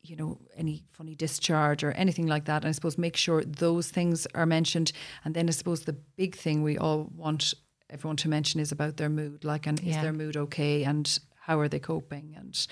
you 0.02 0.16
know, 0.16 0.40
any 0.56 0.84
funny 0.92 1.16
discharge 1.16 1.84
or 1.84 1.92
anything 1.92 2.28
like 2.28 2.46
that. 2.46 2.64
And 2.64 2.70
I 2.70 2.72
suppose 2.72 2.98
make 2.98 3.18
sure 3.18 3.44
those 3.44 3.90
things 3.90 4.26
are 4.34 4.46
mentioned. 4.46 4.92
And 5.26 5.36
then 5.36 5.48
I 5.48 5.52
suppose 5.52 5.82
the 5.82 5.94
big 5.94 6.36
thing 6.36 6.64
we 6.64 6.78
all 6.78 7.10
want 7.14 7.54
everyone 7.90 8.18
to 8.18 8.30
mention 8.30 8.60
is 8.60 8.72
about 8.72 8.98
their 8.98 9.10
mood. 9.10 9.44
Like, 9.44 9.68
and 9.68 9.80
is 9.82 9.96
their 9.98 10.14
mood 10.14 10.38
okay? 10.38 10.84
And 10.84 11.20
how 11.48 11.58
are 11.60 11.70
they 11.70 11.80
coping? 11.80 12.36
And 12.38 12.68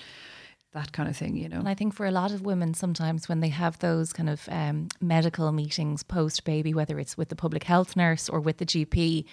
that 0.74 0.92
kind 0.92 1.08
of 1.08 1.16
thing, 1.16 1.34
you 1.34 1.48
know. 1.48 1.58
And 1.58 1.68
I 1.68 1.74
think 1.74 1.94
for 1.94 2.04
a 2.04 2.10
lot 2.10 2.30
of 2.30 2.42
women, 2.42 2.74
sometimes 2.74 3.26
when 3.26 3.40
they 3.40 3.48
have 3.48 3.78
those 3.78 4.12
kind 4.12 4.28
of 4.28 4.46
um, 4.50 4.88
medical 5.00 5.50
meetings 5.50 6.02
post 6.02 6.44
baby, 6.44 6.74
whether 6.74 6.98
it's 6.98 7.16
with 7.16 7.30
the 7.30 7.36
public 7.36 7.64
health 7.64 7.96
nurse 7.96 8.28
or 8.28 8.38
with 8.38 8.58
the 8.58 8.66
GP, 8.66 9.24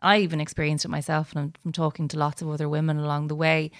I 0.00 0.18
even 0.18 0.40
experienced 0.40 0.84
it 0.84 0.90
myself, 0.90 1.32
and 1.32 1.40
I'm 1.40 1.52
from 1.60 1.72
talking 1.72 2.06
to 2.08 2.18
lots 2.18 2.40
of 2.40 2.48
other 2.48 2.68
women 2.68 2.98
along 2.98 3.26
the 3.26 3.34
way. 3.34 3.72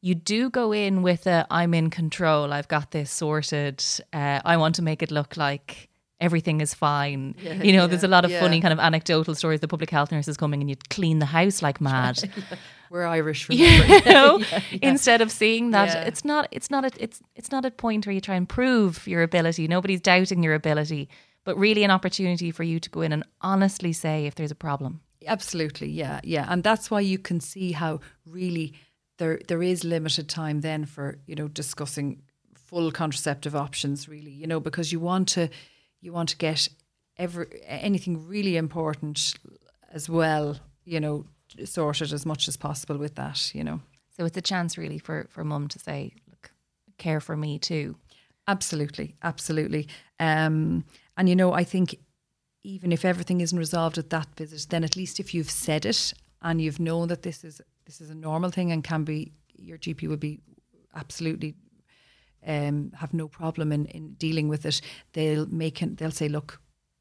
You 0.00 0.14
do 0.14 0.48
go 0.48 0.72
in 0.72 1.02
with 1.02 1.26
a 1.26 1.46
"I'm 1.50 1.74
in 1.74 1.90
control, 1.90 2.52
I've 2.52 2.68
got 2.68 2.90
this 2.90 3.10
sorted, 3.10 3.84
uh, 4.14 4.40
I 4.44 4.56
want 4.56 4.76
to 4.76 4.82
make 4.82 5.02
it 5.02 5.10
look 5.10 5.36
like 5.36 5.90
everything 6.20 6.60
is 6.60 6.74
fine. 6.74 7.34
you 7.62 7.72
know, 7.72 7.86
there's 7.86 8.04
a 8.04 8.08
lot 8.08 8.24
of 8.24 8.30
yeah. 8.30 8.40
funny 8.40 8.60
kind 8.60 8.72
of 8.72 8.78
anecdotal 8.78 9.34
stories. 9.34 9.60
The 9.60 9.68
public 9.68 9.90
health 9.90 10.12
nurse 10.12 10.28
is 10.28 10.36
coming 10.36 10.60
and 10.60 10.68
you'd 10.70 10.88
clean 10.90 11.18
the 11.18 11.26
house 11.26 11.62
like 11.62 11.80
mad. 11.90 12.18
We're 12.90 13.06
Irish, 13.06 13.48
you 13.50 14.00
know 14.06 14.40
instead 14.80 15.20
of 15.20 15.30
seeing 15.32 15.72
that 15.72 15.88
Yeah. 15.88 16.02
it's 16.04 16.24
not 16.24 16.48
it's 16.52 16.70
not 16.70 16.84
a, 16.84 16.90
it's 17.02 17.20
it's 17.34 17.50
not 17.50 17.64
a 17.64 17.70
point 17.70 18.06
where 18.06 18.12
you 18.14 18.20
try 18.20 18.36
and 18.36 18.48
prove 18.48 19.06
your 19.08 19.22
ability 19.24 19.66
nobody's 19.66 20.00
doubting 20.00 20.44
your 20.44 20.54
ability 20.54 21.08
but 21.42 21.58
really 21.58 21.82
an 21.82 21.90
opportunity 21.90 22.52
for 22.52 22.62
you 22.62 22.78
to 22.78 22.88
go 22.90 23.00
in 23.00 23.12
and 23.12 23.24
honestly 23.40 23.92
say 23.92 24.26
if 24.26 24.36
there's 24.36 24.52
a 24.52 24.54
problem 24.54 25.00
Absolutely, 25.26 25.88
yeah, 25.88 26.20
yeah, 26.22 26.46
and 26.50 26.62
that's 26.62 26.90
why 26.90 27.00
you 27.00 27.18
can 27.18 27.40
see 27.40 27.72
how 27.72 28.00
really 28.26 28.74
there 29.18 29.40
there 29.48 29.62
is 29.62 29.82
limited 29.82 30.28
time 30.28 30.60
then 30.60 30.84
for 30.84 31.18
you 31.26 31.34
know 31.34 31.48
discussing 31.48 32.22
full 32.54 32.90
contraceptive 32.92 33.56
options, 33.56 34.08
really, 34.08 34.30
you 34.30 34.46
know, 34.46 34.60
because 34.60 34.92
you 34.92 35.00
want 35.00 35.28
to 35.28 35.48
you 36.04 36.12
want 36.12 36.28
to 36.28 36.36
get 36.36 36.68
every 37.16 37.46
anything 37.66 38.28
really 38.28 38.56
important 38.56 39.34
as 39.92 40.08
well, 40.08 40.56
you 40.84 41.00
know, 41.00 41.24
sorted 41.64 42.12
as 42.12 42.26
much 42.26 42.48
as 42.48 42.56
possible 42.56 42.98
with 42.98 43.14
that, 43.14 43.54
you 43.54 43.64
know. 43.64 43.80
So 44.10 44.24
it's 44.24 44.36
a 44.36 44.42
chance 44.42 44.76
really 44.76 44.98
for 44.98 45.26
for 45.30 45.44
mum 45.44 45.68
to 45.68 45.78
say, 45.78 46.12
look, 46.28 46.50
care 46.98 47.20
for 47.20 47.36
me 47.36 47.58
too. 47.58 47.96
Absolutely, 48.46 49.16
absolutely. 49.22 49.88
Um, 50.20 50.84
and 51.16 51.28
you 51.28 51.36
know, 51.36 51.52
I 51.52 51.64
think 51.64 51.96
even 52.62 52.92
if 52.92 53.04
everything 53.04 53.40
isn't 53.40 53.58
resolved 53.58 53.98
at 53.98 54.10
that 54.10 54.28
visit, 54.36 54.66
then 54.70 54.84
at 54.84 54.96
least 54.96 55.20
if 55.20 55.34
you've 55.34 55.50
said 55.50 55.86
it 55.86 56.12
and 56.42 56.60
you've 56.60 56.80
known 56.80 57.08
that 57.08 57.22
this 57.22 57.44
is 57.44 57.60
this 57.86 58.00
is 58.00 58.10
a 58.10 58.14
normal 58.14 58.50
thing 58.50 58.72
and 58.72 58.84
can 58.84 59.04
be 59.04 59.32
your 59.56 59.78
GP 59.78 60.08
would 60.08 60.20
be 60.20 60.40
absolutely 60.94 61.54
um, 62.46 62.92
have 62.96 63.14
no 63.14 63.28
problem 63.28 63.72
in, 63.72 63.86
in 63.86 64.14
dealing 64.14 64.48
with 64.48 64.66
it. 64.66 64.80
They'll 65.12 65.46
make 65.46 65.82
it, 65.82 65.96
they'll 65.96 66.10
say, 66.10 66.28
look, 66.28 66.60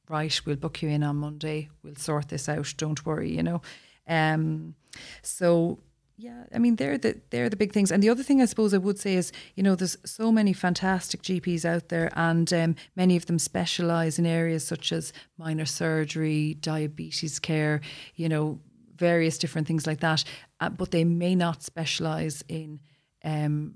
right, 0.09 0.39
we'll 0.45 0.55
book 0.55 0.81
you 0.81 0.89
in 0.89 1.03
on 1.03 1.17
Monday. 1.17 1.69
We'll 1.83 1.95
sort 1.95 2.29
this 2.29 2.49
out. 2.49 2.73
Don't 2.77 3.05
worry, 3.05 3.31
you 3.31 3.43
know. 3.43 3.61
Um, 4.07 4.75
so 5.21 5.79
yeah, 6.17 6.43
I 6.53 6.59
mean 6.59 6.75
they're 6.75 6.97
the 6.97 7.19
they're 7.31 7.49
the 7.49 7.55
big 7.55 7.73
things. 7.73 7.91
And 7.91 8.03
the 8.03 8.09
other 8.09 8.23
thing 8.23 8.41
I 8.41 8.45
suppose 8.45 8.73
I 8.73 8.77
would 8.77 8.99
say 8.99 9.15
is, 9.15 9.31
you 9.55 9.63
know, 9.63 9.75
there's 9.75 9.97
so 10.05 10.31
many 10.31 10.53
fantastic 10.53 11.21
GPs 11.23 11.65
out 11.65 11.89
there, 11.89 12.11
and 12.15 12.51
um, 12.53 12.75
many 12.95 13.17
of 13.17 13.25
them 13.25 13.39
specialise 13.39 14.19
in 14.19 14.25
areas 14.25 14.65
such 14.65 14.91
as 14.91 15.11
minor 15.37 15.65
surgery, 15.65 16.53
diabetes 16.55 17.39
care, 17.39 17.81
you 18.15 18.29
know, 18.29 18.59
various 18.95 19.37
different 19.37 19.67
things 19.67 19.87
like 19.87 20.01
that. 20.01 20.23
Uh, 20.59 20.69
but 20.69 20.91
they 20.91 21.03
may 21.03 21.35
not 21.35 21.63
specialise 21.63 22.43
in 22.47 22.79
um, 23.23 23.75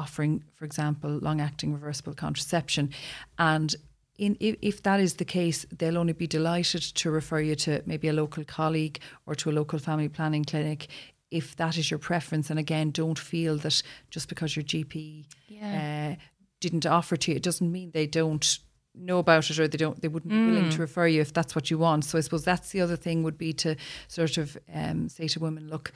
offering, 0.00 0.42
for 0.54 0.64
example, 0.64 1.10
long-acting 1.10 1.72
reversible 1.72 2.14
contraception, 2.14 2.90
and 3.38 3.76
in, 4.16 4.36
if, 4.38 4.56
if, 4.60 4.82
that 4.82 5.00
is 5.00 5.14
the 5.14 5.24
case, 5.24 5.64
they'll 5.78 5.96
only 5.96 6.12
be 6.12 6.26
delighted 6.26 6.82
to 6.82 7.10
refer 7.10 7.40
you 7.40 7.54
to 7.54 7.82
maybe 7.86 8.06
a 8.08 8.12
local 8.12 8.44
colleague 8.44 9.00
or 9.24 9.34
to 9.34 9.48
a 9.50 9.54
local 9.60 9.78
family 9.78 10.10
planning 10.10 10.44
clinic 10.44 10.88
if 11.30 11.56
that 11.56 11.78
is 11.78 11.90
your 11.90 11.98
preference. 11.98 12.50
And 12.50 12.58
again, 12.58 12.90
don't 12.90 13.18
feel 13.18 13.56
that 13.58 13.82
just 14.10 14.28
because 14.28 14.56
your 14.56 14.64
GP 14.64 15.24
yeah. 15.48 16.12
uh, 16.12 16.22
didn't 16.60 16.86
offer 16.86 17.16
to 17.16 17.30
you, 17.30 17.36
it 17.36 17.42
doesn't 17.42 17.70
mean 17.70 17.92
they 17.92 18.06
don't 18.06 18.58
know 18.94 19.18
about 19.18 19.48
it 19.48 19.58
or 19.58 19.68
they 19.68 19.78
don't 19.78 20.02
they 20.02 20.08
wouldn't 20.08 20.32
mm. 20.32 20.46
be 20.46 20.52
willing 20.52 20.70
to 20.70 20.80
refer 20.80 21.06
you 21.06 21.20
if 21.20 21.32
that's 21.32 21.54
what 21.54 21.70
you 21.70 21.78
want. 21.78 22.04
So 22.04 22.18
I 22.18 22.20
suppose 22.20 22.44
that's 22.44 22.70
the 22.70 22.80
other 22.80 22.96
thing 22.96 23.22
would 23.22 23.38
be 23.38 23.52
to 23.54 23.76
sort 24.08 24.36
of 24.36 24.58
um, 24.72 25.08
say 25.08 25.28
to 25.28 25.40
women, 25.40 25.68
look, 25.68 25.92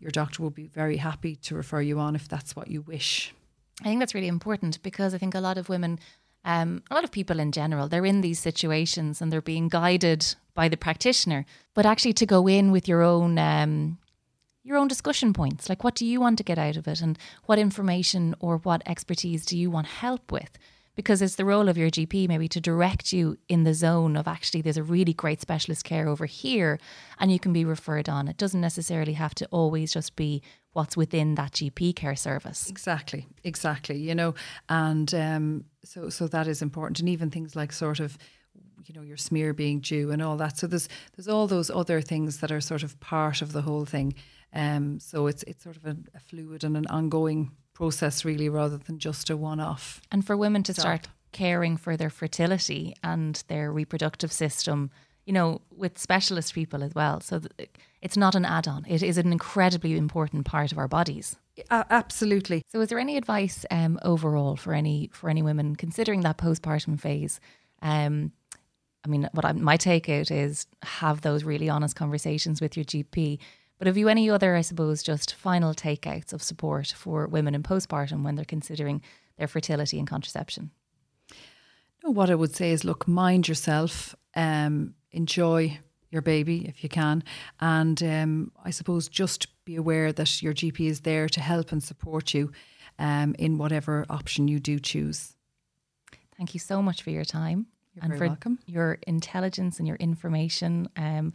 your 0.00 0.10
doctor 0.10 0.42
will 0.42 0.50
be 0.50 0.66
very 0.66 0.96
happy 0.96 1.36
to 1.36 1.54
refer 1.54 1.80
you 1.80 1.98
on 1.98 2.14
if 2.14 2.28
that's 2.28 2.56
what 2.56 2.68
you 2.68 2.82
wish. 2.82 3.34
I 3.80 3.84
think 3.84 4.00
that's 4.00 4.14
really 4.14 4.28
important 4.28 4.82
because 4.82 5.14
I 5.14 5.18
think 5.18 5.34
a 5.34 5.40
lot 5.40 5.58
of 5.58 5.68
women 5.68 5.98
um, 6.44 6.82
a 6.90 6.94
lot 6.94 7.04
of 7.04 7.10
people 7.10 7.38
in 7.38 7.52
general, 7.52 7.86
they're 7.86 8.06
in 8.06 8.22
these 8.22 8.38
situations 8.38 9.20
and 9.20 9.30
they're 9.30 9.42
being 9.42 9.68
guided 9.68 10.34
by 10.54 10.68
the 10.68 10.76
practitioner. 10.76 11.44
But 11.74 11.86
actually, 11.86 12.14
to 12.14 12.26
go 12.26 12.46
in 12.46 12.72
with 12.72 12.88
your 12.88 13.02
own 13.02 13.38
um, 13.38 13.98
your 14.62 14.76
own 14.76 14.88
discussion 14.88 15.32
points. 15.32 15.68
Like, 15.68 15.84
what 15.84 15.94
do 15.94 16.06
you 16.06 16.20
want 16.20 16.38
to 16.38 16.44
get 16.44 16.58
out 16.58 16.76
of 16.76 16.86
it? 16.86 17.00
And 17.00 17.18
what 17.46 17.58
information 17.58 18.34
or 18.40 18.58
what 18.58 18.82
expertise 18.86 19.44
do 19.44 19.56
you 19.56 19.70
want 19.70 19.86
help 19.86 20.30
with? 20.30 20.50
Because 21.00 21.22
it's 21.22 21.36
the 21.36 21.46
role 21.46 21.70
of 21.70 21.78
your 21.78 21.88
GP 21.88 22.28
maybe 22.28 22.46
to 22.48 22.60
direct 22.60 23.10
you 23.10 23.38
in 23.48 23.64
the 23.64 23.72
zone 23.72 24.18
of 24.18 24.28
actually, 24.28 24.60
there's 24.60 24.76
a 24.76 24.82
really 24.82 25.14
great 25.14 25.40
specialist 25.40 25.82
care 25.82 26.06
over 26.06 26.26
here, 26.26 26.78
and 27.18 27.32
you 27.32 27.38
can 27.38 27.54
be 27.54 27.64
referred 27.64 28.06
on. 28.06 28.28
It 28.28 28.36
doesn't 28.36 28.60
necessarily 28.60 29.14
have 29.14 29.34
to 29.36 29.46
always 29.46 29.94
just 29.94 30.14
be 30.14 30.42
what's 30.74 30.98
within 30.98 31.36
that 31.36 31.52
GP 31.52 31.96
care 31.96 32.14
service. 32.16 32.68
Exactly, 32.68 33.26
exactly. 33.44 33.96
You 33.96 34.14
know, 34.14 34.34
and 34.68 35.14
um, 35.14 35.64
so 35.82 36.10
so 36.10 36.28
that 36.28 36.46
is 36.46 36.60
important, 36.60 37.00
and 37.00 37.08
even 37.08 37.30
things 37.30 37.56
like 37.56 37.72
sort 37.72 37.98
of 37.98 38.18
you 38.84 38.92
know 38.92 39.00
your 39.00 39.16
smear 39.16 39.54
being 39.54 39.80
due 39.80 40.10
and 40.10 40.20
all 40.20 40.36
that. 40.36 40.58
So 40.58 40.66
there's 40.66 40.90
there's 41.16 41.28
all 41.28 41.46
those 41.46 41.70
other 41.70 42.02
things 42.02 42.40
that 42.40 42.52
are 42.52 42.60
sort 42.60 42.82
of 42.82 43.00
part 43.00 43.40
of 43.40 43.52
the 43.52 43.62
whole 43.62 43.86
thing. 43.86 44.12
Um, 44.52 45.00
so 45.00 45.28
it's 45.28 45.44
it's 45.44 45.64
sort 45.64 45.78
of 45.78 45.86
a, 45.86 45.96
a, 46.14 46.20
fluid 46.20 46.62
and 46.62 46.76
an 46.76 46.86
ongoing 46.88 47.52
process, 47.80 48.26
really, 48.26 48.50
rather 48.50 48.76
than 48.76 48.98
just 48.98 49.30
a 49.30 49.36
one-off. 49.38 50.02
And 50.12 50.22
for 50.22 50.36
women 50.36 50.62
to 50.64 50.74
start 50.74 51.08
caring 51.32 51.78
for 51.78 51.96
their 51.96 52.10
fertility 52.10 52.94
and 53.02 53.42
their 53.48 53.72
reproductive 53.72 54.32
system, 54.32 54.90
you 55.24 55.32
know, 55.32 55.62
with 55.74 55.98
specialist 55.98 56.52
people 56.52 56.82
as 56.84 56.94
well. 56.94 57.22
So 57.22 57.40
it's 58.02 58.18
not 58.18 58.34
an 58.34 58.44
add-on; 58.44 58.84
it 58.86 59.02
is 59.02 59.16
an 59.16 59.32
incredibly 59.32 59.96
important 59.96 60.44
part 60.44 60.72
of 60.72 60.78
our 60.78 60.88
bodies. 60.88 61.36
Uh, 61.70 61.84
absolutely. 61.88 62.62
So, 62.68 62.82
is 62.82 62.90
there 62.90 62.98
any 62.98 63.16
advice 63.16 63.64
um, 63.70 63.98
overall 64.02 64.56
for 64.56 64.74
any 64.74 65.08
for 65.14 65.30
any 65.30 65.42
women 65.42 65.74
considering 65.74 66.20
that 66.20 66.36
postpartum 66.36 67.00
phase? 67.00 67.40
Um, 67.80 68.32
I 69.06 69.08
mean, 69.08 69.26
what 69.32 69.46
I, 69.46 69.52
my 69.52 69.78
takeout 69.78 70.30
is 70.30 70.66
have 70.82 71.22
those 71.22 71.44
really 71.44 71.70
honest 71.70 71.96
conversations 71.96 72.60
with 72.60 72.76
your 72.76 72.84
GP 72.84 73.38
but 73.80 73.86
have 73.86 73.96
you 73.96 74.08
any 74.10 74.28
other, 74.28 74.54
I 74.54 74.60
suppose, 74.60 75.02
just 75.02 75.34
final 75.34 75.72
takeouts 75.72 76.34
of 76.34 76.42
support 76.42 76.88
for 76.88 77.26
women 77.26 77.54
in 77.54 77.62
postpartum 77.62 78.22
when 78.22 78.34
they're 78.34 78.44
considering 78.44 79.00
their 79.38 79.48
fertility 79.48 79.98
and 79.98 80.06
contraception? 80.06 80.70
No, 82.04 82.10
what 82.10 82.28
I 82.28 82.34
would 82.34 82.54
say 82.54 82.72
is 82.72 82.84
look, 82.84 83.08
mind 83.08 83.48
yourself, 83.48 84.14
um, 84.36 84.92
enjoy 85.12 85.78
your 86.10 86.20
baby 86.20 86.66
if 86.68 86.82
you 86.82 86.90
can. 86.90 87.24
And 87.58 88.02
um, 88.02 88.52
I 88.62 88.68
suppose 88.68 89.08
just 89.08 89.46
be 89.64 89.76
aware 89.76 90.12
that 90.12 90.42
your 90.42 90.52
GP 90.52 90.80
is 90.80 91.00
there 91.00 91.30
to 91.30 91.40
help 91.40 91.72
and 91.72 91.82
support 91.82 92.34
you 92.34 92.52
um, 92.98 93.34
in 93.38 93.56
whatever 93.56 94.04
option 94.10 94.46
you 94.46 94.60
do 94.60 94.78
choose. 94.78 95.36
Thank 96.36 96.52
you 96.52 96.60
so 96.60 96.82
much 96.82 97.02
for 97.02 97.08
your 97.08 97.24
time 97.24 97.66
You're 97.94 98.04
and 98.04 98.18
for 98.18 98.26
welcome. 98.26 98.58
your 98.66 98.98
intelligence 99.06 99.78
and 99.78 99.88
your 99.88 99.96
information. 99.96 100.90
Um, 100.96 101.32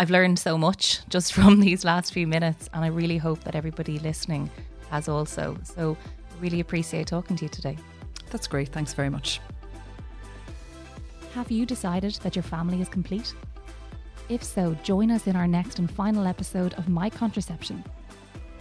I've 0.00 0.08
learned 0.08 0.38
so 0.38 0.56
much 0.56 1.06
just 1.10 1.32
from 1.34 1.60
these 1.60 1.84
last 1.84 2.14
few 2.14 2.26
minutes, 2.26 2.70
and 2.72 2.82
I 2.82 2.88
really 2.88 3.18
hope 3.18 3.44
that 3.44 3.54
everybody 3.54 3.98
listening 3.98 4.50
has 4.88 5.10
also. 5.10 5.58
So, 5.62 5.94
I 5.94 6.40
really 6.40 6.60
appreciate 6.60 7.08
talking 7.08 7.36
to 7.36 7.44
you 7.44 7.50
today. 7.50 7.76
That's 8.30 8.46
great. 8.46 8.70
Thanks 8.70 8.94
very 8.94 9.10
much. 9.10 9.42
Have 11.34 11.50
you 11.50 11.66
decided 11.66 12.14
that 12.22 12.34
your 12.34 12.42
family 12.42 12.80
is 12.80 12.88
complete? 12.88 13.34
If 14.30 14.42
so, 14.42 14.74
join 14.82 15.10
us 15.10 15.26
in 15.26 15.36
our 15.36 15.46
next 15.46 15.78
and 15.78 15.90
final 15.90 16.26
episode 16.26 16.72
of 16.74 16.88
My 16.88 17.10
Contraception 17.10 17.84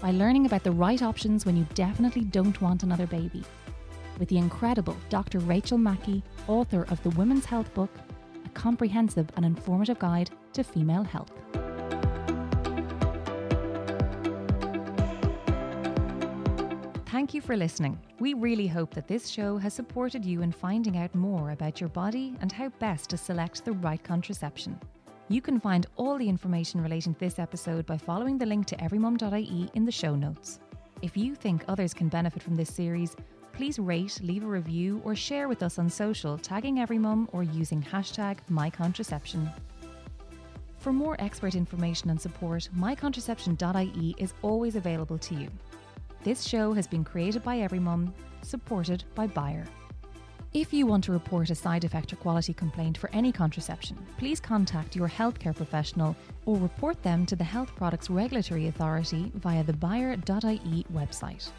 by 0.01 0.11
learning 0.11 0.45
about 0.45 0.65
the 0.65 0.73
right 0.73 1.01
options 1.01 1.45
when 1.45 1.55
you 1.55 1.65
definitely 1.73 2.25
don't 2.25 2.61
want 2.61 2.83
another 2.83 3.07
baby. 3.07 3.45
With 4.19 4.27
the 4.27 4.37
incredible 4.37 4.97
Dr. 5.07 5.39
Rachel 5.39 5.77
Mackey, 5.77 6.21
author 6.49 6.85
of 6.89 7.01
the 7.03 7.11
Women's 7.11 7.45
Health 7.45 7.73
Book 7.73 7.91
a 8.45 8.49
comprehensive 8.49 9.29
and 9.37 9.45
informative 9.45 9.99
guide 9.99 10.31
to 10.53 10.63
female 10.63 11.03
health. 11.03 11.31
Thank 17.07 17.33
you 17.33 17.41
for 17.41 17.57
listening. 17.57 17.99
We 18.19 18.33
really 18.33 18.67
hope 18.67 18.93
that 18.93 19.07
this 19.07 19.27
show 19.29 19.57
has 19.57 19.73
supported 19.73 20.23
you 20.23 20.41
in 20.41 20.51
finding 20.51 20.97
out 20.97 21.13
more 21.15 21.51
about 21.51 21.81
your 21.81 21.89
body 21.89 22.35
and 22.39 22.51
how 22.51 22.69
best 22.79 23.09
to 23.09 23.17
select 23.17 23.65
the 23.65 23.73
right 23.73 24.03
contraception. 24.03 24.79
You 25.27 25.41
can 25.41 25.59
find 25.59 25.85
all 25.95 26.17
the 26.17 26.29
information 26.29 26.81
relating 26.81 27.13
to 27.13 27.19
this 27.19 27.37
episode 27.37 27.85
by 27.85 27.97
following 27.97 28.37
the 28.37 28.45
link 28.45 28.67
to 28.67 28.75
everymum.ie 28.77 29.69
in 29.73 29.85
the 29.85 29.91
show 29.91 30.15
notes. 30.15 30.59
If 31.01 31.17
you 31.17 31.35
think 31.35 31.65
others 31.67 31.93
can 31.93 32.09
benefit 32.09 32.41
from 32.41 32.55
this 32.55 32.73
series, 32.73 33.15
please 33.53 33.79
rate, 33.79 34.19
leave 34.23 34.43
a 34.43 34.47
review, 34.47 35.01
or 35.03 35.15
share 35.15 35.47
with 35.47 35.61
us 35.61 35.77
on 35.77 35.89
social, 35.89 36.37
tagging 36.37 36.77
EveryMum 36.77 37.27
or 37.31 37.43
using 37.43 37.81
hashtag 37.81 38.37
MyContraception. 38.49 39.51
For 40.89 40.93
more 40.93 41.15
expert 41.19 41.53
information 41.53 42.09
and 42.09 42.19
support, 42.19 42.67
mycontraception.ie 42.75 44.15
is 44.17 44.33
always 44.41 44.75
available 44.75 45.19
to 45.19 45.35
you. 45.35 45.47
This 46.23 46.43
show 46.43 46.73
has 46.73 46.87
been 46.87 47.03
created 47.03 47.43
by 47.43 47.57
EveryMum, 47.57 48.11
supported 48.41 49.03
by 49.13 49.27
Bayer. 49.27 49.65
If 50.51 50.73
you 50.73 50.87
want 50.87 51.03
to 51.03 51.11
report 51.11 51.51
a 51.51 51.53
side 51.53 51.83
effect 51.83 52.11
or 52.11 52.15
quality 52.15 52.55
complaint 52.55 52.97
for 52.97 53.11
any 53.13 53.31
contraception, 53.31 54.03
please 54.17 54.39
contact 54.39 54.95
your 54.95 55.07
healthcare 55.07 55.55
professional 55.55 56.15
or 56.47 56.57
report 56.57 57.03
them 57.03 57.23
to 57.27 57.35
the 57.35 57.43
Health 57.43 57.75
Products 57.75 58.09
Regulatory 58.09 58.65
Authority 58.65 59.31
via 59.35 59.63
the 59.63 59.73
Bayer.ie 59.73 60.87
website. 60.91 61.51